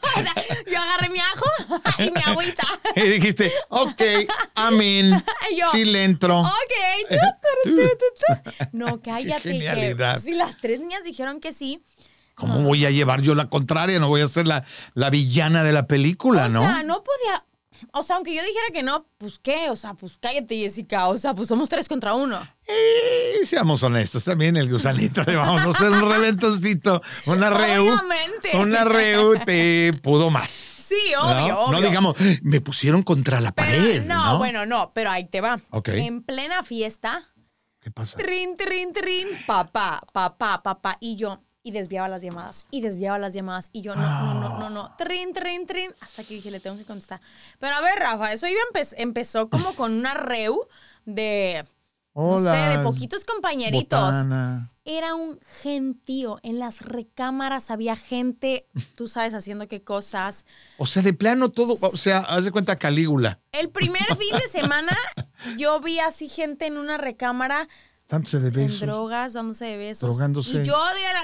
O 0.00 0.20
sea, 0.20 0.34
yo 0.70 0.78
agarré 0.78 1.10
mi 1.10 1.18
ajo 1.18 1.46
y 1.98 2.10
mi 2.10 2.22
agüita. 2.24 2.62
Y 2.96 3.02
dijiste, 3.02 3.52
ok, 3.68 4.02
amén. 4.54 5.22
Sí 5.72 5.84
le 5.84 6.04
entro. 6.04 6.40
Ok. 6.40 7.20
no, 8.72 9.00
cállate. 9.02 9.58
Que, 9.58 9.94
pues, 9.96 10.22
si 10.22 10.32
las 10.32 10.56
tres 10.58 10.80
niñas 10.80 11.04
dijeron 11.04 11.40
que 11.40 11.52
sí. 11.52 11.82
¿Cómo 12.34 12.62
voy 12.62 12.86
a 12.86 12.90
llevar 12.90 13.20
yo 13.20 13.34
la 13.34 13.50
contraria? 13.50 13.98
No 14.00 14.08
voy 14.08 14.22
a 14.22 14.28
ser 14.28 14.46
la, 14.46 14.64
la 14.94 15.10
villana 15.10 15.62
de 15.62 15.72
la 15.72 15.86
película, 15.86 16.48
¿no? 16.48 16.62
O 16.62 16.64
sea, 16.64 16.82
no 16.82 17.04
podía 17.04 17.44
o 17.92 18.02
sea, 18.02 18.16
aunque 18.16 18.34
yo 18.34 18.42
dijera 18.42 18.66
que 18.72 18.82
no, 18.82 19.06
pues 19.18 19.38
qué, 19.38 19.70
o 19.70 19.76
sea, 19.76 19.94
pues 19.94 20.18
cállate, 20.20 20.56
Jessica, 20.56 21.08
o 21.08 21.18
sea, 21.18 21.34
pues 21.34 21.48
somos 21.48 21.68
tres 21.68 21.88
contra 21.88 22.14
uno. 22.14 22.40
Eh, 22.66 23.44
seamos 23.44 23.82
honestos, 23.82 24.24
también 24.24 24.56
el 24.56 24.70
gusanito 24.70 25.24
de 25.24 25.36
vamos 25.36 25.62
a 25.66 25.70
hacer 25.70 25.90
un 25.90 26.08
reventoncito, 26.08 27.02
una 27.26 27.50
reu. 27.50 27.82
Obviamente. 27.84 28.56
Una 28.56 28.84
reu 28.84 29.34
te 29.44 29.92
pudo 30.02 30.30
más. 30.30 30.50
Sí, 30.50 31.14
obvio, 31.18 31.58
obvio. 31.58 31.80
No 31.80 31.86
digamos, 31.86 32.16
me 32.42 32.60
pusieron 32.60 33.02
contra 33.02 33.40
la 33.40 33.52
pared. 33.52 34.04
No, 34.04 34.38
bueno, 34.38 34.66
no, 34.66 34.92
pero 34.94 35.10
ahí 35.10 35.24
te 35.24 35.40
va. 35.40 35.60
Ok. 35.70 35.88
En 35.88 36.22
plena 36.22 36.62
fiesta. 36.62 37.28
¿Qué 37.80 37.90
pasa? 37.90 38.18
Trin, 38.18 38.56
trin, 38.56 38.92
trin, 38.92 39.26
papá, 39.46 40.02
papá, 40.12 40.62
papá. 40.62 40.98
Y 41.00 41.16
yo, 41.16 41.42
y 41.62 41.72
desviaba 41.72 42.08
las 42.08 42.22
llamadas 42.22 42.66
y 42.70 42.80
desviaba 42.80 43.18
las 43.18 43.34
llamadas 43.34 43.70
y 43.72 43.82
yo 43.82 43.94
no, 43.94 44.02
no, 44.02 44.34
no, 44.34 44.58
no, 44.58 44.70
no, 44.70 44.94
trin, 44.96 45.32
trin, 45.32 45.66
trin, 45.66 45.90
hasta 46.00 46.24
que 46.24 46.34
dije, 46.34 46.50
le 46.50 46.60
tengo 46.60 46.76
que 46.76 46.84
contestar. 46.84 47.20
Pero 47.58 47.74
a 47.74 47.80
ver, 47.80 47.98
Rafa, 47.98 48.32
eso 48.32 48.46
iba 48.46 48.60
empezó 48.96 49.50
como 49.50 49.74
con 49.74 49.92
una 49.92 50.14
reu 50.14 50.66
de, 51.04 51.64
no 52.14 52.38
sé, 52.38 52.56
de 52.56 52.78
poquitos 52.78 53.24
compañeritos. 53.24 54.16
Era 54.84 55.14
un 55.14 55.38
gentío. 55.62 56.40
En 56.42 56.58
las 56.58 56.80
recámaras 56.80 57.70
había 57.70 57.94
gente, 57.94 58.66
tú 58.96 59.06
sabes, 59.06 59.34
haciendo 59.34 59.68
qué 59.68 59.82
cosas. 59.82 60.46
O 60.78 60.86
sea, 60.86 61.02
de 61.02 61.12
plano 61.12 61.50
todo, 61.50 61.76
o 61.80 61.96
sea, 61.96 62.20
haz 62.20 62.44
de 62.44 62.50
cuenta 62.50 62.76
Calígula. 62.76 63.38
El 63.52 63.68
primer 63.68 64.16
fin 64.16 64.36
de 64.36 64.48
semana 64.48 64.96
yo 65.56 65.80
vi 65.80 66.00
así 66.00 66.28
gente 66.28 66.66
en 66.66 66.78
una 66.78 66.96
recámara 66.96 67.68
Dándose 68.10 68.40
de 68.40 68.50
besos. 68.50 68.82
En 68.82 68.88
drogas, 68.88 69.32
dándose 69.34 69.64
de 69.66 69.76
besos. 69.76 70.08
Drogándose. 70.08 70.62
Y 70.62 70.66
yo, 70.66 70.76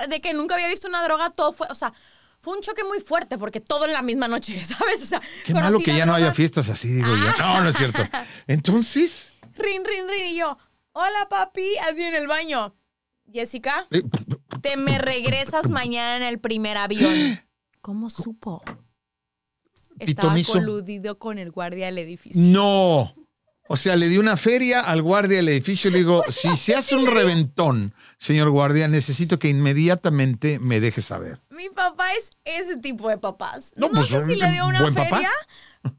de, 0.09 0.21
que 0.21 0.33
nunca 0.33 0.55
había 0.55 0.69
visto 0.69 0.87
una 0.87 1.03
droga, 1.03 1.31
todo 1.31 1.53
fue, 1.53 1.67
o 1.69 1.75
sea, 1.75 1.93
fue 2.39 2.57
un 2.57 2.63
choque 2.63 2.85
muy 2.85 3.01
fuerte 3.01 3.39
porque 3.39 3.61
todo 3.61 3.87
en 3.87 3.93
la 3.93 4.03
misma 4.03 4.29
noche, 4.29 4.65
¿sabes? 4.65 5.03
O 5.03 5.07
sea, 5.07 5.21
qué 5.45 5.53
malo 5.53 5.81
que 5.81 5.97
ya 5.97 6.07
no 6.07 6.15
haya 6.15 6.33
fiestas 6.33 6.69
así, 6.69 6.89
digo 6.89 7.09
yo. 7.09 7.39
No, 7.41 7.61
no 7.61 7.71
es 7.71 7.77
cierto. 7.77 8.03
Entonces. 8.47 9.33
Rin, 9.57 9.85
rin, 9.85 10.09
rin. 10.09 10.29
Y 10.29 10.37
yo, 10.37 10.57
hola 10.93 11.27
papi, 11.29 11.67
así 11.91 12.03
en 12.03 12.15
el 12.15 12.29
baño. 12.29 12.75
Jessica, 13.33 13.89
eh, 13.91 14.05
te 14.63 14.77
me 14.77 14.99
regresas 14.99 15.69
mañana 15.69 16.19
en 16.19 16.23
el 16.23 16.39
primer 16.39 16.77
avión. 16.77 17.41
¿Cómo 17.81 18.11
supo? 18.11 18.63
Estaba 19.99 20.37
coludido 20.47 21.19
con 21.19 21.39
el 21.39 21.51
guardia 21.51 21.87
del 21.87 21.99
edificio. 21.99 22.41
No. 22.41 23.13
O 23.69 23.77
sea, 23.77 23.97
le 23.97 24.09
di 24.09 24.19
una 24.19 24.37
feria 24.37 24.81
al 24.81 25.03
guardia 25.03 25.39
del 25.39 25.49
edificio 25.49 25.91
y 25.91 25.95
le 25.95 25.99
digo, 25.99 26.23
si 26.29 26.57
se 26.57 26.75
hace 26.75 26.95
un 26.95 27.07
reventón, 27.07 27.95
señor 28.19 28.51
guardia, 28.51 28.89
necesito 28.89 29.39
que 29.39 29.49
inmediatamente 29.49 30.59
me 30.59 30.81
deje 30.81 31.03
saber. 31.03 31.41
Mi 31.51 31.69
papá 31.71 32.13
es 32.15 32.31
ese 32.45 32.77
tipo 32.77 33.09
de 33.09 33.19
papás. 33.19 33.73
No, 33.77 33.91
pues, 33.91 34.09
sé 34.09 34.25
si 34.25 34.37
le 34.37 34.51
dio 34.53 34.67
una 34.67 34.93
feria, 34.93 35.31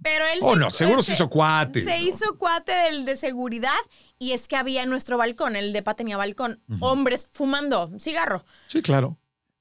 pero 0.02 0.26
él... 0.28 0.40
Oh, 0.42 0.56
no, 0.56 0.72
seguro 0.72 1.02
se, 1.04 1.14
hizo 1.14 1.30
cuate. 1.30 1.82
Se 1.82 1.98
hizo 1.98 2.38
cuate 2.38 2.72
del 2.72 3.06
de 3.06 3.16
seguridad 3.16 3.78
y 4.18 4.32
es 4.32 4.48
que 4.48 4.56
había 4.56 4.84
en 4.84 4.90
nuestro 4.90 5.18
balcón, 5.18 5.56
el 5.56 5.74
depa 5.74 5.96
tenía 5.96 6.18
balcón, 6.18 6.62
hombres 6.80 7.28
fumando 7.32 7.92
cigarro. 8.00 8.46
Sí, 8.68 8.82
claro. 8.82 9.18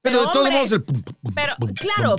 Pero, 0.07 0.25
de 0.25 0.33
todos 0.33 0.49
modos, 0.51 0.71
el 0.71 0.83
Pero, 1.35 1.55
claro. 1.75 2.15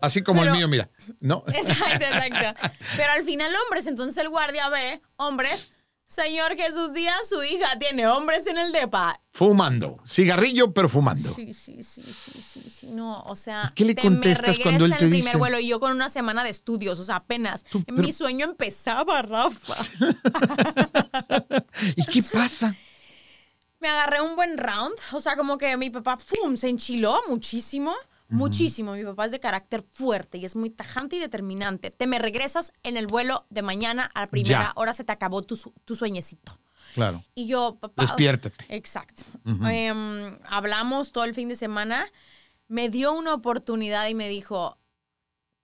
así 0.00 0.22
como 0.22 0.42
el 0.42 0.50
mío, 0.52 0.68
mira. 0.68 0.88
¿No? 1.20 1.44
Exacto, 1.48 2.06
exacto. 2.06 2.68
Pero 2.96 3.12
al 3.12 3.24
final, 3.24 3.52
hombres. 3.64 3.86
Entonces 3.86 4.22
el 4.22 4.28
guardia 4.28 4.68
ve, 4.68 5.00
hombres. 5.16 5.70
Señor 6.08 6.56
Jesús 6.56 6.94
Díaz, 6.94 7.28
su 7.28 7.42
hija 7.42 7.76
tiene 7.80 8.06
hombres 8.06 8.46
en 8.46 8.58
el 8.58 8.70
depa. 8.70 9.18
Fumando. 9.32 9.98
Cigarrillo, 10.06 10.72
pero 10.72 10.88
fumando. 10.88 11.34
Sí, 11.34 11.52
sí, 11.52 11.82
sí, 11.82 12.00
sí, 12.00 12.40
sí. 12.40 12.70
sí. 12.70 12.86
No, 12.92 13.22
o 13.22 13.34
sea. 13.34 13.72
¿Qué 13.74 13.84
le 13.84 13.96
contestas 13.96 14.56
cuando 14.60 14.84
él 14.84 14.96
te 14.96 15.04
el 15.04 15.10
dice? 15.10 15.24
primer 15.24 15.38
vuelo 15.38 15.58
y 15.58 15.66
yo 15.66 15.80
con 15.80 15.90
una 15.90 16.08
semana 16.08 16.44
de 16.44 16.50
estudios, 16.50 17.00
o 17.00 17.04
sea, 17.04 17.16
apenas. 17.16 17.64
Mi 17.88 18.12
sueño 18.12 18.46
empezaba, 18.46 19.20
Rafa. 19.22 19.74
¿Y 21.96 22.04
qué 22.04 22.22
pasa? 22.22 22.76
Me 23.86 23.92
agarré 23.92 24.20
un 24.20 24.34
buen 24.34 24.58
round. 24.58 24.96
O 25.12 25.20
sea, 25.20 25.36
como 25.36 25.58
que 25.58 25.76
mi 25.76 25.90
papá, 25.90 26.16
¡fum! 26.16 26.56
Se 26.56 26.68
enchiló 26.68 27.20
muchísimo. 27.28 27.94
Muchísimo. 28.28 28.94
Mi 28.94 29.04
papá 29.04 29.26
es 29.26 29.30
de 29.30 29.38
carácter 29.38 29.84
fuerte 29.92 30.38
y 30.38 30.44
es 30.44 30.56
muy 30.56 30.70
tajante 30.70 31.14
y 31.14 31.20
determinante. 31.20 31.92
Te 31.92 32.08
me 32.08 32.18
regresas 32.18 32.72
en 32.82 32.96
el 32.96 33.06
vuelo 33.06 33.46
de 33.50 33.62
mañana 33.62 34.10
a 34.14 34.22
la 34.22 34.26
primera 34.26 34.72
hora, 34.74 34.92
se 34.92 35.04
te 35.04 35.12
acabó 35.12 35.42
tu, 35.42 35.56
sueñecito. 35.94 36.58
Claro. 36.94 37.24
Y 37.36 37.46
yo, 37.46 37.76
papá. 37.80 38.02
Despiértate. 38.02 38.64
Exacto. 38.68 39.22
Em, 39.44 40.36
hablamos 40.48 41.12
todo 41.12 41.22
el 41.22 41.34
fin 41.34 41.48
de 41.48 41.54
semana. 41.54 42.10
Me 42.66 42.88
dio 42.88 43.12
una 43.12 43.34
oportunidad 43.34 44.08
y 44.08 44.14
me 44.14 44.28
dijo: 44.28 44.78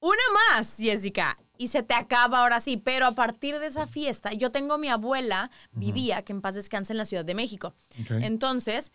Una 0.03 0.23
más, 0.51 0.77
Jessica 0.77 1.37
y 1.63 1.69
se 1.69 1.83
te 1.83 1.95
acaba 1.95 2.41
ahora 2.41 2.61
sí. 2.61 2.77
Pero 2.77 3.07
a 3.07 3.15
partir 3.15 3.59
de 3.59 3.69
esa 3.69 3.87
fiesta, 3.87 4.33
yo 4.33 4.51
tengo 4.51 4.79
mi 4.79 4.89
abuela, 4.89 5.51
vivía, 5.73 6.23
que 6.23 6.33
en 6.33 6.41
paz 6.41 6.55
descanse 6.55 6.93
en 6.93 6.97
la 6.99 7.05
Ciudad 7.05 7.25
de 7.25 7.35
México. 7.35 7.75
Entonces, 8.11 8.93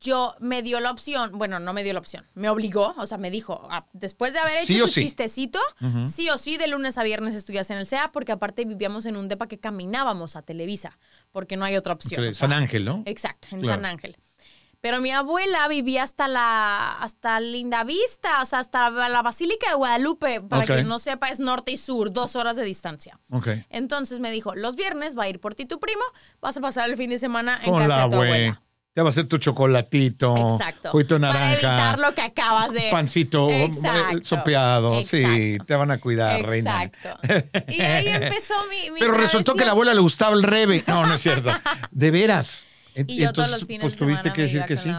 yo 0.00 0.34
me 0.40 0.62
dio 0.62 0.80
la 0.80 0.90
opción, 0.90 1.38
bueno, 1.38 1.58
no 1.58 1.72
me 1.72 1.84
dio 1.84 1.92
la 1.92 2.00
opción, 2.00 2.26
me 2.34 2.50
obligó, 2.50 2.92
o 2.98 3.06
sea, 3.06 3.18
me 3.18 3.30
dijo, 3.30 3.66
ah, 3.70 3.86
después 3.92 4.32
de 4.32 4.40
haber 4.40 4.64
hecho 4.64 4.84
tu 4.84 4.90
chistecito, 4.90 5.60
sí 6.06 6.28
o 6.28 6.36
sí, 6.36 6.56
de 6.56 6.66
lunes 6.66 6.98
a 6.98 7.04
viernes 7.04 7.34
estudias 7.34 7.70
en 7.70 7.78
el 7.78 7.86
CEA, 7.86 8.10
porque 8.12 8.32
aparte 8.32 8.64
vivíamos 8.64 9.06
en 9.06 9.16
un 9.16 9.28
depa 9.28 9.46
que 9.46 9.58
caminábamos 9.58 10.34
a 10.36 10.42
Televisa, 10.42 10.98
porque 11.30 11.56
no 11.56 11.64
hay 11.64 11.76
otra 11.76 11.94
opción. 11.94 12.34
San 12.34 12.52
Ángel, 12.52 12.84
¿no? 12.84 13.04
Exacto, 13.06 13.48
en 13.52 13.64
San 13.64 13.86
Ángel. 13.86 14.18
Pero 14.86 15.00
mi 15.00 15.10
abuela 15.10 15.66
vivía 15.66 16.04
hasta 16.04 16.28
la 16.28 16.92
hasta 17.00 17.40
Linda 17.40 17.82
Vista, 17.82 18.40
o 18.40 18.46
sea, 18.46 18.60
hasta 18.60 18.88
la 18.88 19.20
Basílica 19.20 19.68
de 19.68 19.74
Guadalupe. 19.74 20.40
Para 20.40 20.64
que 20.64 20.84
no 20.84 21.00
sepa, 21.00 21.28
es 21.28 21.40
norte 21.40 21.72
y 21.72 21.76
sur, 21.76 22.12
dos 22.12 22.36
horas 22.36 22.54
de 22.54 22.62
distancia. 22.62 23.18
Entonces 23.68 24.20
me 24.20 24.30
dijo, 24.30 24.54
los 24.54 24.76
viernes 24.76 25.18
va 25.18 25.24
a 25.24 25.28
ir 25.28 25.40
por 25.40 25.56
ti 25.56 25.66
tu 25.66 25.80
primo, 25.80 26.02
vas 26.40 26.56
a 26.56 26.60
pasar 26.60 26.88
el 26.88 26.96
fin 26.96 27.10
de 27.10 27.18
semana 27.18 27.58
en 27.64 27.74
casa 27.74 28.04
de 28.04 28.10
tu 28.10 28.14
abuela. 28.14 28.62
Ya 28.94 29.02
va 29.02 29.08
a 29.08 29.12
ser 29.12 29.26
tu 29.26 29.38
chocolatito. 29.38 30.36
Exacto. 30.52 30.92
Juito 30.92 31.18
naranja. 31.18 31.40
Para 31.40 31.52
evitar 31.54 31.98
lo 31.98 32.14
que 32.14 32.22
acabas 32.22 32.72
de. 32.72 32.88
Pancito 32.88 33.50
Exacto. 33.50 34.22
sopeado. 34.22 35.02
Sí, 35.02 35.58
te 35.66 35.74
van 35.74 35.90
a 35.90 35.98
cuidar, 35.98 36.46
reina. 36.46 36.84
Exacto. 36.84 37.18
Y 37.72 37.80
ahí 37.80 38.06
empezó 38.06 38.54
mi. 38.70 39.00
Pero 39.00 39.14
resultó 39.14 39.54
que 39.54 39.64
a 39.64 39.66
la 39.66 39.72
abuela 39.72 39.92
le 39.94 40.00
gustaba 40.00 40.36
el 40.36 40.44
rebe. 40.44 40.84
No, 40.86 41.04
no 41.04 41.14
es 41.14 41.20
cierto. 41.20 41.50
De 41.90 42.12
veras. 42.12 42.68
Y 43.06 43.18
yo 43.18 43.32
todos 43.32 43.50
los 43.50 43.66
fines 43.66 43.82
pues, 43.82 43.96
tuviste 43.96 44.32
que 44.32 44.42
decir 44.42 44.64
que 44.64 44.76
sí. 44.76 44.90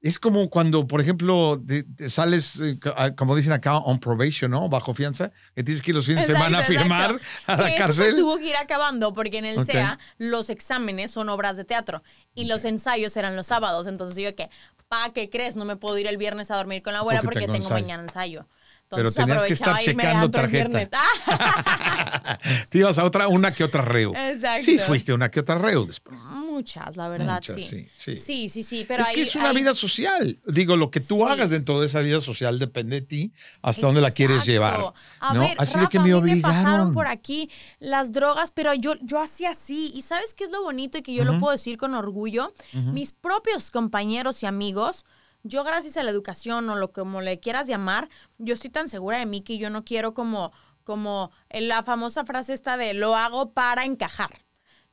Es 0.00 0.18
como 0.18 0.50
cuando, 0.50 0.86
por 0.86 1.00
ejemplo, 1.00 1.62
sales, 2.08 2.60
eh, 2.60 2.78
como 3.16 3.34
dicen 3.34 3.52
acá, 3.52 3.78
on 3.78 3.98
probation, 3.98 4.50
¿no? 4.50 4.68
Bajo 4.68 4.92
fianza, 4.92 5.32
que 5.54 5.64
tienes 5.64 5.82
que 5.82 5.92
ir 5.92 5.94
los 5.94 6.04
fines 6.04 6.28
de 6.28 6.34
semana 6.34 6.58
a 6.58 6.62
firmar 6.62 7.18
a 7.46 7.56
la 7.56 7.74
cárcel. 7.74 8.08
Eso 8.08 8.16
tuvo 8.16 8.36
que 8.36 8.50
ir 8.50 8.56
acabando 8.56 9.14
porque 9.14 9.38
en 9.38 9.46
el 9.46 9.64
CEA 9.64 9.98
los 10.18 10.50
exámenes 10.50 11.10
son 11.10 11.30
obras 11.30 11.56
de 11.56 11.64
teatro 11.64 12.02
y 12.34 12.44
los 12.44 12.66
ensayos 12.66 13.16
eran 13.16 13.34
los 13.34 13.46
sábados. 13.46 13.86
Entonces 13.86 14.22
yo, 14.22 14.36
¿qué? 14.36 14.50
Pa, 14.88 15.10
¿qué 15.14 15.30
crees? 15.30 15.56
No 15.56 15.64
me 15.64 15.76
puedo 15.76 15.96
ir 15.96 16.06
el 16.06 16.18
viernes 16.18 16.50
a 16.50 16.56
dormir 16.56 16.82
con 16.82 16.92
la 16.92 16.98
abuela 16.98 17.22
porque, 17.22 17.48
tengo, 17.48 17.70
mañana 17.70 18.02
ensayo. 18.02 18.46
Pero 18.88 19.12
tenías 19.12 19.44
que 19.44 19.52
estar 19.52 19.78
checando 19.78 20.30
tarjeta. 20.30 20.88
Te 22.68 22.78
ibas 22.78 22.98
a 22.98 23.04
otra, 23.04 23.28
una 23.28 23.52
que 23.52 23.64
otra 23.64 23.82
reu. 23.82 24.12
Exacto. 24.14 24.64
Sí, 24.64 24.78
fuiste 24.78 25.12
una 25.12 25.30
que 25.30 25.40
otra 25.40 25.56
reu 25.58 25.86
después. 25.86 26.20
Muchas, 26.30 26.96
la 26.96 27.08
verdad, 27.08 27.42
sí. 27.42 27.88
Sí, 27.94 28.16
sí. 28.16 28.48
sí, 28.48 28.62
sí, 28.62 28.84
pero 28.86 29.02
Es 29.02 29.08
que 29.10 29.22
es 29.22 29.34
una 29.34 29.52
vida 29.52 29.74
social. 29.74 30.38
Digo, 30.46 30.76
lo 30.76 30.90
que 30.90 31.00
tú 31.00 31.26
hagas 31.26 31.50
dentro 31.50 31.80
de 31.80 31.86
esa 31.86 32.00
vida 32.00 32.20
social 32.20 32.58
depende 32.58 33.00
de 33.00 33.06
ti 33.06 33.32
hasta 33.62 33.86
dónde 33.86 34.00
la 34.00 34.10
quieres 34.10 34.44
llevar. 34.44 34.92
A 35.20 35.34
ver, 35.34 35.56
así 35.58 35.78
de 35.78 35.88
que 35.88 35.98
me 35.98 36.14
obligaron. 36.14 36.56
me 36.56 36.62
pasaron 36.64 36.94
por 36.94 37.06
aquí 37.06 37.50
las 37.78 38.12
drogas, 38.12 38.50
pero 38.52 38.74
yo, 38.74 38.94
yo 39.02 39.20
hacía 39.20 39.50
así. 39.50 39.92
¿Y 39.94 40.02
sabes 40.02 40.34
qué 40.34 40.44
es 40.44 40.50
lo 40.50 40.62
bonito 40.62 40.98
y 40.98 41.02
que 41.02 41.14
yo 41.14 41.24
lo 41.24 41.38
puedo 41.38 41.52
decir 41.52 41.78
con 41.78 41.94
orgullo? 41.94 42.52
Mis 42.72 43.12
propios 43.12 43.70
compañeros 43.70 44.42
y 44.42 44.46
amigos 44.46 45.04
yo 45.44 45.62
gracias 45.62 45.96
a 45.96 46.02
la 46.02 46.10
educación 46.10 46.68
o 46.68 46.74
lo 46.74 46.92
como 46.92 47.20
le 47.20 47.38
quieras 47.38 47.68
llamar, 47.68 48.08
yo 48.38 48.54
estoy 48.54 48.70
tan 48.70 48.88
segura 48.88 49.18
de 49.18 49.26
mí 49.26 49.42
que 49.42 49.58
yo 49.58 49.70
no 49.70 49.84
quiero 49.84 50.14
como, 50.14 50.52
como 50.82 51.30
la 51.50 51.82
famosa 51.84 52.24
frase 52.24 52.54
esta 52.54 52.76
de 52.76 52.94
lo 52.94 53.14
hago 53.14 53.52
para 53.52 53.84
encajar, 53.84 54.44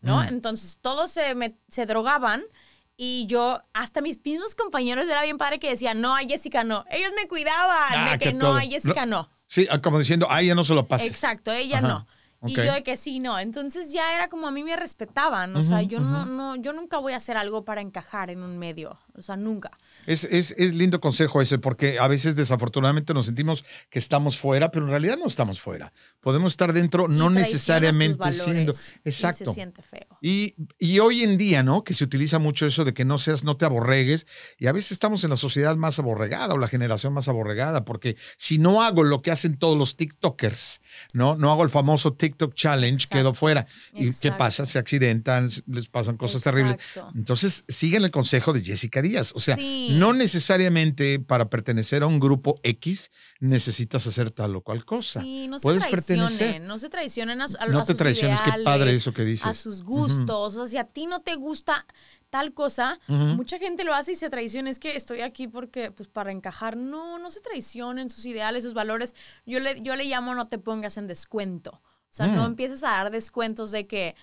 ¿no? 0.01 0.21
Mm. 0.21 0.27
Entonces 0.27 0.77
todos 0.79 1.09
se, 1.09 1.33
me, 1.33 1.57
se 1.69 1.85
drogaban 1.85 2.43
y 2.97 3.25
yo, 3.25 3.59
hasta 3.73 4.01
mis 4.01 4.23
mismos 4.23 4.53
compañeros 4.53 5.07
era 5.07 5.23
bien 5.23 5.37
padre 5.37 5.57
que 5.57 5.69
decían, 5.69 6.01
no, 6.01 6.15
a 6.15 6.19
Jessica 6.19 6.63
no. 6.63 6.85
Ellos 6.91 7.11
me 7.15 7.27
cuidaban 7.27 7.93
ah, 7.95 8.11
de 8.11 8.17
que, 8.19 8.33
no, 8.33 8.55
a 8.55 8.61
Jessica 8.61 9.07
no. 9.07 9.29
Sí, 9.47 9.67
ah, 9.71 9.79
como 9.79 9.97
diciendo, 9.97 10.29
a 10.29 10.41
ella 10.41 10.53
no 10.53 10.63
se 10.63 10.75
lo 10.75 10.87
pases. 10.87 11.07
Exacto, 11.07 11.51
ella 11.51 11.81
no. 11.81 12.05
Y 12.45 12.55
yo 12.55 12.73
de 12.73 12.83
que 12.83 12.97
sí, 12.97 13.19
no. 13.19 13.37
Entonces 13.37 13.91
ya 13.91 14.15
era 14.15 14.27
como 14.27 14.47
a 14.47 14.51
mí 14.51 14.63
me 14.63 14.75
respetaban. 14.75 15.55
O 15.55 15.61
sea, 15.61 15.81
yo 15.81 15.99
no, 15.99 16.25
no, 16.25 16.55
yo 16.55 16.73
nunca 16.73 16.97
voy 16.97 17.13
a 17.13 17.17
hacer 17.17 17.37
algo 17.37 17.65
para 17.65 17.81
encajar 17.81 18.29
en 18.29 18.43
un 18.43 18.57
medio. 18.57 18.99
O 19.15 19.21
sea, 19.21 19.35
nunca. 19.37 19.77
Es, 20.05 20.23
es, 20.23 20.55
es, 20.57 20.73
lindo 20.73 20.99
consejo 20.99 21.41
ese, 21.41 21.59
porque 21.59 21.99
a 21.99 22.07
veces 22.07 22.35
desafortunadamente 22.35 23.13
nos 23.13 23.27
sentimos 23.27 23.63
que 23.89 23.99
estamos 23.99 24.37
fuera, 24.37 24.71
pero 24.71 24.85
en 24.85 24.91
realidad 24.91 25.17
no 25.17 25.27
estamos 25.27 25.61
fuera. 25.61 25.93
Podemos 26.21 26.53
estar 26.53 26.73
dentro, 26.73 27.07
no 27.07 27.29
necesariamente 27.29 28.31
siendo. 28.31 28.73
Exacto. 29.05 29.43
Y 29.43 29.45
se 29.45 29.53
siente 29.53 29.81
feo. 29.81 30.17
Y, 30.21 30.55
y, 30.79 30.99
hoy 30.99 31.23
en 31.23 31.37
día, 31.37 31.63
¿no? 31.63 31.83
Que 31.83 31.93
se 31.93 32.03
utiliza 32.03 32.39
mucho 32.39 32.65
eso 32.65 32.85
de 32.85 32.93
que 32.93 33.05
no 33.05 33.17
seas, 33.17 33.43
no 33.43 33.57
te 33.57 33.65
aborregues. 33.65 34.27
Y 34.57 34.67
a 34.67 34.71
veces 34.71 34.93
estamos 34.93 35.23
en 35.23 35.29
la 35.29 35.37
sociedad 35.37 35.75
más 35.75 35.99
aborregada 35.99 36.53
o 36.53 36.57
la 36.57 36.67
generación 36.67 37.13
más 37.13 37.27
aborregada, 37.27 37.85
porque 37.85 38.17
si 38.37 38.57
no 38.57 38.81
hago 38.83 39.03
lo 39.03 39.21
que 39.21 39.31
hacen 39.31 39.57
todos 39.57 39.77
los 39.77 39.95
TikTokers, 39.95 40.81
¿no? 41.13 41.35
No 41.35 41.51
hago 41.51 41.63
el 41.63 41.69
famoso 41.69 42.13
TikTok 42.13 42.53
Challenge, 42.55 43.07
quedo 43.09 43.33
fuera. 43.33 43.67
¿Y 43.93 44.11
qué 44.11 44.31
pasa? 44.31 44.65
Se 44.65 44.79
accidentan, 44.79 45.49
les 45.67 45.87
pasan 45.89 46.17
cosas 46.17 46.41
terribles. 46.43 46.77
Entonces, 47.15 47.63
siguen 47.67 48.03
el 48.03 48.11
consejo 48.11 48.53
de 48.53 48.63
Jessica 48.63 49.01
Díaz. 49.01 49.33
O 49.35 49.39
sea, 49.39 49.57
no 49.91 50.13
necesariamente 50.13 51.19
para 51.19 51.49
pertenecer 51.49 52.03
a 52.03 52.07
un 52.07 52.19
grupo 52.19 52.59
X 52.63 53.11
necesitas 53.39 54.05
hacer 54.07 54.31
tal 54.31 54.55
o 54.55 54.61
cual 54.61 54.85
cosa. 54.85 55.21
Sí, 55.21 55.47
no 55.47 55.59
se 55.59 55.63
Puedes 55.63 55.85
pertenecer. 55.87 56.61
No 56.61 56.79
se 56.79 56.89
traicionen 56.89 57.41
a, 57.41 57.45
a, 57.59 57.65
no 57.67 57.83
te 57.83 57.95
traiciones, 57.95 58.41
qué 58.41 58.51
padre 58.63 58.93
eso 58.93 59.13
que 59.13 59.23
dices. 59.23 59.45
A 59.45 59.53
sus 59.53 59.83
gustos. 59.83 60.55
O 60.55 60.65
sea, 60.65 60.67
si 60.67 60.77
a 60.77 60.83
ti 60.85 61.05
no 61.05 61.21
te 61.21 61.35
gusta 61.35 61.85
tal 62.31 62.53
cosa, 62.53 62.99
mucha 63.07 63.59
gente 63.59 63.83
lo 63.83 63.93
hace 63.93 64.13
y 64.13 64.15
se 64.15 64.29
traiciona. 64.29 64.69
Es 64.69 64.79
que 64.79 64.95
estoy 64.95 65.21
aquí 65.21 65.47
porque, 65.47 65.91
pues, 65.91 66.09
para 66.09 66.31
encajar. 66.31 66.77
No, 66.77 67.19
no 67.19 67.29
se 67.29 67.41
traicionen 67.41 68.09
sus 68.09 68.25
ideales, 68.25 68.63
sus 68.63 68.73
valores. 68.73 69.13
Yo 69.45 69.59
le, 69.59 69.79
yo 69.81 69.95
le 69.95 70.05
llamo 70.05 70.33
no 70.33 70.47
te 70.47 70.57
pongas 70.57 70.97
en 70.97 71.07
descuento. 71.07 71.71
O 71.73 72.13
sea, 72.13 72.27
no 72.27 72.43
mm. 72.43 72.45
empieces 72.45 72.83
a 72.83 72.87
dar 72.87 73.11
descuentos 73.11 73.71
de 73.71 73.87
que, 73.87 74.15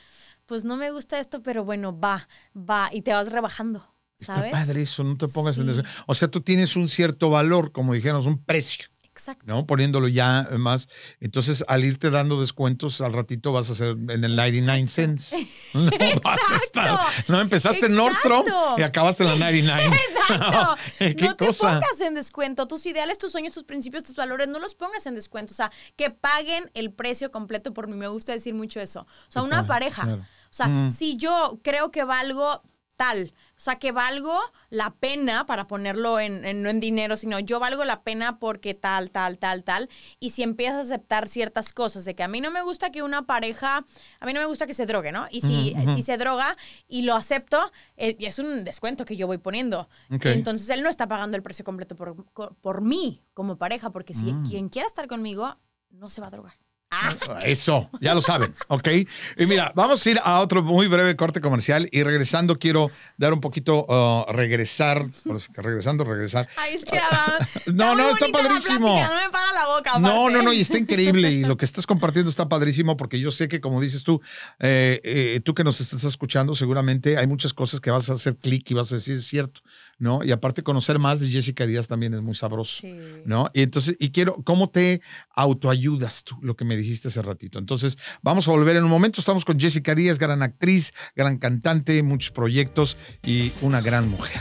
pues, 0.46 0.64
no 0.64 0.76
me 0.76 0.90
gusta 0.90 1.20
esto, 1.20 1.42
pero 1.42 1.64
bueno, 1.64 1.98
va, 1.98 2.28
va, 2.54 2.90
y 2.92 3.02
te 3.02 3.12
vas 3.12 3.30
rebajando. 3.30 3.94
Está 4.18 4.50
padre 4.50 4.82
eso, 4.82 5.04
no 5.04 5.16
te 5.16 5.28
pongas 5.28 5.58
en 5.58 5.68
eso. 5.68 5.82
O 6.06 6.14
sea, 6.14 6.28
tú 6.28 6.40
tienes 6.40 6.74
un 6.76 6.88
cierto 6.88 7.30
valor, 7.30 7.72
como 7.72 7.94
dijéramos, 7.94 8.26
un 8.26 8.42
precio. 8.42 8.86
Exacto. 9.18 9.44
¿no? 9.48 9.66
Poniéndolo 9.66 10.06
ya 10.06 10.48
más. 10.58 10.88
Entonces, 11.20 11.64
al 11.66 11.84
irte 11.84 12.08
dando 12.10 12.40
descuentos, 12.40 13.00
al 13.00 13.12
ratito 13.12 13.52
vas 13.52 13.68
a 13.68 13.72
hacer 13.72 13.96
en 14.08 14.24
el 14.24 14.36
99 14.36 14.86
cents. 14.86 15.36
No 15.74 15.90
vas 16.22 16.40
a 16.52 16.56
estar. 16.56 16.98
No 17.26 17.40
empezaste 17.40 17.86
en 17.86 17.96
Nordstrom 17.96 18.44
y 18.76 18.82
acabaste 18.82 19.24
en 19.24 19.30
la 19.30 19.36
99. 19.36 19.96
Exacto. 20.10 20.76
¿Qué 20.98 21.14
no 21.26 21.36
te 21.36 21.46
pongas 21.52 22.00
en 22.00 22.14
descuento. 22.14 22.68
Tus 22.68 22.86
ideales, 22.86 23.18
tus 23.18 23.32
sueños, 23.32 23.52
tus 23.52 23.64
principios, 23.64 24.04
tus 24.04 24.14
valores, 24.14 24.46
no 24.48 24.60
los 24.60 24.76
pongas 24.76 25.04
en 25.06 25.16
descuento. 25.16 25.52
O 25.52 25.56
sea, 25.56 25.72
que 25.96 26.10
paguen 26.10 26.70
el 26.74 26.92
precio 26.92 27.32
completo 27.32 27.74
por 27.74 27.88
mí. 27.88 27.96
Me 27.96 28.08
gusta 28.08 28.32
decir 28.32 28.54
mucho 28.54 28.80
eso. 28.80 29.00
O 29.00 29.30
sea, 29.30 29.42
una 29.42 29.66
pareja. 29.66 30.06
O 30.06 30.52
sea, 30.52 30.68
mm. 30.68 30.90
si 30.92 31.16
yo 31.16 31.58
creo 31.64 31.90
que 31.90 32.04
valgo 32.04 32.62
tal. 32.98 33.32
O 33.58 33.60
sea, 33.60 33.80
que 33.80 33.90
valgo 33.90 34.38
la 34.70 34.94
pena 34.94 35.44
para 35.44 35.66
ponerlo 35.66 36.20
en, 36.20 36.62
no 36.62 36.70
en 36.70 36.78
dinero, 36.78 37.16
sino 37.16 37.40
yo 37.40 37.58
valgo 37.58 37.84
la 37.84 38.02
pena 38.02 38.38
porque 38.38 38.72
tal, 38.72 39.10
tal, 39.10 39.36
tal, 39.38 39.64
tal. 39.64 39.88
Y 40.20 40.30
si 40.30 40.44
empiezas 40.44 40.76
a 40.76 40.80
aceptar 40.82 41.26
ciertas 41.26 41.72
cosas, 41.72 42.04
de 42.04 42.14
que 42.14 42.22
a 42.22 42.28
mí 42.28 42.40
no 42.40 42.52
me 42.52 42.62
gusta 42.62 42.92
que 42.92 43.02
una 43.02 43.26
pareja, 43.26 43.84
a 44.20 44.26
mí 44.26 44.32
no 44.32 44.38
me 44.38 44.46
gusta 44.46 44.68
que 44.68 44.74
se 44.74 44.86
drogue, 44.86 45.10
¿no? 45.10 45.26
Y 45.32 45.40
si, 45.40 45.74
si 45.94 46.02
se 46.02 46.16
droga 46.18 46.56
y 46.86 47.02
lo 47.02 47.16
acepto, 47.16 47.72
es, 47.96 48.14
es, 48.20 48.38
un 48.38 48.64
descuento 48.64 49.04
que 49.04 49.16
yo 49.16 49.26
voy 49.26 49.38
poniendo. 49.38 49.88
Entonces 50.08 50.68
él 50.70 50.84
no 50.84 50.88
está 50.88 51.08
pagando 51.08 51.36
el 51.36 51.42
precio 51.42 51.64
completo 51.64 51.96
por, 51.96 52.14
por 52.60 52.80
mí 52.80 53.24
como 53.34 53.58
pareja, 53.58 53.90
porque 53.90 54.14
si 54.14 54.32
mm. 54.32 54.46
quien 54.46 54.68
quiera 54.68 54.86
estar 54.86 55.08
conmigo, 55.08 55.58
no 55.90 56.08
se 56.08 56.20
va 56.20 56.28
a 56.28 56.30
drogar. 56.30 56.54
Ah. 56.90 57.14
Eso, 57.44 57.90
ya 58.00 58.14
lo 58.14 58.22
saben, 58.22 58.54
¿ok? 58.68 58.88
Y 59.36 59.46
mira, 59.46 59.72
vamos 59.74 60.04
a 60.06 60.10
ir 60.10 60.20
a 60.24 60.40
otro 60.40 60.62
muy 60.62 60.86
breve 60.86 61.16
corte 61.16 61.42
comercial 61.42 61.86
y 61.92 62.02
regresando 62.02 62.58
quiero 62.58 62.90
dar 63.18 63.34
un 63.34 63.40
poquito, 63.40 63.84
uh, 63.84 64.32
regresar, 64.32 65.06
regresando, 65.54 66.04
regresar. 66.04 66.48
Ay, 66.56 66.74
es 66.74 66.86
que, 66.86 66.98
ah, 66.98 67.46
no, 67.74 67.94
no, 67.96 68.08
está 68.08 68.28
padrísimo. 68.28 68.88
no 68.88 69.14
me 69.14 69.30
para 69.30 69.52
la 69.52 69.76
boca. 69.76 69.98
No, 69.98 70.30
no, 70.30 70.42
no, 70.42 70.52
y 70.52 70.60
está 70.60 70.78
increíble 70.78 71.30
y 71.30 71.44
lo 71.44 71.58
que 71.58 71.66
estás 71.66 71.86
compartiendo 71.86 72.30
está 72.30 72.48
padrísimo 72.48 72.96
porque 72.96 73.20
yo 73.20 73.30
sé 73.30 73.48
que 73.48 73.60
como 73.60 73.82
dices 73.82 74.02
tú, 74.02 74.22
eh, 74.58 75.00
eh, 75.04 75.40
tú 75.44 75.54
que 75.54 75.64
nos 75.64 75.82
estás 75.82 76.04
escuchando, 76.04 76.54
seguramente 76.54 77.18
hay 77.18 77.26
muchas 77.26 77.52
cosas 77.52 77.80
que 77.80 77.90
vas 77.90 78.08
a 78.08 78.14
hacer 78.14 78.36
clic 78.36 78.70
y 78.70 78.74
vas 78.74 78.90
a 78.92 78.94
decir, 78.94 79.16
es 79.16 79.26
cierto. 79.26 79.60
¿no? 79.98 80.22
Y 80.22 80.30
aparte 80.30 80.62
conocer 80.62 80.98
más 80.98 81.20
de 81.20 81.28
Jessica 81.28 81.66
Díaz 81.66 81.88
también 81.88 82.14
es 82.14 82.22
muy 82.22 82.34
sabroso, 82.34 82.86
¿no? 83.24 83.48
Y 83.52 83.62
entonces, 83.62 83.96
y 83.98 84.10
quiero, 84.10 84.36
¿cómo 84.44 84.70
te 84.70 85.02
autoayudas 85.34 86.22
tú? 86.22 86.36
Lo 86.40 86.56
que 86.56 86.64
me 86.64 86.76
dijiste 86.78 87.08
hace 87.08 87.22
ratito. 87.22 87.58
Entonces, 87.58 87.98
vamos 88.22 88.48
a 88.48 88.52
volver 88.52 88.76
en 88.76 88.84
un 88.84 88.90
momento. 88.90 89.20
Estamos 89.20 89.44
con 89.44 89.58
Jessica 89.58 89.94
Díaz, 89.94 90.18
gran 90.18 90.42
actriz, 90.42 90.92
gran 91.14 91.38
cantante, 91.38 92.02
muchos 92.02 92.30
proyectos 92.30 92.96
y 93.22 93.52
una 93.60 93.80
gran 93.80 94.08
mujer. 94.08 94.40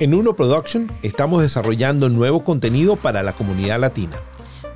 En 0.00 0.14
Uno 0.14 0.36
Production 0.36 0.92
estamos 1.02 1.42
desarrollando 1.42 2.08
nuevo 2.08 2.44
contenido 2.44 2.94
para 2.94 3.24
la 3.24 3.32
comunidad 3.32 3.80
latina. 3.80 4.16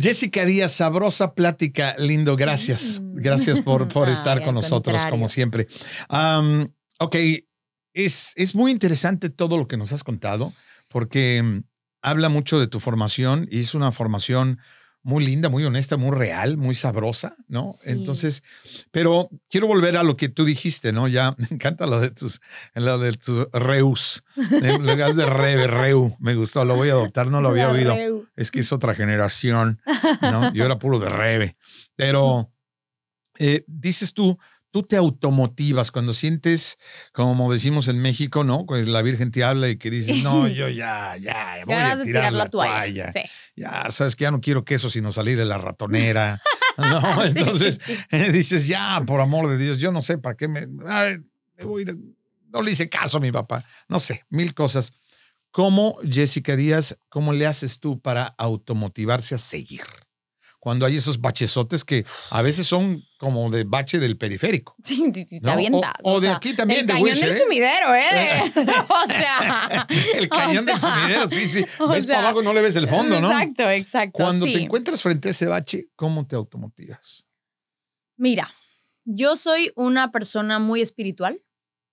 Jessica 0.00 0.44
Díaz, 0.44 0.72
sabrosa 0.72 1.34
plática, 1.34 1.96
lindo, 1.98 2.36
gracias. 2.36 3.00
Mm. 3.00 3.14
Gracias 3.16 3.60
por, 3.60 3.88
por 3.88 4.08
estar 4.08 4.44
con 4.44 4.54
nosotros, 4.54 5.04
como 5.06 5.28
siempre. 5.28 5.66
ok, 6.98 7.16
es, 7.94 8.32
es 8.36 8.54
muy 8.54 8.70
interesante 8.70 9.28
todo 9.28 9.56
lo 9.56 9.66
que 9.66 9.76
nos 9.76 9.92
has 9.92 10.04
contado, 10.04 10.52
porque 10.88 11.42
mm, 11.42 11.64
habla 12.02 12.28
mucho 12.28 12.60
de 12.60 12.68
tu 12.68 12.78
formación 12.78 13.48
y 13.50 13.60
es 13.60 13.74
una 13.74 13.90
formación 13.90 14.60
muy 15.02 15.24
linda, 15.24 15.48
muy 15.48 15.64
honesta, 15.64 15.96
muy 15.96 16.16
real, 16.16 16.56
muy 16.56 16.74
sabrosa, 16.74 17.36
¿no? 17.46 17.72
Entonces, 17.84 18.42
pero 18.90 19.30
quiero 19.48 19.66
volver 19.66 19.96
a 19.96 20.02
lo 20.02 20.16
que 20.16 20.28
tú 20.28 20.44
dijiste, 20.44 20.92
¿no? 20.92 21.08
Ya 21.08 21.34
me 21.38 21.46
encanta 21.50 21.86
lo 21.86 22.00
de 22.00 22.10
tus, 22.10 22.40
lo 22.74 22.98
de 22.98 23.12
tus 23.12 23.48
reus, 23.52 24.22
¿eh? 24.36 24.78
lo 24.78 25.14
de 25.14 25.26
rebe, 25.26 25.66
reu, 25.66 26.16
me 26.18 26.34
gustó, 26.34 26.64
lo 26.64 26.76
voy 26.76 26.90
a 26.90 26.92
adoptar, 26.92 27.30
no 27.30 27.40
lo 27.40 27.50
había 27.50 27.70
oído. 27.70 27.96
Es 28.36 28.50
que 28.50 28.60
es 28.60 28.72
otra 28.72 28.94
generación, 28.94 29.80
¿no? 30.20 30.52
Yo 30.52 30.64
era 30.64 30.78
puro 30.78 30.98
de 30.98 31.08
rebe. 31.08 31.56
Pero 31.96 32.50
eh, 33.38 33.64
dices 33.66 34.12
tú, 34.12 34.38
tú 34.70 34.82
te 34.82 34.96
automotivas 34.96 35.90
cuando 35.90 36.12
sientes, 36.12 36.78
como 37.12 37.52
decimos 37.52 37.88
en 37.88 38.00
México, 38.00 38.44
¿no? 38.44 38.66
Cuando 38.66 38.90
la 38.90 39.02
Virgen 39.02 39.30
te 39.30 39.44
habla 39.44 39.68
y 39.68 39.76
que 39.76 39.90
dices, 39.90 40.22
no, 40.22 40.48
yo 40.48 40.68
ya, 40.68 41.16
ya, 41.16 41.64
voy 41.64 41.74
a 41.74 42.02
tirar, 42.02 42.32
la, 42.32 42.48
toalla. 42.48 43.12
Ya, 43.56 43.90
sabes 43.90 44.16
que 44.16 44.24
ya 44.24 44.30
no 44.30 44.40
quiero 44.40 44.64
queso 44.64 44.90
sino 44.90 45.12
salir 45.12 45.36
de 45.36 45.44
la 45.44 45.58
ratonera. 45.58 46.40
¿no? 46.78 47.24
Entonces 47.24 47.80
dices, 48.32 48.68
ya, 48.68 49.02
por 49.06 49.20
amor 49.20 49.48
de 49.48 49.58
Dios, 49.58 49.78
yo 49.78 49.92
no 49.92 50.02
sé 50.02 50.18
para 50.18 50.36
qué 50.36 50.48
me, 50.48 50.66
me 50.66 51.64
voy, 51.64 51.84
no 52.48 52.62
le 52.62 52.70
hice 52.70 52.88
caso 52.88 53.18
a 53.18 53.20
mi 53.20 53.32
papá. 53.32 53.64
No 53.88 53.98
sé, 53.98 54.24
mil 54.28 54.54
cosas. 54.54 54.92
¿Cómo, 55.50 55.98
Jessica 56.08 56.56
Díaz, 56.56 56.98
cómo 57.08 57.32
le 57.32 57.46
haces 57.46 57.80
tú 57.80 58.00
para 58.00 58.26
automotivarse 58.38 59.34
a 59.34 59.38
seguir? 59.38 59.82
Cuando 60.58 60.86
hay 60.86 60.96
esos 60.96 61.20
bachesotes 61.20 61.84
que 61.84 62.04
a 62.30 62.42
veces 62.42 62.66
son 62.66 63.04
como 63.18 63.50
de 63.50 63.64
bache 63.64 63.98
del 63.98 64.16
periférico. 64.16 64.76
Sí, 64.82 65.10
sí, 65.12 65.24
sí, 65.24 65.36
está 65.36 65.56
bien 65.56 65.72
dado. 65.72 65.94
O, 66.02 66.20
de 66.20 66.28
aquí 66.28 66.54
también, 66.54 66.80
el 66.80 66.86
de 66.86 66.92
cañón 66.92 67.20
del 67.20 67.30
¿eh? 67.30 67.34
sumidero, 67.34 67.94
¿eh? 67.94 68.52
o 68.88 69.12
sea. 69.12 69.86
el 70.14 70.28
cañón 70.28 70.64
del 70.64 70.80
sumidero, 70.80 71.28
sí, 71.30 71.48
sí. 71.48 71.64
Ves 71.90 72.06
para 72.06 72.20
abajo 72.20 72.42
no 72.42 72.52
le 72.52 72.62
ves 72.62 72.76
el 72.76 72.88
fondo, 72.88 73.20
¿no? 73.20 73.30
Exacto, 73.30 73.70
exacto. 73.70 74.12
Cuando 74.12 74.46
te 74.46 74.62
encuentras 74.62 75.02
frente 75.02 75.28
a 75.28 75.30
ese 75.30 75.46
bache, 75.46 75.88
¿cómo 75.96 76.26
te 76.26 76.36
automotivas? 76.36 77.26
Mira, 78.16 78.52
yo 79.04 79.36
soy 79.36 79.72
una 79.76 80.10
persona 80.10 80.58
muy 80.58 80.82
espiritual. 80.82 81.42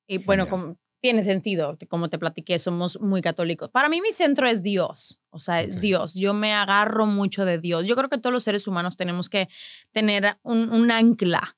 Y 0.07 0.20
bueno, 0.20 0.47
como, 0.47 0.78
tiene 1.06 1.24
sentido, 1.24 1.78
como 1.88 2.10
te 2.10 2.18
platiqué, 2.18 2.58
somos 2.58 2.99
muy 2.99 3.22
católicos. 3.22 3.70
Para 3.70 3.89
mí 3.89 4.01
mi 4.01 4.12
centro 4.12 4.47
es 4.47 4.64
Dios, 4.64 5.22
o 5.30 5.38
sea, 5.38 5.64
Dios. 5.68 6.16
Yo 6.16 6.34
me 6.34 6.51
agarro 6.51 7.06
mucho 7.06 7.45
de 7.45 7.60
Dios. 7.60 7.88
Yo 7.88 7.95
creo 7.95 8.10
que 8.10 8.18
todos 8.18 8.34
los 8.34 8.41
seres 8.41 8.68
humanos 8.68 8.97
tenemos 8.97 9.30
que 9.30 9.47
tener 9.91 10.39
un, 10.41 10.89
ancla. 10.89 11.58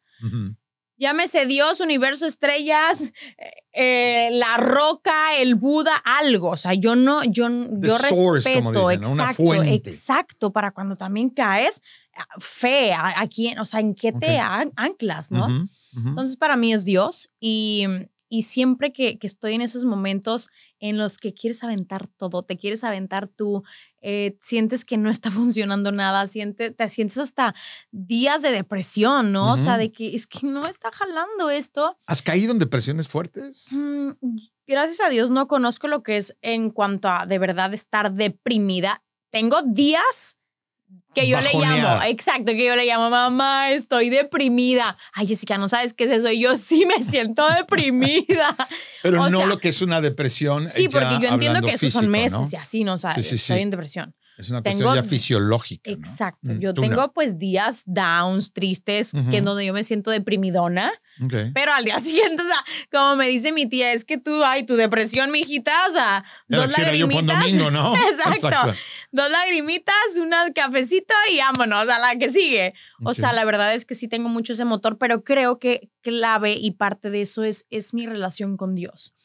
Llámese 0.98 1.46
Dios, 1.46 1.80
universo, 1.80 2.26
estrellas, 2.26 3.14
eh, 3.72 4.28
la 4.34 4.58
roca, 4.58 5.38
el 5.38 5.56
Buda, 5.56 5.96
algo. 6.04 6.50
O 6.50 6.58
sea, 6.58 6.74
yo 6.74 6.98
no, 6.98 7.24
yo, 7.24 7.48
yo 7.48 7.98
respeto, 7.98 8.92
exacto, 8.92 9.64
exacto, 9.64 10.52
para 10.52 10.72
cuando 10.72 10.98
también 10.98 11.30
caes, 11.30 11.82
ah, 12.18 12.26
fe, 12.40 12.92
a, 12.92 13.26
quién, 13.34 13.60
o 13.60 13.64
sea, 13.64 13.80
en 13.80 13.96
qué 13.96 14.12
te 14.12 14.40
anclas, 14.40 15.32
¿no? 15.32 15.48
Entonces, 15.96 16.36
para 16.36 16.58
mí 16.58 16.74
es 16.74 16.84
Dios 16.84 17.30
y 17.40 17.86
y 18.30 18.44
siempre 18.44 18.92
que, 18.92 19.18
estoy 19.22 19.54
en 19.54 19.62
esos 19.62 19.86
momentos 19.86 20.50
en 20.80 20.98
los 20.98 21.18
que 21.18 21.34
quieres 21.34 21.64
aventar 21.64 22.08
todo, 22.08 22.44
te 22.44 22.58
quieres 22.58 22.84
aventar 22.84 23.28
tú, 23.28 23.64
eh, 24.02 24.38
sientes 24.42 24.86
que 24.86 24.98
no 24.98 25.10
está 25.10 25.32
funcionando 25.32 25.92
nada, 25.92 26.28
siente, 26.28 26.72
te 26.72 26.90
sientes 26.90 27.18
hasta 27.18 27.56
días 27.92 28.42
de 28.42 28.52
depresión, 28.52 29.32
¿no? 29.32 29.54
O 29.54 29.58
sea, 29.58 29.78
de 29.78 29.92
que 29.92 30.16
es 30.16 30.28
que 30.28 30.46
no 30.48 30.68
está 30.68 30.92
jalando 30.92 31.50
esto. 31.50 31.98
¿Has 32.06 32.22
caído 32.22 32.52
en 32.52 32.60
depresiones 32.60 33.08
fuertes? 33.08 33.68
Mm, 33.72 34.12
gracias 34.68 35.02
a 35.02 35.10
Dios 35.10 35.30
no 35.30 35.48
conozco 35.48 35.88
lo 35.88 36.04
que 36.04 36.18
es 36.18 36.36
en 36.42 36.70
cuanto 36.70 37.10
a 37.10 37.26
de 37.26 37.40
verdad 37.40 37.74
estar 37.74 38.14
deprimida. 38.14 39.04
Tengo 39.30 39.62
días 39.62 40.38
que 41.14 41.28
yo 41.28 41.40
le 41.42 41.50
llamo, 41.54 42.04
exacto, 42.04 42.52
que 42.52 42.66
yo 42.66 42.76
le 42.76 42.86
llamo, 42.86 43.10
mamá, 43.10 43.72
estoy 43.72 44.10
deprimida. 44.10 44.96
Ay, 45.14 45.28
Jessica, 45.28 45.58
no 45.58 45.68
sabes 45.68 45.94
qué 45.94 46.04
es 46.04 46.12
eso. 46.12 46.30
Y 46.30 46.40
yo 46.40 46.58
sí 46.58 46.86
me 46.86 47.04
siento 47.10 47.48
deprimida. 47.50 48.56
Pero 49.02 49.30
no 49.30 49.46
lo 49.46 49.58
que 49.58 49.70
es 49.70 49.82
una 49.82 50.02
depresión. 50.02 50.66
Sí, 50.66 50.88
porque 50.90 51.18
yo 51.22 51.30
entiendo 51.30 51.62
que 51.62 51.74
esos 51.74 51.94
son 51.94 52.08
meses 52.08 52.54
y 52.54 52.56
así, 52.56 52.84
¿no? 52.84 52.98
sabes 52.98 53.32
estoy 53.32 53.62
en 53.62 53.72
depresión. 53.72 54.16
Es 54.38 54.52
una 54.52 54.62
cuestión 54.62 54.94
ya 54.94 55.04
fisiológica. 55.04 55.90
Exacto. 55.90 56.54
Mm, 56.54 56.60
yo 56.60 56.74
tengo 56.76 57.12
pues 57.12 57.40
días 57.40 57.82
downs, 57.88 58.54
tristes, 58.54 59.14
que 59.32 59.38
en 59.38 59.46
donde 59.46 59.66
yo 59.66 59.74
me 59.74 59.84
siento 59.84 60.12
deprimidona. 60.12 60.92
Pero 61.56 61.74
al 61.74 61.84
día 61.84 62.00
siguiente, 62.00 62.44
o 62.44 62.46
sea, 62.46 62.64
como 62.92 63.16
me 63.16 63.28
dice 63.28 63.52
mi 63.52 63.66
tía, 63.66 63.94
es 63.94 64.06
que 64.06 64.20
tú, 64.20 64.44
ay, 64.44 64.64
tu 64.64 64.76
depresión, 64.76 65.32
mijita, 65.32 65.72
o 65.90 65.92
sea, 65.92 66.26
dos 66.48 66.78
lagrimitas. 66.78 67.40
Domingo, 67.42 67.72
¿no? 67.72 67.96
Exacto. 68.12 68.74
Dos 69.12 69.32
lagrimitas, 69.32 69.96
un 70.18 70.32
cafecito 70.54 71.16
y 71.32 71.40
vámonos 71.40 71.90
a 71.90 71.98
la 71.98 72.16
que 72.20 72.30
sigue. 72.30 72.76
O 73.04 73.16
sea, 73.16 73.34
la 73.34 73.44
verdad 73.44 73.74
es 73.74 73.86
que 73.86 73.96
sí 73.96 74.08
tengo 74.08 74.30
mucho 74.30 74.54
ese 74.54 74.66
motor, 74.66 75.00
pero 75.00 75.24
creo 75.24 75.58
que 75.58 75.90
clave 76.02 76.54
y 76.54 76.72
parte 76.72 77.10
de 77.10 77.24
eso 77.24 77.44
es, 77.44 77.66
es 77.72 77.96
mi 77.96 78.06
relación 78.06 78.56
con 78.56 78.76
Dios. 78.76 79.16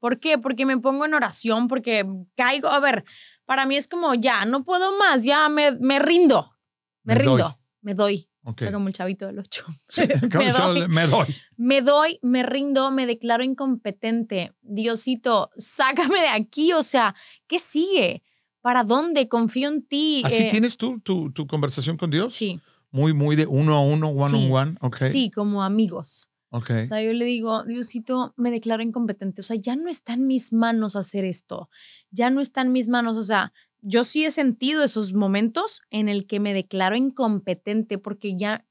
¿Por 0.00 0.18
qué? 0.18 0.38
Porque 0.38 0.64
me 0.64 0.78
pongo 0.78 1.04
en 1.04 1.14
oración, 1.14 1.68
porque 1.68 2.06
caigo, 2.34 2.68
a 2.68 2.80
ver, 2.80 3.04
para 3.50 3.66
mí 3.66 3.76
es 3.76 3.88
como, 3.88 4.14
ya, 4.14 4.44
no 4.44 4.62
puedo 4.62 4.96
más, 4.96 5.24
ya 5.24 5.48
me, 5.48 5.72
me 5.72 5.98
rindo, 5.98 6.56
me, 7.02 7.16
rindo, 7.16 7.58
me 7.80 7.94
doy. 7.94 8.30
Okay. 8.44 8.70
como 8.70 8.86
el 8.86 8.94
chavito 8.94 9.26
del 9.26 9.40
ocho. 9.40 9.66
me, 10.38 10.52
doy, 10.52 10.88
me 10.88 11.06
doy. 11.08 11.26
Me 11.56 11.82
doy, 11.82 12.20
me 12.22 12.44
rindo, 12.44 12.92
me 12.92 13.06
declaro 13.06 13.42
incompetente. 13.42 14.54
Diosito, 14.62 15.50
sácame 15.56 16.20
de 16.20 16.28
aquí, 16.28 16.72
o 16.74 16.84
sea, 16.84 17.16
¿qué 17.48 17.58
sigue? 17.58 18.22
¿Para 18.60 18.84
dónde? 18.84 19.28
Confío 19.28 19.68
en 19.68 19.84
ti. 19.84 20.22
¿Así 20.24 20.44
eh, 20.44 20.48
tienes 20.52 20.76
tú 20.76 21.00
tu, 21.00 21.32
tu, 21.32 21.48
conversación 21.48 21.96
con 21.96 22.12
Dios? 22.12 22.32
Sí. 22.32 22.60
Muy, 22.92 23.14
muy 23.14 23.34
de 23.34 23.48
uno 23.48 23.74
a 23.74 23.80
uno, 23.80 24.10
one 24.10 24.46
on 24.46 24.52
one. 24.52 24.76
Okay. 24.80 25.10
Sí, 25.10 25.28
como 25.28 25.64
amigos. 25.64 26.30
Okay. 26.52 26.84
O 26.84 26.86
sea, 26.88 27.02
yo 27.02 27.12
le 27.12 27.24
digo, 27.24 27.64
Diosito, 27.64 28.34
me 28.36 28.50
declaro 28.50 28.82
incompetente. 28.82 29.40
O 29.40 29.44
sea, 29.44 29.56
ya 29.56 29.76
no 29.76 29.88
está 29.88 30.14
en 30.14 30.26
mis 30.26 30.52
manos 30.52 30.96
hacer 30.96 31.24
esto. 31.24 31.68
Ya 32.10 32.30
no 32.30 32.40
está 32.40 32.62
en 32.62 32.72
mis 32.72 32.88
manos. 32.88 33.16
O 33.16 33.22
sea, 33.22 33.52
yo 33.82 34.04
sí 34.04 34.24
he 34.24 34.30
sentido 34.30 34.84
esos 34.84 35.12
momentos 35.12 35.82
en 35.90 36.08
el 36.08 36.26
que 36.26 36.40
me 36.40 36.52
declaro 36.54 36.96
incompetente 36.96 37.98
porque 37.98 38.36
ya, 38.36 38.66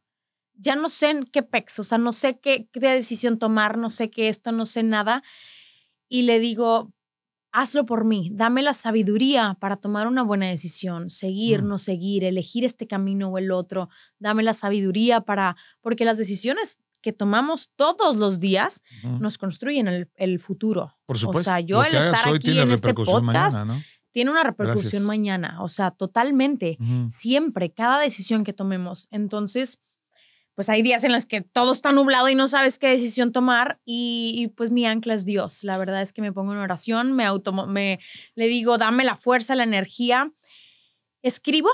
ya 0.55 0.75
no 0.75 0.89
sé 0.89 1.11
en 1.11 1.23
qué 1.25 1.41
pex, 1.41 1.79
o 1.79 1.83
sea, 1.83 1.97
no 1.97 2.13
sé 2.13 2.39
qué, 2.39 2.67
qué 2.71 2.79
decisión 2.79 3.39
tomar, 3.39 3.77
no 3.77 3.89
sé 3.89 4.09
qué 4.09 4.29
esto, 4.29 4.51
no 4.51 4.65
sé 4.65 4.83
nada. 4.83 5.23
Y 6.09 6.23
le 6.23 6.39
digo, 6.39 6.93
hazlo 7.51 7.85
por 7.85 8.05
mí, 8.05 8.29
dame 8.33 8.61
la 8.61 8.73
sabiduría 8.73 9.57
para 9.59 9.77
tomar 9.77 10.07
una 10.07 10.23
buena 10.23 10.47
decisión, 10.47 11.09
seguir, 11.09 11.63
mm. 11.63 11.67
no 11.67 11.77
seguir, 11.77 12.23
elegir 12.23 12.65
este 12.65 12.87
camino 12.87 13.29
o 13.29 13.37
el 13.37 13.51
otro, 13.51 13.89
dame 14.19 14.43
la 14.43 14.53
sabiduría 14.53 15.21
para, 15.21 15.55
porque 15.81 16.05
las 16.05 16.17
decisiones 16.17 16.77
que 17.01 17.13
tomamos 17.13 17.71
todos 17.75 18.15
los 18.15 18.39
días 18.39 18.81
nos 19.03 19.37
construyen 19.37 19.87
el, 19.87 20.09
el, 20.15 20.39
futuro. 20.39 20.97
Por 21.05 21.17
supuesto. 21.17 21.51
O 21.51 21.53
sea, 21.53 21.59
yo 21.59 21.83
el 21.83 21.95
estar 21.95 22.33
aquí 22.33 22.59
en 22.59 22.71
este 22.71 22.93
podcast 22.93 23.57
tiene 24.11 24.31
una 24.31 24.43
repercusión 24.43 25.05
mañana. 25.05 25.61
O 25.61 25.67
sea, 25.67 25.91
totalmente. 25.91 26.77
Siempre, 27.09 27.71
cada 27.71 27.99
decisión 27.99 28.43
que 28.43 28.53
tomemos. 28.53 29.07
Entonces, 29.11 29.79
pues 30.55 30.67
hay 30.67 30.81
días 30.81 31.05
en 31.05 31.13
los 31.13 31.25
que 31.25 31.39
todo 31.39 31.71
está 31.71 31.93
nublado 31.93 32.27
y 32.27 32.35
no 32.35 32.49
sabes 32.49 32.79
qué 32.79 32.89
decisión 32.89 33.31
tomar 33.31 33.79
y, 33.85 34.51
pues 34.57 34.71
mi 34.71 34.85
ancla 34.85 35.13
es 35.13 35.23
Dios. 35.23 35.63
La 35.63 35.77
verdad 35.77 36.01
es 36.01 36.11
que 36.11 36.21
me 36.21 36.33
pongo 36.33 36.51
en 36.51 36.59
oración, 36.59 37.13
me, 37.13 37.23
auto, 37.23 37.53
me 37.65 37.99
le 38.35 38.47
digo, 38.47 38.77
dame 38.77 39.05
la 39.05 39.15
fuerza, 39.15 39.55
la 39.55 39.63
energía. 39.63 40.33
Escribo, 41.21 41.69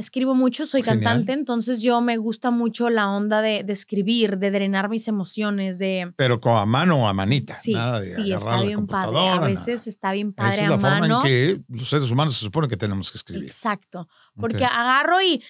escribo 0.00 0.34
mucho, 0.34 0.66
soy 0.66 0.82
cantante, 0.82 1.32
entonces 1.32 1.80
yo 1.82 2.00
me 2.00 2.16
gusta 2.16 2.50
mucho 2.50 2.90
la 2.90 3.08
onda 3.08 3.40
de, 3.42 3.64
escribir, 3.68 4.38
de 4.38 4.50
drenar 4.50 4.88
mis 4.88 5.06
emociones, 5.08 5.78
de... 5.78 6.12
Pero 6.16 6.40
con 6.40 6.56
a 6.56 6.66
mano 6.66 7.04
o 7.04 7.06
a 7.06 7.12
manita. 7.12 7.54
Sí, 7.54 7.74
sí, 8.00 8.32
está 8.32 8.62
bien 8.62 8.86
padre. 8.86 9.18
A 9.18 9.38
veces 9.40 9.86
está 9.86 10.12
bien 10.12 10.32
padre 10.32 10.54
Esa 10.54 10.64
es 10.64 10.70
la 10.70 10.78
forma 10.78 11.06
en 11.06 11.22
que 11.22 11.60
los 11.68 11.88
seres 11.88 12.10
humanos 12.10 12.34
se 12.34 12.40
supone 12.40 12.68
que 12.68 12.76
tenemos 12.76 13.10
que 13.10 13.18
escribir. 13.18 13.44
Exacto, 13.44 14.08
porque 14.34 14.64
agarro 14.64 15.20
y 15.22 15.42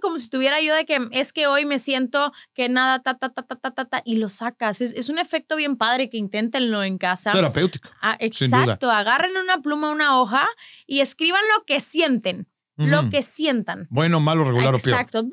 como 0.00 0.18
si 0.18 0.28
tuviera 0.28 0.60
yo 0.60 0.74
de 0.74 0.84
que 0.84 0.98
es 1.12 1.32
que 1.32 1.46
hoy 1.46 1.64
me 1.64 1.78
siento 1.78 2.32
que 2.54 2.68
nada, 2.68 3.00
ta, 3.00 3.14
ta, 3.14 3.28
ta, 3.30 3.42
ta, 3.42 3.70
ta, 3.70 3.84
ta, 3.84 4.02
y 4.04 4.16
lo 4.16 4.28
sacas. 4.28 4.80
Es, 4.80 4.92
es 4.92 5.08
un 5.08 5.18
efecto 5.18 5.56
bien 5.56 5.76
padre 5.76 6.10
que 6.10 6.16
inténtenlo 6.16 6.82
en 6.82 6.98
casa. 6.98 7.32
Terapéutico. 7.32 7.88
Ah, 8.02 8.16
exacto, 8.20 8.90
agarren 8.90 9.36
una 9.36 9.60
pluma, 9.62 9.90
una 9.90 10.20
hoja 10.20 10.46
y 10.86 11.00
escriban 11.00 11.42
lo 11.56 11.64
que 11.64 11.80
sienten 11.80 12.48
lo 12.88 13.10
que 13.10 13.22
sientan. 13.22 13.86
Bueno, 13.90 14.20
malo, 14.20 14.44
regular 14.44 14.74
o 14.74 14.78
peor. 14.78 15.00
Exacto. 15.00 15.28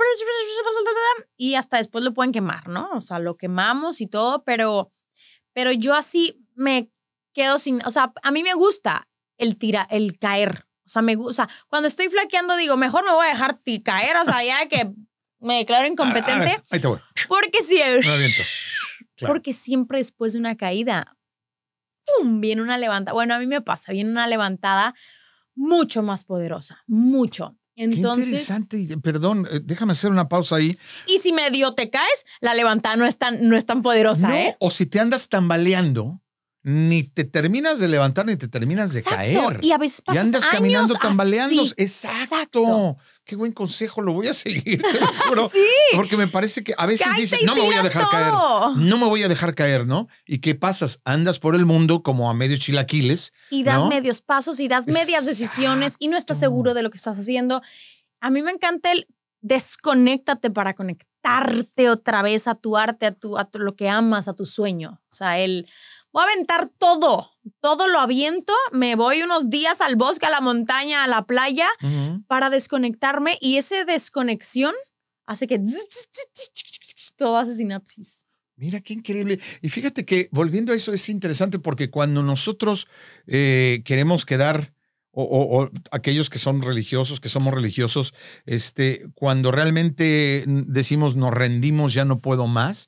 Y 1.37 1.55
hasta 1.55 1.77
después 1.77 2.03
lo 2.03 2.13
pueden 2.13 2.31
quemar, 2.31 2.67
¿no? 2.67 2.89
O 2.93 3.01
sea, 3.01 3.19
lo 3.19 3.37
quemamos 3.37 4.01
y 4.01 4.07
todo, 4.07 4.43
pero, 4.43 4.91
pero 5.53 5.71
yo 5.71 5.95
así 5.95 6.45
me 6.55 6.91
quedo 7.33 7.59
sin, 7.59 7.81
o 7.85 7.89
sea, 7.89 8.13
a 8.23 8.31
mí 8.31 8.43
me 8.43 8.53
gusta 8.53 9.07
el 9.37 9.57
tira, 9.57 9.87
el 9.89 10.19
caer. 10.19 10.65
O 10.85 10.89
sea, 10.89 11.01
me 11.01 11.15
gusta, 11.15 11.49
cuando 11.67 11.87
estoy 11.87 12.07
flaqueando 12.09 12.55
digo, 12.55 12.77
mejor 12.77 13.05
me 13.05 13.11
voy 13.11 13.27
a 13.27 13.31
dejar 13.31 13.61
caer, 13.83 14.15
o 14.17 14.25
sea, 14.25 14.43
ya 14.43 14.67
que 14.67 14.91
me 15.39 15.57
declaro 15.57 15.85
incompetente. 15.85 16.61
ahí 16.71 16.79
te 16.79 16.87
voy. 16.87 16.99
Porque 17.27 17.61
si 17.61 17.79
Porque 19.25 19.53
siempre 19.53 19.99
después 19.99 20.33
de 20.33 20.39
una 20.39 20.55
caída, 20.55 21.17
¡pum! 22.05 22.39
viene 22.41 22.61
una 22.61 22.77
levantada. 22.77 23.13
Bueno, 23.13 23.35
a 23.35 23.39
mí 23.39 23.47
me 23.47 23.61
pasa, 23.61 23.91
viene 23.91 24.09
una 24.09 24.27
levantada 24.27 24.95
mucho 25.57 26.03
más 26.03 26.23
poderosa, 26.23 26.83
mucho. 26.87 27.57
Entonces, 27.75 28.25
Qué 28.25 28.31
interesante. 28.31 28.97
Perdón, 28.97 29.47
eh, 29.51 29.59
déjame 29.63 29.91
hacer 29.91 30.09
una 30.09 30.27
pausa 30.27 30.55
ahí. 30.55 30.75
Y 31.05 31.19
si 31.19 31.31
medio 31.31 31.73
te 31.73 31.89
caes, 31.91 32.25
la 32.41 32.55
levantada 32.55 32.95
no 32.95 33.05
es 33.05 33.17
tan, 33.17 33.47
no 33.47 33.55
es 33.55 33.65
tan 33.65 33.83
poderosa, 33.83 34.39
¿eh? 34.39 34.55
O 34.59 34.71
si 34.71 34.87
te 34.87 34.99
andas 34.99 35.29
tambaleando, 35.29 36.19
ni 36.69 37.03
te 37.03 37.23
terminas 37.23 37.79
de 37.79 37.87
levantar 37.87 38.25
ni 38.25 38.35
te 38.35 38.49
terminas 38.49 38.91
de 38.91 39.01
caer. 39.01 39.59
Y 39.61 39.71
a 39.71 39.77
veces 39.77 40.01
pasas 40.01 40.21
Y 40.21 40.27
andas 40.27 40.45
caminando 40.47 40.93
años 40.95 41.01
tambaleando. 41.01 41.61
así. 41.63 41.73
Exacto. 41.77 42.97
Qué 43.23 43.37
buen 43.37 43.53
consejo, 43.53 44.01
lo 44.01 44.11
voy 44.11 44.27
a 44.27 44.33
seguir, 44.33 44.81
te 44.81 44.99
lo 44.99 45.07
juro. 45.07 45.47
Sí. 45.47 45.63
Porque 45.95 46.17
me 46.17 46.27
parece 46.27 46.65
que 46.65 46.73
a 46.77 46.85
veces 46.85 47.05
Cállate 47.05 47.21
dices, 47.21 47.39
no 47.45 47.55
me 47.55 47.61
voy 47.61 47.75
a 47.75 47.83
dejar 47.83 48.03
caer. 48.09 48.33
No 48.75 48.97
me 48.97 49.05
voy 49.05 49.23
a 49.23 49.29
dejar 49.29 49.55
caer, 49.55 49.87
¿no? 49.87 50.09
¿Y 50.25 50.39
qué 50.39 50.55
pasas? 50.55 50.99
Andas 51.05 51.39
por 51.39 51.55
el 51.55 51.65
mundo 51.65 52.03
como 52.03 52.29
a 52.29 52.33
medio 52.33 52.57
chilaquiles. 52.57 53.31
Y 53.49 53.63
das 53.63 53.75
¿no? 53.79 53.87
medios 53.87 54.19
pasos 54.21 54.59
y 54.59 54.67
das 54.67 54.87
medias 54.87 55.25
decisiones 55.25 55.95
y 55.99 56.09
no 56.09 56.17
estás 56.17 56.37
seguro 56.37 56.73
de 56.73 56.83
lo 56.83 56.89
que 56.89 56.97
estás 56.97 57.17
haciendo. 57.17 57.61
A 58.19 58.29
mí 58.29 58.41
me 58.41 58.51
encanta 58.51 58.91
el 58.91 59.07
desconéctate 59.41 60.49
para 60.49 60.73
conectarte 60.73 61.89
otra 61.89 62.21
vez 62.21 62.47
a 62.47 62.55
tu 62.55 62.77
arte, 62.77 63.05
a, 63.05 63.11
tu, 63.13 63.37
a 63.37 63.45
tu- 63.45 63.59
lo 63.59 63.75
que 63.75 63.89
amas, 63.89 64.27
a 64.27 64.33
tu 64.33 64.45
sueño. 64.45 65.01
O 65.11 65.15
sea, 65.15 65.39
el 65.39 65.67
voy 66.17 66.29
a 66.29 66.33
aventar 66.33 66.69
todo, 66.79 67.29
todo 67.59 67.87
lo 67.87 67.99
aviento, 67.99 68.53
me 68.71 68.95
voy 68.95 69.21
unos 69.21 69.49
días 69.51 69.81
al 69.81 69.95
bosque, 69.95 70.25
a 70.25 70.29
la 70.31 70.41
montaña, 70.41 71.03
a 71.03 71.07
la 71.07 71.25
playa 71.25 71.67
para 72.27 72.49
desconectarme 72.49 73.37
y 73.39 73.57
esa 73.57 73.85
desconexión 73.85 74.73
hace 75.27 75.45
que 75.47 75.59
todo 77.15 77.37
hace 77.37 77.53
sinapsis. 77.55 78.25
Mira 78.55 78.81
qué 78.81 78.93
increíble. 78.93 79.39
Y 79.61 79.69
fíjate 79.69 80.05
que 80.05 80.29
volviendo 80.31 80.73
a 80.73 80.75
eso 80.75 80.91
es 80.91 81.09
interesante 81.09 81.59
porque 81.59 81.91
cuando 81.91 82.23
nosotros 82.23 82.87
eh, 83.27 83.81
queremos 83.85 84.25
quedar, 84.25 84.73
o, 85.11 85.23
o- 85.23 85.63
o 85.63 85.69
aquellos 85.91 86.29
que 86.29 86.37
son 86.39 86.61
religiosos, 86.61 87.19
que 87.19 87.29
somos 87.29 87.53
religiosos, 87.53 88.13
este, 88.45 89.07
cuando 89.15 89.51
realmente 89.51 90.43
decimos 90.47 91.15
nos 91.15 91.33
rendimos, 91.33 91.93
ya 91.93 92.05
no 92.05 92.17
puedo 92.19 92.47
más, 92.47 92.87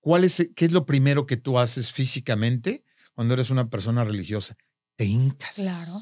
¿cuál 0.00 0.24
es, 0.24 0.48
¿qué 0.56 0.64
es 0.64 0.72
lo 0.72 0.86
primero 0.86 1.26
que 1.26 1.36
tú 1.36 1.58
haces 1.58 1.92
físicamente 1.92 2.84
cuando 3.14 3.34
eres 3.34 3.50
una 3.50 3.68
persona 3.70 4.04
religiosa? 4.04 4.56
Te 4.96 5.04
hincas. 5.04 5.56
Claro. 5.56 5.92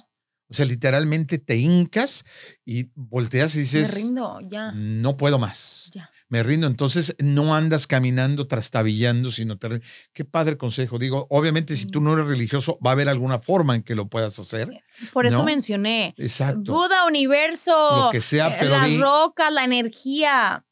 O 0.50 0.54
sea, 0.54 0.64
literalmente 0.64 1.36
te 1.36 1.56
hincas 1.58 2.24
y 2.64 2.88
volteas 2.94 3.54
y 3.54 3.58
Me 3.58 3.62
dices, 3.64 3.94
rindo, 3.94 4.38
ya, 4.48 4.72
no 4.72 5.18
puedo 5.18 5.38
más 5.38 5.90
ya. 5.92 6.10
me 6.30 6.42
rindo. 6.42 6.66
Entonces 6.66 7.14
no 7.18 7.54
andas 7.54 7.86
caminando, 7.86 8.46
trastabillando, 8.46 9.30
sino 9.30 9.58
te... 9.58 9.82
Qué 10.14 10.24
padre 10.24 10.56
consejo. 10.56 10.98
Digo, 10.98 11.26
obviamente 11.28 11.76
si 11.76 11.82
Sí. 11.82 11.90
tú 11.90 12.00
no 12.00 12.14
eres 12.14 12.26
religioso, 12.28 12.78
va 12.84 12.90
a 12.90 12.94
haber 12.94 13.10
alguna 13.10 13.38
forma 13.40 13.74
en 13.76 13.82
que 13.82 13.94
lo 13.94 14.08
puedas 14.08 14.38
hacer. 14.38 14.70
Por 15.12 15.26
eso 15.26 15.38
¿No? 15.40 15.44
mencioné 15.44 16.14
Exacto. 16.16 16.72
Buda, 16.72 17.04
universo, 17.06 18.06
Lo 18.06 18.10
que 18.10 18.22
sea, 18.22 18.48
eh, 18.48 18.56
pero 18.58 18.70
las 18.70 18.98
rocas, 18.98 19.52
la 19.52 19.64
energía. 19.64 20.64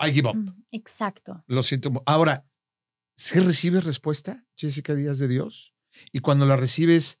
I 0.00 0.10
give 0.10 0.26
up. 0.30 0.36
Mm, 0.36 0.62
Exacto. 0.70 1.44
Lo 1.48 1.62
siento. 1.62 1.92
Ahora, 2.06 2.46
¿se 3.18 3.40
recibes 3.40 3.82
respuesta, 3.82 4.44
Jessica 4.54 4.94
Díaz 4.94 5.18
de 5.18 5.26
Dios? 5.26 5.74
Y 6.12 6.20
cuando 6.20 6.46
la 6.46 6.56
recibes, 6.56 7.18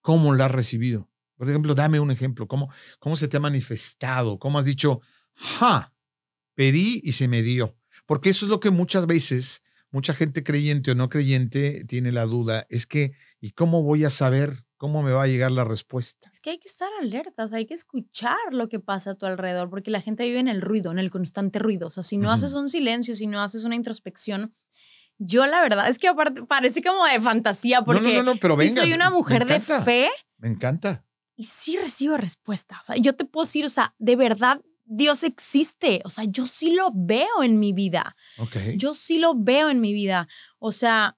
¿cómo 0.00 0.32
la 0.32 0.46
has 0.46 0.52
recibido? 0.52 1.10
Por 1.36 1.50
ejemplo, 1.50 1.74
dame 1.74 1.98
un 1.98 2.12
ejemplo. 2.12 2.46
¿Cómo, 2.46 2.70
cómo 3.00 3.16
se 3.16 3.26
te 3.26 3.36
ha 3.36 3.40
manifestado? 3.40 4.38
¿Cómo 4.38 4.60
has 4.60 4.64
dicho, 4.64 5.00
ja, 5.34 5.92
pedí 6.54 7.00
y 7.02 7.12
se 7.12 7.26
me 7.26 7.42
dio? 7.42 7.76
Porque 8.06 8.30
eso 8.30 8.46
es 8.46 8.50
lo 8.50 8.60
que 8.60 8.70
muchas 8.70 9.08
veces, 9.08 9.64
mucha 9.90 10.14
gente 10.14 10.44
creyente 10.44 10.92
o 10.92 10.94
no 10.94 11.08
creyente 11.08 11.84
tiene 11.86 12.12
la 12.12 12.24
duda. 12.24 12.64
Es 12.70 12.86
que, 12.86 13.12
¿y 13.40 13.50
cómo 13.50 13.82
voy 13.82 14.04
a 14.04 14.10
saber 14.10 14.64
cómo 14.76 15.02
me 15.02 15.10
va 15.10 15.24
a 15.24 15.26
llegar 15.26 15.50
la 15.50 15.64
respuesta? 15.64 16.28
Es 16.30 16.38
que 16.38 16.50
hay 16.50 16.58
que 16.60 16.68
estar 16.68 16.88
alertas, 17.02 17.52
hay 17.52 17.66
que 17.66 17.74
escuchar 17.74 18.52
lo 18.52 18.68
que 18.68 18.78
pasa 18.78 19.10
a 19.10 19.14
tu 19.16 19.26
alrededor, 19.26 19.70
porque 19.70 19.90
la 19.90 20.00
gente 20.00 20.22
vive 20.22 20.38
en 20.38 20.48
el 20.48 20.62
ruido, 20.62 20.92
en 20.92 21.00
el 21.00 21.10
constante 21.10 21.58
ruido. 21.58 21.88
O 21.88 21.90
sea, 21.90 22.04
si 22.04 22.16
no 22.16 22.30
haces 22.30 22.54
un 22.54 22.68
silencio, 22.68 23.16
si 23.16 23.26
no 23.26 23.42
haces 23.42 23.64
una 23.64 23.74
introspección, 23.74 24.54
yo 25.18 25.46
la 25.46 25.60
verdad 25.60 25.88
es 25.88 25.98
que 25.98 26.08
aparte 26.08 26.42
parece 26.42 26.82
como 26.82 27.04
de 27.04 27.20
fantasía, 27.20 27.82
porque 27.82 28.16
no, 28.16 28.22
no, 28.22 28.34
no, 28.34 28.36
pero 28.40 28.54
sí 28.56 28.64
venga, 28.64 28.82
soy 28.82 28.92
una 28.92 29.10
mujer 29.10 29.46
de 29.46 29.60
fe 29.60 30.10
Me 30.38 30.48
encanta. 30.48 31.04
y 31.36 31.44
sí 31.44 31.76
recibo 31.76 32.16
respuesta. 32.16 32.78
O 32.80 32.84
sea, 32.84 32.96
yo 32.96 33.14
te 33.14 33.24
puedo 33.24 33.44
decir, 33.44 33.64
o 33.64 33.68
sea, 33.70 33.94
de 33.98 34.16
verdad 34.16 34.60
Dios 34.86 35.24
existe. 35.24 36.00
O 36.04 36.10
sea, 36.10 36.24
yo 36.24 36.46
sí 36.46 36.70
lo 36.70 36.90
veo 36.94 37.42
en 37.42 37.58
mi 37.58 37.72
vida. 37.72 38.16
Ok. 38.38 38.56
Yo 38.76 38.94
sí 38.94 39.18
lo 39.18 39.34
veo 39.34 39.68
en 39.68 39.80
mi 39.80 39.92
vida. 39.92 40.28
O 40.58 40.72
sea, 40.72 41.16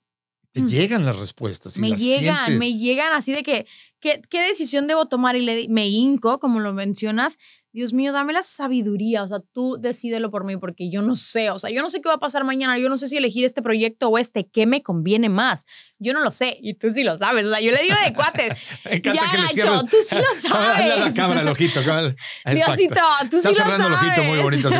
Te 0.52 0.62
mm. 0.62 0.68
llegan 0.68 1.04
las 1.04 1.16
respuestas. 1.16 1.76
y 1.76 1.80
me 1.80 1.90
las 1.90 2.00
llegan, 2.00 2.46
sientes. 2.46 2.58
me 2.58 2.74
llegan 2.74 3.12
así 3.12 3.32
de 3.32 3.42
que, 3.42 3.66
¿qué, 4.00 4.22
qué 4.28 4.40
decisión 4.42 4.86
debo 4.86 5.06
tomar? 5.06 5.36
Y 5.36 5.42
le, 5.42 5.68
me 5.68 5.88
hinco, 5.88 6.40
como 6.40 6.60
lo 6.60 6.72
mencionas. 6.72 7.38
Dios 7.78 7.92
mío, 7.92 8.12
dame 8.12 8.32
la 8.32 8.42
sabiduría. 8.42 9.22
O 9.22 9.28
sea, 9.28 9.38
tú 9.52 9.78
decídelo 9.80 10.32
por 10.32 10.42
mí 10.44 10.56
porque 10.56 10.90
yo 10.90 11.00
no 11.00 11.14
sé. 11.14 11.50
O 11.52 11.60
sea, 11.60 11.70
yo 11.70 11.80
no 11.80 11.90
sé 11.90 12.00
qué 12.00 12.08
va 12.08 12.16
a 12.16 12.18
pasar 12.18 12.42
mañana. 12.42 12.76
Yo 12.76 12.88
no 12.88 12.96
sé 12.96 13.06
si 13.06 13.16
elegir 13.16 13.44
este 13.44 13.62
proyecto 13.62 14.08
o 14.08 14.18
este. 14.18 14.48
¿Qué 14.48 14.66
me 14.66 14.82
conviene 14.82 15.28
más? 15.28 15.64
Yo 16.00 16.12
no 16.12 16.24
lo 16.24 16.32
sé. 16.32 16.58
Y 16.60 16.74
tú 16.74 16.90
sí 16.90 17.04
lo 17.04 17.16
sabes. 17.16 17.46
O 17.46 17.50
sea, 17.50 17.60
yo 17.60 17.70
le 17.70 17.80
digo 17.80 17.94
de 18.04 18.14
cuate. 18.14 18.48
Me 18.84 18.96
encanta 18.96 19.22
Ya, 19.22 19.38
Nacho, 19.38 19.84
tú 19.84 19.96
sí 20.04 20.16
lo 20.16 20.56
a 20.56 20.76
la 20.76 20.96
sabes. 20.96 21.14
cámara 21.14 21.42
el 21.42 21.46
ojito. 21.46 21.78
Diosito, 22.52 23.00
tú 23.30 23.40
sí 23.40 23.46
lo 23.46 23.54
cerrando 23.54 23.86
el 23.86 23.92
ojito 23.92 24.22
muy 24.24 24.38
sabes. 24.38 24.42
bonito. 24.42 24.70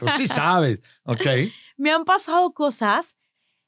Tú 0.00 0.06
sí 0.16 0.26
sabes. 0.26 0.80
Ok. 1.04 1.22
me 1.76 1.92
han 1.92 2.04
pasado 2.04 2.52
cosas 2.52 3.16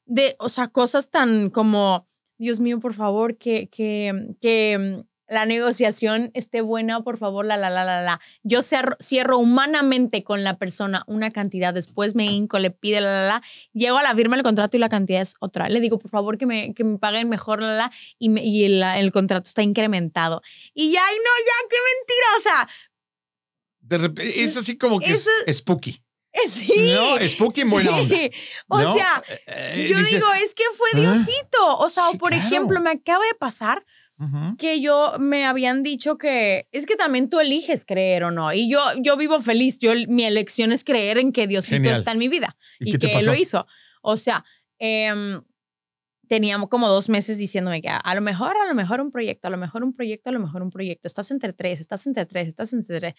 de, 0.05 0.35
o 0.39 0.49
sea, 0.49 0.67
cosas 0.67 1.09
tan 1.09 1.51
como, 1.51 2.09
Dios 2.37 2.59
mío, 2.59 2.81
por 2.81 2.93
favor, 2.95 3.37
que, 3.37 3.69
que, 3.69 4.11
que 4.41 4.77
mm, 4.99 5.12
la 5.27 5.45
negociación 5.45 6.31
esté 6.33 6.61
buena, 6.61 7.01
por 7.01 7.17
favor, 7.17 7.45
la, 7.45 7.55
la, 7.57 7.69
la, 7.69 7.85
la, 7.85 8.01
la. 8.01 8.19
Yo 8.43 8.61
cierro, 8.61 8.97
cierro 8.99 9.37
humanamente 9.39 10.23
con 10.23 10.43
la 10.43 10.57
persona 10.57 11.03
una 11.07 11.31
cantidad, 11.31 11.73
después 11.73 12.13
me 12.13 12.25
hinco, 12.25 12.59
le 12.59 12.71
pide 12.71 13.01
la, 13.01 13.11
la, 13.11 13.27
la, 13.27 13.43
llego 13.73 13.97
a 13.97 14.03
la 14.03 14.13
firma 14.15 14.35
del 14.35 14.43
contrato 14.43 14.75
y 14.77 14.79
la 14.81 14.89
cantidad 14.89 15.21
es 15.21 15.35
otra. 15.39 15.69
Le 15.69 15.79
digo, 15.79 15.97
por 15.97 16.11
favor, 16.11 16.37
que 16.37 16.45
me, 16.45 16.73
que 16.73 16.83
me 16.83 16.97
paguen 16.99 17.29
mejor, 17.29 17.61
la, 17.61 17.73
la, 17.75 17.91
y, 18.19 18.29
me- 18.29 18.43
y 18.43 18.65
el, 18.65 18.83
el 18.83 19.11
contrato 19.11 19.47
está 19.47 19.63
incrementado. 19.63 20.41
Y 20.73 20.91
ya, 20.91 21.01
ay, 21.07 21.15
no, 21.15 21.31
ya, 21.45 21.69
qué 21.69 21.77
mentira, 21.95 22.27
o 22.37 22.41
sea, 22.41 22.69
De 23.81 23.97
repente, 23.97 24.43
es 24.43 24.57
así 24.57 24.77
como 24.77 24.99
que 24.99 25.13
es, 25.13 25.25
Eso- 25.47 25.53
spooky. 25.61 26.03
eh, 26.33 26.49
sí. 26.49 26.91
No, 26.93 27.17
spooky 27.29 27.61
en 27.61 27.69
buena 27.69 27.95
onda. 27.95 28.15
sí. 28.15 28.31
O 28.67 28.77
¿no? 28.79 28.93
sea, 28.93 29.23
Eh, 29.47 29.87
Yo 29.89 29.97
dice, 29.99 30.15
digo, 30.15 30.27
es 30.43 30.53
que 30.55 30.63
fue 30.75 30.89
"Ah, 30.95 30.97
Diosito. 30.99 31.77
O 31.77 31.89
sea, 31.89 32.03
sí, 32.09 32.15
o 32.15 32.19
por 32.19 32.31
claro. 32.31 32.45
ejemplo, 32.45 32.81
me 32.81 32.89
acaba 32.91 33.23
de 33.25 33.35
pasar 33.39 33.85
que 34.57 34.79
yo 34.79 35.13
me 35.19 35.45
habían 35.45 35.83
dicho 35.83 36.17
que 36.17 36.67
es 36.71 36.85
que 36.85 36.95
también 36.95 37.29
tú 37.29 37.39
eliges 37.39 37.85
creer 37.85 38.23
o 38.23 38.31
no. 38.31 38.53
Y 38.53 38.69
yo, 38.69 38.79
yo 38.97 39.17
vivo 39.17 39.39
feliz. 39.39 39.79
Yo, 39.79 39.91
mi 40.07 40.23
elección 40.23 40.71
es 40.71 40.83
creer 40.83 41.17
en 41.17 41.31
que 41.31 41.47
Diosito 41.47 41.75
Genial. 41.75 41.95
está 41.95 42.11
en 42.11 42.19
mi 42.19 42.29
vida 42.29 42.55
¿Y 42.79 42.97
que 42.97 43.17
Él 43.17 43.25
lo 43.25 43.35
hizo. 43.35 43.67
O 44.01 44.15
sea, 44.15 44.45
em, 44.79 45.41
teníamos 46.27 46.69
como 46.69 46.87
dos 46.87 47.09
meses 47.09 47.37
diciéndome 47.37 47.81
que 47.81 47.89
a, 47.89 47.97
a 47.97 48.15
lo 48.15 48.21
mejor, 48.21 48.55
a 48.55 48.67
lo 48.67 48.75
mejor 48.75 49.01
un 49.01 49.11
proyecto, 49.11 49.47
a 49.47 49.51
lo 49.51 49.57
mejor 49.57 49.83
un 49.83 49.93
proyecto, 49.93 50.29
a 50.29 50.33
lo 50.33 50.39
mejor 50.39 50.61
un 50.61 50.69
proyecto. 50.69 51.07
Estás 51.07 51.31
entre 51.31 51.53
tres, 51.53 51.79
estás 51.79 52.07
entre 52.07 52.25
tres, 52.25 52.47
estás 52.47 52.71
entre 52.73 52.99
tres. 52.99 53.13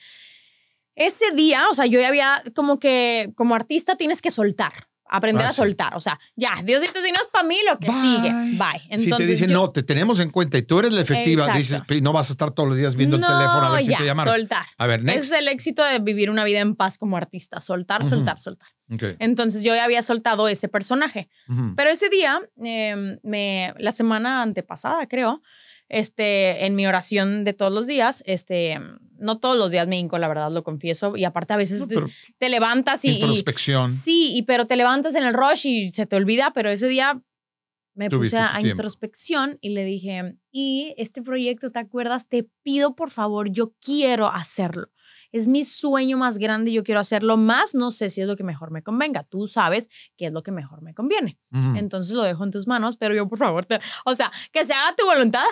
Ese 0.94 1.32
día, 1.32 1.68
o 1.70 1.74
sea, 1.74 1.86
yo 1.86 2.00
ya 2.00 2.08
había 2.08 2.42
como 2.54 2.78
que 2.78 3.32
como 3.34 3.54
artista 3.54 3.96
tienes 3.96 4.22
que 4.22 4.30
soltar, 4.30 4.88
aprender 5.08 5.44
Ah, 5.46 5.50
a 5.50 5.52
sí. 5.52 5.56
soltar. 5.58 5.94
O 5.96 6.00
sea, 6.00 6.18
ya, 6.36 6.52
Diosito, 6.64 7.00
si 7.02 7.10
no 7.12 7.18
es 7.20 7.28
para 7.32 7.46
mí, 7.46 7.56
lo 7.68 7.78
que 7.78 7.88
Bye. 7.88 8.00
sigue, 8.00 8.32
bye. 8.56 8.80
si 8.82 8.88
te 8.88 8.94
Entonces, 9.04 9.28
dicen, 9.28 9.48
yo- 9.50 9.54
no, 9.54 9.70
te 9.70 9.82
tenemos 9.82 10.18
en 10.20 10.30
cuenta 10.30 10.58
y 10.58 10.62
tú 10.62 10.78
eres 10.78 10.92
la 10.92 11.02
efectiva, 11.02 11.42
Exacto. 11.42 11.58
dices, 11.58 11.80
"Pi, 11.86 12.00
no 12.00 12.12
vas 12.12 12.30
a 12.30 12.32
estar 12.32 12.50
todos 12.52 12.68
los 12.68 12.78
días 12.78 12.94
viendo 12.96 13.18
no, 13.18 13.26
el 13.26 13.32
teléfono 13.32 13.66
a 13.66 13.70
ver 13.70 13.84
si 13.84 13.90
ya, 13.90 13.98
te 13.98 14.04
llamaron. 14.06 14.34
soltar. 14.34 14.66
A 14.78 14.86
ver, 14.86 15.02
next. 15.04 15.24
es 15.24 15.32
el 15.32 15.48
éxito 15.48 15.84
de 15.84 15.98
vivir 15.98 16.30
una 16.30 16.44
vida 16.44 16.60
en 16.60 16.74
paz 16.74 16.98
como 16.98 17.16
artista, 17.16 17.60
soltar, 17.60 18.04
soltar, 18.04 18.38
soltar. 18.38 18.68
Entonces 19.18 19.62
yo 19.62 19.74
ya 19.74 19.84
había 19.84 20.02
soltado 20.02 20.48
ese 20.48 20.68
personaje. 20.68 21.28
Pero 21.76 21.90
ese 21.90 22.08
día, 22.08 22.40
em, 22.62 23.18
me, 23.22 23.72
la 23.78 23.92
semana 23.92 24.42
antepasada, 24.42 25.06
creo, 25.06 25.42
este, 25.88 26.64
en 26.66 26.74
mi 26.74 26.86
oración 26.86 27.44
de 27.44 27.52
todos 27.52 27.72
los 27.72 27.86
días, 27.86 28.22
este, 28.26 28.80
no 29.18 29.38
todos 29.38 29.56
los 29.58 29.70
días 29.70 29.86
me 29.88 29.98
hinco, 29.98 30.18
la 30.18 30.28
verdad, 30.28 30.50
lo 30.50 30.62
confieso. 30.64 31.16
Y 31.16 31.24
aparte 31.24 31.52
a 31.52 31.56
veces 31.56 31.80
No, 31.80 31.86
te, 31.86 31.96
te 32.38 32.48
levantas 32.48 33.04
y... 33.04 33.08
y- 33.10 33.12
introspección. 33.14 33.88
sí, 33.88 34.32
y, 34.34 34.42
pero 34.42 34.66
te 34.66 34.76
levantas 34.76 35.14
en 35.14 35.24
el 35.24 35.34
rush 35.34 35.66
y 35.66 35.92
se 35.92 36.06
te 36.06 36.16
olvida, 36.16 36.52
pero 36.54 36.70
ese 36.70 36.88
día 36.88 37.20
me 37.96 38.10
puse 38.10 38.36
a 38.38 38.48
tiempo. 38.54 38.68
introspección 38.68 39.58
y 39.60 39.68
le 39.68 39.84
dije, 39.84 40.36
y 40.50 40.94
este 40.98 41.22
proyecto, 41.22 41.70
¿te 41.70 41.78
acuerdas? 41.78 42.28
Te 42.28 42.48
pido 42.64 42.96
por 42.96 43.10
favor, 43.10 43.50
yo 43.50 43.72
quiero 43.80 44.26
hacerlo. 44.26 44.90
Es 45.30 45.46
mi 45.48 45.64
sueño 45.64 46.16
más 46.18 46.38
grande, 46.38 46.72
yo 46.72 46.82
quiero 46.84 47.00
hacerlo 47.00 47.36
más, 47.36 47.74
no 47.74 47.90
sé 47.90 48.08
si 48.08 48.20
es 48.20 48.26
lo 48.26 48.36
que 48.36 48.42
mejor 48.44 48.70
me 48.72 48.82
convenga. 48.82 49.22
Tú 49.24 49.46
sabes 49.48 49.88
qué 50.16 50.26
es 50.26 50.32
lo 50.32 50.42
que 50.42 50.50
mejor 50.52 50.82
me 50.82 50.94
conviene. 50.94 51.38
Ujú. 51.52 51.76
Entonces 51.76 52.12
lo 52.14 52.22
dejo 52.22 52.42
en 52.44 52.50
tus 52.50 52.66
manos, 52.66 52.96
pero 52.96 53.14
yo 53.14 53.28
por 53.28 53.38
favor, 53.38 53.64
te- 53.64 53.80
o 54.04 54.14
sea, 54.14 54.30
que 54.52 54.64
se 54.64 54.72
haga 54.72 54.94
tu 54.96 55.04
voluntad. 55.06 55.44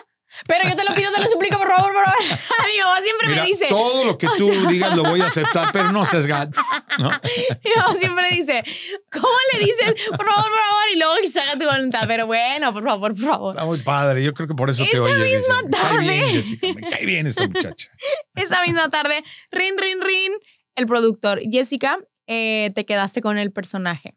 Pero 0.46 0.68
yo 0.68 0.76
te 0.76 0.84
lo 0.84 0.94
pido, 0.94 1.12
te 1.12 1.20
lo 1.20 1.26
suplico, 1.28 1.58
por 1.58 1.68
favor, 1.70 1.92
por 1.92 2.04
favor. 2.04 2.22
Mi 2.72 2.78
mamá 2.80 3.00
siempre 3.02 3.28
Mira, 3.28 3.42
me 3.42 3.46
dice, 3.48 3.66
todo 3.68 4.04
lo 4.04 4.18
que 4.18 4.26
o 4.28 4.32
tú 4.36 4.48
sea- 4.48 4.70
digas 4.70 4.96
lo 4.96 5.02
voy 5.04 5.20
a 5.20 5.26
aceptar, 5.26 5.70
pero 5.72 5.92
no 5.92 6.04
seas 6.04 6.26
gato. 6.26 6.60
¿no? 6.98 7.10
mi 7.10 7.70
mamá 7.76 7.94
siempre 7.96 8.28
dice, 8.30 8.64
¿cómo 9.10 9.28
le 9.52 9.58
dices, 9.64 10.08
por 10.10 10.24
favor, 10.26 10.44
por 10.44 10.52
favor? 10.52 10.84
Y 10.94 10.98
luego 10.98 11.14
que 11.22 11.28
se 11.28 11.40
haga 11.40 11.58
tu 11.58 11.64
voluntad. 11.66 12.04
Pero 12.08 12.26
bueno, 12.26 12.72
por 12.72 12.82
favor, 12.84 13.14
por 13.14 13.20
favor. 13.26 13.54
Está 13.54 13.64
muy 13.66 13.78
padre. 13.80 14.22
Yo 14.24 14.32
creo 14.34 14.48
que 14.48 14.54
por 14.54 14.70
eso 14.70 14.82
te 14.84 14.90
Esa 14.96 15.02
oye. 15.02 15.14
misma 15.36 15.62
dice, 15.62 15.64
"Me 15.64 15.70
cae 15.70 15.98
bien, 16.00 16.20
tarde". 16.20 16.32
Jessica, 16.32 16.66
me 16.74 16.90
cae 16.90 17.06
bien 17.06 17.26
esta 17.26 17.46
muchacha. 17.46 17.90
Esa 18.34 18.62
misma 18.62 18.88
tarde, 18.90 19.22
rin, 19.50 19.76
rin, 19.78 20.00
rin, 20.00 20.32
el 20.74 20.86
productor, 20.86 21.40
Jessica, 21.50 21.98
eh, 22.26 22.70
te 22.74 22.84
quedaste 22.86 23.20
con 23.20 23.36
el 23.38 23.52
personaje. 23.52 24.14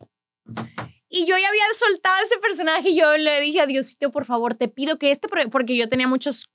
Y 1.15 1.25
yo 1.25 1.37
ya 1.37 1.47
había 1.47 1.63
soltado 1.73 2.13
ese 2.25 2.37
personaje 2.39 2.89
y 2.89 2.99
yo 2.99 3.15
le 3.15 3.39
dije 3.39 3.61
a 3.61 3.65
Diosito, 3.65 4.11
por 4.11 4.25
favor, 4.25 4.53
te 4.53 4.67
pido 4.67 4.99
que 4.99 5.11
este, 5.11 5.29
porque 5.49 5.77
yo 5.77 5.87
tenía 5.87 6.09
muchas 6.09 6.49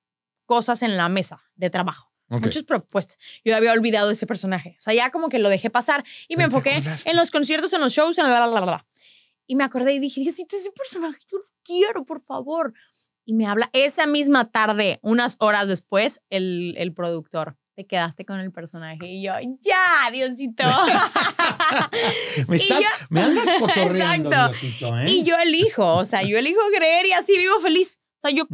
cosas 0.45 0.83
en 0.83 0.99
la 0.99 1.09
mesa 1.09 1.43
de 1.55 1.71
trabajo. 1.71 2.13
Muchas 2.29 2.65
propuestas. 2.65 3.17
Yo 3.43 3.57
había 3.57 3.73
olvidado 3.73 4.11
ese 4.11 4.27
personaje. 4.27 4.77
O 4.79 4.81
sea, 4.83 4.93
ya 4.93 5.11
como 5.11 5.31
que 5.31 5.39
lo 5.39 5.49
dejé 5.49 5.71
pasar 5.71 6.05
y 6.29 6.37
me 6.37 6.45
enfoqué 6.45 6.79
en 7.07 7.17
los 7.17 7.31
conciertos, 7.31 7.73
en 7.73 7.81
los 7.81 7.93
shows, 7.93 8.19
en 8.19 8.25
la, 8.25 8.41
la, 8.41 8.47
la, 8.47 8.61
la. 8.61 8.87
Y 9.47 9.57
me 9.57 9.65
acordé 9.65 9.95
y 9.95 9.99
dije, 9.99 10.21
Diosito, 10.21 10.55
ese 10.55 10.71
personaje, 10.73 11.21
yo 11.33 11.39
lo 11.39 11.45
quiero, 11.65 12.05
por 12.05 12.21
favor. 12.21 12.75
Y 13.25 13.33
me 13.33 13.47
habla 13.47 13.71
esa 13.73 14.07
misma 14.07 14.51
tarde, 14.51 15.01
unas 15.01 15.37
horas 15.39 15.69
después, 15.69 16.21
el, 16.29 16.75
el 16.77 16.93
productor 16.93 17.57
te 17.81 17.87
quedaste 17.87 18.27
con 18.27 18.41
el 18.41 18.53
personaje. 18.53 19.07
Y 19.07 19.23
yo, 19.23 19.33
ya, 19.63 20.11
Diosito. 20.13 20.65
me, 22.49 22.57
estás, 22.57 22.85
me 23.09 23.23
andas 23.23 23.49
cotorreando, 23.59 24.49
Diosito, 24.49 24.99
¿eh? 24.99 25.05
Y 25.09 25.25
yo 25.25 25.35
elijo, 25.39 25.97
o 25.97 26.05
sea, 26.05 26.23
yo 26.23 26.37
elijo 26.37 26.61
creer 26.77 27.07
y 27.07 27.13
así 27.13 27.39
vivo 27.39 27.59
feliz. 27.61 27.99
O 28.19 28.21
sea, 28.21 28.31
yo, 28.33 28.47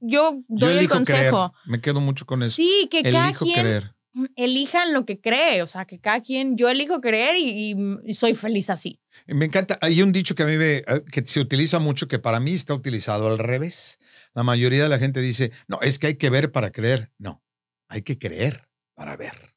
yo 0.00 0.42
doy 0.48 0.76
el 0.76 0.88
consejo. 0.90 1.54
Me 1.64 1.80
quedo 1.80 2.02
mucho 2.02 2.26
con 2.26 2.42
eso. 2.42 2.50
Sí, 2.50 2.88
que 2.90 3.02
cada 3.10 3.32
quien 3.32 3.90
elijan 4.36 4.92
lo 4.92 5.06
que 5.06 5.18
cree. 5.18 5.62
O 5.62 5.66
sea, 5.66 5.86
que 5.86 5.98
cada 5.98 6.20
quien, 6.20 6.58
yo 6.58 6.68
elijo 6.68 7.00
creer 7.00 7.36
y, 7.38 8.12
soy 8.12 8.34
feliz 8.34 8.68
así. 8.68 9.00
Me 9.26 9.46
encanta. 9.46 9.78
Hay 9.80 10.02
un 10.02 10.12
dicho 10.12 10.34
que 10.34 10.42
a 10.42 10.46
mí 10.46 10.58
me, 10.58 10.76
eh, 10.76 10.84
que 11.10 11.24
se 11.24 11.40
utiliza 11.40 11.78
mucho, 11.78 12.06
que 12.06 12.18
para 12.18 12.38
mí 12.38 12.52
está 12.52 12.74
utilizado 12.74 13.28
al 13.28 13.38
revés. 13.38 13.98
La 14.34 14.42
mayoría 14.42 14.82
de 14.82 14.90
la 14.90 14.98
gente 14.98 15.22
dice, 15.22 15.52
no, 15.68 15.80
es 15.80 15.98
que 15.98 16.08
hay 16.08 16.16
que 16.16 16.28
ver 16.28 16.52
para 16.52 16.70
creer. 16.70 17.10
No, 17.16 17.42
hay 17.88 18.02
que 18.02 18.18
creer 18.18 18.68
para 18.94 19.16
ver. 19.16 19.54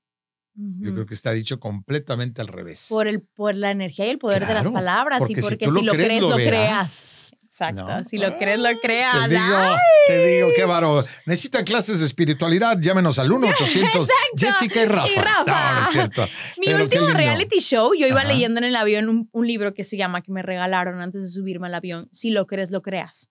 Yo 0.59 0.91
creo 0.91 1.05
que 1.05 1.13
está 1.13 1.31
dicho 1.33 1.59
completamente 1.59 2.41
al 2.41 2.47
revés. 2.47 2.87
Por, 2.89 3.07
el, 3.07 3.21
por 3.21 3.55
la 3.55 3.69
energía 3.69 4.07
y 4.07 4.09
el 4.09 4.17
poder 4.17 4.47
de 4.47 4.55
las 4.55 4.67
palabras. 4.67 5.29
y 5.29 5.35
porque 5.35 5.69
si, 5.69 5.83
lo, 5.83 5.91
crees, 5.93 6.21
lo, 6.21 6.35
creas. 6.35 7.31
Exacto. 7.43 7.85
Si 8.05 8.17
lo 8.17 8.35
crees, 8.39 8.57
lo 8.57 8.69
creas. 8.81 9.29
Te 9.29 9.35
digo, 9.35 9.75
te 10.07 10.25
digo, 10.25 10.49
qué 10.55 10.65
baro. 10.65 11.03
Necesitan 11.27 11.63
clases 11.63 11.99
de 11.99 12.07
espiritualidad, 12.07 12.75
llámenos 12.79 13.19
al 13.19 13.29
1-800 13.29 14.07
Jessica 14.35 14.81
y 14.81 14.85
Rafa. 14.85 15.09
Y 15.11 15.15
Rafa. 15.15 16.27
Mi 16.57 16.73
último 16.73 17.09
reality 17.09 17.59
show, 17.59 17.93
yo 17.93 18.07
iba 18.07 18.23
leyendo 18.23 18.57
en 18.57 18.63
el 18.63 18.75
avión 18.75 19.09
un, 19.09 19.29
un 19.31 19.45
libro 19.45 19.75
que 19.75 19.83
se 19.83 19.95
llama, 19.95 20.23
que 20.23 20.31
me 20.31 20.41
regalaron 20.41 21.01
antes 21.01 21.21
de 21.21 21.29
subirme 21.29 21.67
al 21.67 21.75
avión, 21.75 22.09
Si 22.11 22.31
lo 22.31 22.47
crees, 22.47 22.71
lo 22.71 22.81
creas. 22.81 23.29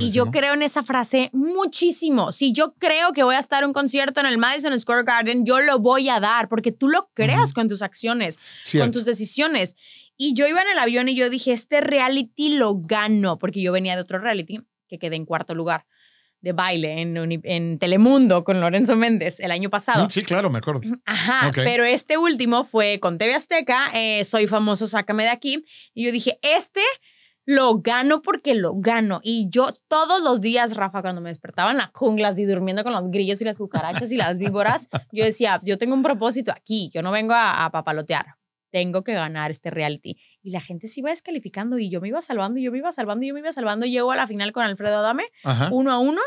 Y 0.00 0.10
yo 0.10 0.30
creo 0.30 0.54
en 0.54 0.62
esa 0.62 0.82
frase 0.82 1.30
muchísimo. 1.32 2.32
Si 2.32 2.52
yo 2.52 2.74
creo 2.78 3.12
que 3.12 3.22
voy 3.22 3.34
a 3.34 3.38
estar 3.38 3.62
en 3.62 3.68
un 3.68 3.72
concierto 3.72 4.20
en 4.20 4.26
el 4.26 4.38
Madison 4.38 4.78
Square 4.78 5.04
Garden, 5.04 5.44
yo 5.44 5.60
lo 5.60 5.78
voy 5.78 6.08
a 6.08 6.20
dar 6.20 6.48
porque 6.48 6.72
tú 6.72 6.88
lo 6.88 7.10
creas 7.14 7.52
con 7.52 7.68
tus 7.68 7.82
acciones, 7.82 8.38
con 8.78 8.90
tus 8.90 9.04
decisiones. 9.04 9.76
Y 10.16 10.34
yo 10.34 10.46
iba 10.46 10.62
en 10.62 10.68
el 10.68 10.78
avión 10.78 11.08
y 11.08 11.14
yo 11.14 11.30
dije, 11.30 11.52
este 11.52 11.80
reality 11.80 12.50
lo 12.50 12.76
gano, 12.76 13.38
porque 13.38 13.60
yo 13.60 13.72
venía 13.72 13.96
de 13.96 14.02
otro 14.02 14.18
reality 14.18 14.60
que 14.88 14.98
quedé 14.98 15.16
en 15.16 15.24
cuarto 15.24 15.54
lugar 15.54 15.86
de 16.42 16.52
baile 16.52 17.00
en, 17.00 17.40
en, 17.44 17.78
Telemundo 17.78 18.42
con 18.42 18.60
Lorenzo 18.60 18.96
Méndez 18.96 19.38
el 19.40 19.52
año 19.52 19.70
pasado. 19.70 20.10
Sí, 20.10 20.22
claro, 20.22 20.50
me 20.50 20.58
acuerdo. 20.58 20.80
Ajá, 21.06 21.52
pero 21.54 21.84
este 21.84 22.18
último 22.18 22.64
fue 22.64 22.98
con 23.00 23.16
TV 23.16 23.34
Azteca, 23.34 23.90
eh, 23.94 24.24
Soy 24.24 24.48
famoso, 24.48 24.88
sácame 24.88 25.22
de 25.22 25.30
aquí. 25.30 25.64
Y 25.94 26.04
yo 26.04 26.12
dije, 26.12 26.38
este 26.42 26.82
lo 27.44 27.78
gano 27.78 28.22
porque 28.22 28.54
lo 28.54 28.74
gano. 28.76 29.20
Y 29.22 29.48
yo 29.50 29.68
todos 29.88 30.22
los 30.22 30.40
días, 30.40 30.76
Rafa, 30.76 31.02
cuando 31.02 31.20
me 31.20 31.30
despertaba 31.30 31.70
en 31.70 31.78
las 31.78 31.90
junglas 31.92 32.38
y 32.38 32.44
durmiendo 32.44 32.84
con 32.84 32.92
los 32.92 33.10
grillos 33.10 33.40
y 33.40 33.44
las 33.44 33.58
cucarachas 33.58 34.12
y 34.12 34.16
las 34.16 34.38
víboras, 34.38 34.88
yo 35.12 35.24
decía, 35.24 35.60
yo 35.62 35.78
tengo 35.78 35.94
un 35.94 36.02
propósito 36.02 36.52
aquí, 36.52 36.90
yo 36.92 37.02
no 37.02 37.10
vengo 37.10 37.34
a, 37.36 37.68
papalotear, 37.72 38.36
tengo 38.70 39.02
que 39.02 39.14
ganar 39.14 39.50
este 39.50 39.70
reality. 39.70 40.16
Y 40.42 40.50
la 40.50 40.60
gente 40.60 40.88
se 40.88 41.00
iba 41.00 41.10
descalificando 41.10 41.78
y 41.78 41.90
yo 41.90 42.00
me 42.00 42.08
iba 42.08 42.20
salvando, 42.20 42.60
y 42.60 42.64
yo 42.64 42.72
me 42.72 42.78
iba 42.78 42.92
salvando, 42.92 43.24
y 43.24 43.28
yo 43.28 43.34
me 43.34 43.40
iba 43.40 43.52
salvando. 43.52 43.86
Llego 43.86 44.12
a 44.12 44.16
la 44.16 44.26
final 44.26 44.52
con 44.52 44.62
Alfredo 44.62 44.98
Adame, 44.98 45.24
uno 45.70 45.92
a 45.92 45.98
uno. 45.98 46.20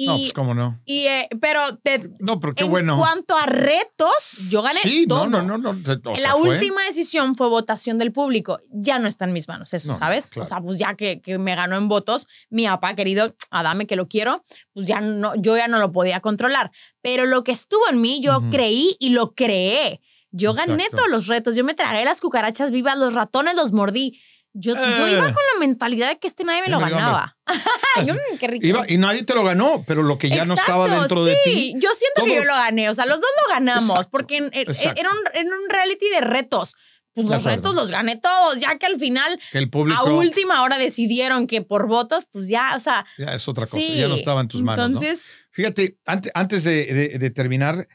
Y, 0.00 0.06
no, 0.06 0.16
pues 0.16 0.32
cómo 0.32 0.54
no. 0.54 0.80
Y, 0.86 1.04
eh, 1.08 1.28
pero 1.42 1.76
te, 1.76 2.10
no, 2.20 2.40
pero 2.40 2.54
qué 2.54 2.64
en 2.64 2.70
bueno. 2.70 2.96
cuanto 2.96 3.36
a 3.36 3.44
retos, 3.44 4.08
yo 4.48 4.62
gané 4.62 4.80
sí, 4.80 5.04
todo. 5.06 5.26
No, 5.26 5.42
no, 5.42 5.58
no, 5.58 5.74
no. 5.74 6.14
la 6.22 6.36
última 6.36 6.82
decisión 6.84 7.36
fue 7.36 7.48
votación 7.48 7.98
del 7.98 8.10
público. 8.10 8.60
Ya 8.70 8.98
no 8.98 9.06
está 9.06 9.26
en 9.26 9.34
mis 9.34 9.46
manos 9.46 9.74
eso, 9.74 9.92
¿sabes? 9.92 10.30
O 10.38 10.44
sea, 10.46 10.62
pues 10.62 10.78
ya 10.78 10.94
que, 10.94 11.20
que, 11.20 11.36
me 11.36 11.54
ganó 11.54 11.76
en 11.76 11.88
votos, 11.88 12.28
mi 12.48 12.64
papá 12.64 12.94
querido, 12.94 13.34
Adame, 13.50 13.86
que 13.86 13.94
lo 13.94 14.08
quiero, 14.08 14.42
pues 14.72 14.86
ya 14.86 15.02
no, 15.02 15.34
yo 15.34 15.54
ya 15.54 15.68
no 15.68 15.78
lo 15.78 15.92
podía 15.92 16.20
controlar. 16.20 16.70
Pero 17.02 17.26
lo 17.26 17.44
que 17.44 17.52
estuvo 17.52 17.86
en 17.90 18.00
mí, 18.00 18.22
yo 18.22 18.40
creí 18.50 18.96
y 19.00 19.10
lo 19.10 19.34
creé. 19.34 20.00
Yo 20.30 20.54
gané 20.54 20.88
todos 20.90 21.10
los 21.10 21.26
retos. 21.26 21.56
Yo 21.56 21.64
me 21.64 21.74
tragué 21.74 22.06
las 22.06 22.22
cucarachas 22.22 22.70
vivas, 22.70 22.98
los 22.98 23.12
ratones 23.12 23.54
los 23.54 23.72
mordí. 23.72 24.18
Yo, 24.52 24.74
yo 24.74 25.08
iba 25.08 25.28
eh. 25.28 25.32
con 25.32 25.42
la 25.54 25.60
mentalidad 25.60 26.08
de 26.08 26.18
que 26.18 26.26
este 26.26 26.42
nadie 26.42 26.62
me 26.62 26.68
lo 26.68 26.80
ganaba. 26.80 27.36
yo, 28.04 28.14
qué 28.38 28.48
rico. 28.48 28.66
Iba, 28.66 28.84
y 28.88 28.98
nadie 28.98 29.22
te 29.22 29.34
lo 29.34 29.44
ganó, 29.44 29.84
pero 29.86 30.02
lo 30.02 30.18
que 30.18 30.28
ya 30.28 30.44
no 30.44 30.54
estaba 30.54 30.88
dentro 30.88 31.24
de 31.24 31.36
ti. 31.44 31.74
Yo 31.76 31.90
siento 31.94 32.24
que 32.24 32.36
yo 32.36 32.44
lo 32.44 32.54
gané. 32.54 32.90
O 32.90 32.94
sea, 32.94 33.06
los 33.06 33.20
dos 33.20 33.30
lo 33.46 33.54
ganamos 33.54 34.08
porque 34.08 34.38
e, 34.38 34.66
era, 34.96 35.10
un, 35.10 35.52
un 35.52 35.70
reality 35.70 36.08
de 36.08 36.20
retos. 36.20 36.74
Pues 37.12 37.26
los 37.26 37.44
retos 37.44 37.74
los 37.74 37.90
gané 37.90 38.16
todos, 38.16 38.60
ya 38.60 38.78
que 38.78 38.86
al 38.86 38.96
final, 38.96 39.38
el 39.52 39.68
público, 39.68 40.00
a 40.00 40.04
última 40.12 40.62
hora 40.62 40.78
decidieron 40.78 41.48
que 41.48 41.60
por 41.60 41.88
votos, 41.88 42.24
pues 42.30 42.48
ya, 42.48 42.74
o 42.76 42.80
sea. 42.80 43.04
Ya 43.18 43.34
es 43.34 43.48
otra 43.48 43.66
cosa, 43.66 43.80
ya 43.80 44.06
no 44.06 44.14
estaba 44.14 44.40
en 44.40 44.48
tus 44.48 44.62
manos. 44.62 44.86
Entonces. 44.86 45.30
Fíjate, 45.50 45.98
antes, 46.06 46.30
antes 46.34 46.62
de, 46.62 47.18
de 47.18 47.30
terminar, 47.30 47.88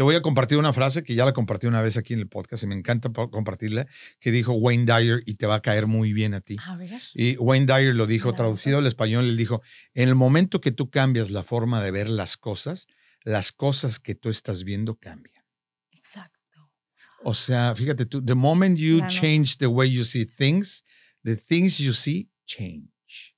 te 0.00 0.04
voy 0.04 0.14
a 0.14 0.22
compartir 0.22 0.56
una 0.56 0.72
frase 0.72 1.02
que 1.04 1.14
ya 1.14 1.26
la 1.26 1.34
compartí 1.34 1.66
una 1.66 1.82
vez 1.82 1.98
aquí 1.98 2.14
en 2.14 2.20
el 2.20 2.26
podcast 2.26 2.62
y 2.62 2.66
me 2.66 2.74
encanta 2.74 3.12
compartirla, 3.12 3.86
que 4.18 4.30
dijo 4.30 4.54
Wayne 4.54 4.86
Dyer 4.86 5.22
y 5.26 5.34
te 5.34 5.44
va 5.44 5.56
a 5.56 5.60
caer 5.60 5.86
muy 5.86 6.14
bien 6.14 6.32
a 6.32 6.40
ti. 6.40 6.56
A 6.64 6.74
ver. 6.74 7.02
Y 7.12 7.36
Wayne 7.36 7.66
Dyer 7.66 7.94
lo 7.94 8.06
dijo, 8.06 8.32
traducido 8.32 8.78
al 8.78 8.86
español, 8.86 9.28
le 9.28 9.36
dijo, 9.36 9.60
en 9.92 10.08
el 10.08 10.14
momento 10.14 10.62
que 10.62 10.72
tú 10.72 10.88
cambias 10.88 11.28
la 11.28 11.42
forma 11.42 11.82
de 11.82 11.90
ver 11.90 12.08
las 12.08 12.38
cosas, 12.38 12.86
las 13.24 13.52
cosas 13.52 13.98
que 13.98 14.14
tú 14.14 14.30
estás 14.30 14.64
viendo 14.64 14.94
cambian. 14.94 15.44
Exacto. 15.90 16.70
O 17.22 17.34
sea, 17.34 17.74
fíjate 17.74 18.06
tú, 18.06 18.24
the 18.24 18.34
moment 18.34 18.78
you 18.78 19.06
change 19.06 19.58
the 19.58 19.66
way 19.66 19.92
you 19.92 20.04
see 20.04 20.24
things, 20.24 20.82
the 21.24 21.36
things 21.36 21.76
you 21.76 21.92
see 21.92 22.30
change. 22.46 23.36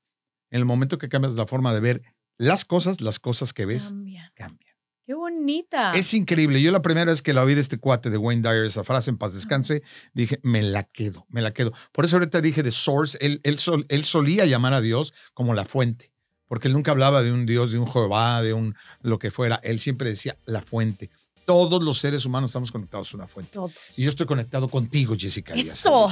En 0.49 0.61
el 0.61 0.65
momento 0.65 0.97
que 0.97 1.09
cambias 1.09 1.35
la 1.35 1.49
forma 1.49 1.75
de 1.75 1.81
ver 1.81 2.03
las 2.39 2.65
cosas, 2.65 3.01
las 3.01 3.19
cosas 3.19 3.53
que 3.53 3.67
ves 3.67 3.93
cambian. 4.37 4.72
Qué 5.13 5.17
bonita. 5.17 5.93
Es 5.93 6.15
increíble. 6.15 6.63
Yo 6.63 6.73
la 6.73 6.81
primera 6.81 7.11
vez 7.11 7.21
que 7.21 7.35
la 7.35 7.43
oí 7.43 7.55
de 7.55 7.61
este 7.61 7.77
cuate 7.77 8.09
de 8.09 8.17
Wayne 8.17 8.41
Dyer, 8.41 8.65
esa 8.65 8.83
frase, 8.83 9.11
en 9.11 9.19
paz 9.19 9.35
descanse, 9.35 9.83
dije, 10.15 10.41
me 10.43 10.63
la 10.63 10.85
quedo, 10.85 11.27
me 11.29 11.43
la 11.43 11.53
quedo. 11.53 11.75
Por 11.93 12.07
eso 12.07 12.17
ahorita 12.17 12.41
dije 12.41 12.63
de 12.63 12.71
source, 12.71 13.19
él, 13.21 13.39
él, 13.43 13.59
él 13.91 14.05
solía 14.05 14.47
llamar 14.47 14.73
a 14.73 14.81
Dios 14.81 15.13
como 15.35 15.53
la 15.53 15.67
fuente, 15.67 16.15
porque 16.47 16.69
él 16.69 16.73
nunca 16.73 16.93
hablaba 16.93 17.23
de 17.23 17.31
un 17.31 17.45
Dios, 17.45 17.73
de 17.73 17.79
un 17.79 17.93
Jehová, 17.93 18.41
de 18.41 18.55
un 18.55 18.75
lo 19.03 19.19
que 19.19 19.31
fuera. 19.31 19.61
Él 19.63 19.81
siempre 19.81 20.09
decía 20.09 20.39
la 20.47 20.63
fuente. 20.63 21.11
Todos 21.45 21.83
los 21.83 21.99
seres 21.99 22.25
humanos 22.25 22.51
estamos 22.51 22.71
conectados 22.71 23.13
a 23.13 23.17
una 23.17 23.27
fuente. 23.27 23.59
Y 23.97 24.05
yo 24.05 24.11
estoy 24.11 24.27
conectado 24.27 24.69
contigo, 24.69 25.15
Jessica. 25.19 25.55
Eso. 25.55 26.09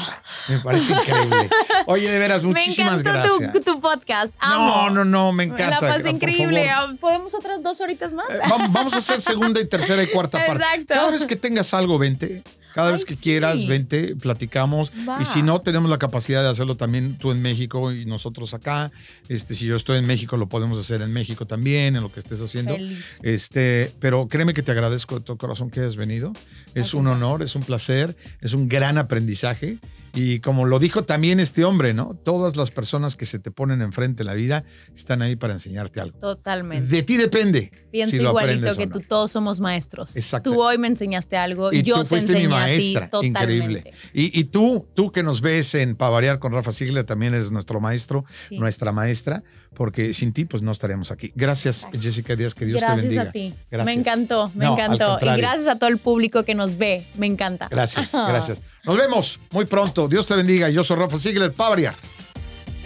Me 0.49 0.59
parece 0.59 0.93
increíble. 0.93 1.49
Oye, 1.87 2.11
de 2.11 2.19
veras, 2.19 2.43
muchísimas 2.45 3.03
me 3.05 3.11
gracias. 3.11 3.53
Tu, 3.53 3.61
tu 3.61 3.81
podcast. 3.81 4.35
No, 4.43 4.91
no, 4.91 5.05
no, 5.05 5.33
me 5.33 5.45
encanta. 5.45 5.71
La 5.71 5.81
pasa 5.81 6.11
increíble. 6.11 6.69
¿Podemos 7.01 7.35
otras 7.35 7.63
dos 7.63 7.81
horitas 7.81 8.13
más? 8.13 8.29
Eh, 8.31 8.41
vamos 8.71 8.93
a 8.95 8.99
hacer 8.99 9.21
segunda 9.21 9.61
y 9.61 9.67
tercera 9.67 10.03
y 10.03 10.09
cuarta 10.09 10.39
parte. 10.47 10.63
Exacto. 10.65 10.95
Cada 10.95 11.11
vez 11.11 11.25
que 11.25 11.37
tengas 11.37 11.73
algo, 11.75 11.99
vente. 11.99 12.43
Cada 12.75 12.93
vez 12.93 13.05
que 13.05 13.17
quieras, 13.17 13.67
vente, 13.67 14.17
platicamos. 14.17 14.93
Y 15.21 15.25
si 15.25 15.43
no, 15.43 15.61
tenemos 15.61 15.91
la 15.91 15.99
capacidad 15.99 16.43
de 16.43 16.49
hacerlo 16.49 16.77
también 16.77 17.19
tú 17.19 17.31
en 17.31 17.43
México 17.43 17.93
y 17.93 18.05
nosotros 18.05 18.55
acá. 18.55 18.93
Este, 19.29 19.55
si 19.55 19.67
yo 19.67 19.77
estoy 19.77 19.99
en 19.99 20.07
México, 20.07 20.37
lo 20.37 20.49
podemos 20.49 20.79
hacer 20.79 21.03
en 21.03 21.13
México 21.13 21.47
también, 21.47 21.97
en 21.97 22.03
lo 22.03 22.13
que 22.13 22.21
estés 22.21 22.41
haciendo. 22.41 22.77
Este, 23.23 23.93
pero 24.01 24.29
créeme 24.29 24.55
que 24.55 24.63
te 24.63 24.73
agradezco 24.73 25.19
de 25.19 25.25
todo 25.25 25.37
corazón 25.37 25.71
que 25.71 25.81
hayas 25.81 25.97
venido. 25.97 26.33
Es 26.75 26.95
un 26.95 27.07
honor, 27.07 27.43
es 27.43 27.55
un 27.57 27.63
placer, 27.63 28.17
es 28.41 28.53
un 28.53 28.69
gran 28.69 28.99
aprendizaje. 28.99 29.79
Y 30.15 30.41
como 30.41 30.67
lo 30.67 30.79
dijo 30.79 31.05
también 31.05 31.41
este 31.41 31.65
hombre, 31.65 31.95
¿no? 31.95 32.19
Todas 32.25 32.57
las 32.57 32.71
personas 32.71 33.17
que 33.17 33.27
se 33.27 33.39
te 33.39 33.51
ponen 33.51 33.83
enfrente 33.83 34.23
en 34.23 34.27
la 34.27 34.35
vida 34.35 34.65
están 34.95 35.23
ahí 35.23 35.37
para 35.37 35.55
enseñarte 35.55 36.01
algo. 36.01 36.19
Totalmente. 36.19 36.89
De 36.89 37.03
ti 37.03 37.17
depende. 37.17 37.71
Pienso 37.91 38.17
igualito 38.17 38.77
que 38.77 38.87
tú, 38.87 39.01
todos 39.01 39.31
somos 39.31 39.61
maestros. 39.61 40.17
Exacto. 40.17 40.53
Tú 40.53 40.63
hoy 40.63 40.79
me 40.79 40.89
enseñaste 40.89 41.37
algo, 41.37 41.73
y 41.73 41.83
yo 41.83 42.05
te 42.05 42.17
enseñé 42.17 42.41
mi 42.41 42.49
maestra, 42.49 43.11
a 43.13 43.21
ti, 43.21 43.27
increíble. 43.27 43.93
Y, 44.13 44.45
tú, 44.45 44.89
tú 44.95 45.13
que 45.13 45.23
nos 45.23 45.41
ves 45.41 45.75
en 45.75 45.97
Pavariar 45.97 46.39
con 46.39 46.53
Rafa 46.53 46.73
Sigler, 46.73 47.05
también 47.05 47.35
eres 47.35 47.51
nuestro 47.51 47.81
maestro, 47.81 48.25
nuestra 48.51 48.93
maestra 48.93 49.43
porque 49.75 50.13
sin 50.15 50.33
ti 50.33 50.45
pues 50.45 50.63
no 50.63 50.73
estaríamos 50.73 51.11
aquí. 51.11 51.33
Gracias, 51.35 51.87
Jessica 51.99 52.37
Díaz, 52.37 52.55
que 52.55 52.67
Dios 52.67 52.81
te 52.81 52.87
bendiga. 52.87 53.25
Gracias 53.25 53.29
a 53.29 53.33
ti. 53.33 53.55
Me 53.85 53.93
encantó, 53.93 54.51
me 54.55 54.67
encantó. 54.67 55.19
Y 55.23 55.37
gracias 55.37 55.69
a 55.69 55.77
todo 55.79 55.89
el 55.89 55.99
público 55.99 56.45
que 56.45 56.55
nos 56.55 56.77
ve, 56.77 57.07
me 57.17 57.27
encanta. 57.27 57.69
Gracias, 57.71 58.13
gracias. 58.29 58.63
Nos 58.85 58.97
vemos 58.97 59.41
muy 59.53 59.67
pronto. 59.67 60.09
Dios 60.09 60.27
te 60.27 60.35
bendiga. 60.37 60.69
Yo 60.69 60.85
soy 60.85 60.97
Rafa 60.97 61.17
Ziegler, 61.17 61.53
Pavariar. 61.53 61.95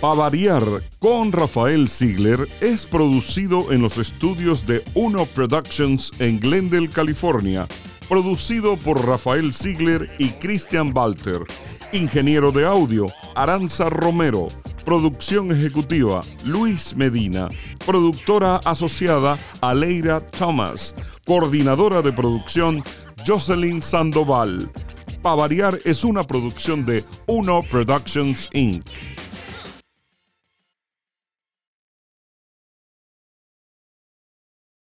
Pavariar 0.00 0.62
con 0.98 1.32
Rafael 1.32 1.88
Ziegler 1.88 2.46
es 2.60 2.84
producido 2.84 3.72
en 3.72 3.80
los 3.80 3.96
estudios 3.96 4.66
de 4.66 4.82
Uno 4.92 5.24
Productions 5.24 6.10
en 6.18 6.40
Glendale, 6.40 6.90
California 6.90 7.66
Producido 8.14 8.76
por 8.76 9.04
Rafael 9.04 9.52
Ziegler 9.52 10.08
y 10.20 10.28
Christian 10.34 10.96
Walter. 10.96 11.40
Ingeniero 11.92 12.52
de 12.52 12.64
audio, 12.64 13.06
Aranza 13.34 13.86
Romero. 13.86 14.46
Producción 14.84 15.50
ejecutiva, 15.50 16.20
Luis 16.44 16.94
Medina. 16.94 17.48
Productora 17.84 18.58
asociada, 18.58 19.36
Aleira 19.60 20.20
Thomas. 20.20 20.94
Coordinadora 21.26 22.02
de 22.02 22.12
producción, 22.12 22.84
Jocelyn 23.26 23.82
Sandoval. 23.82 24.70
Pavariar 25.20 25.80
es 25.84 26.04
una 26.04 26.22
producción 26.22 26.86
de 26.86 27.02
Uno 27.26 27.62
Productions 27.68 28.48
Inc. 28.52 28.86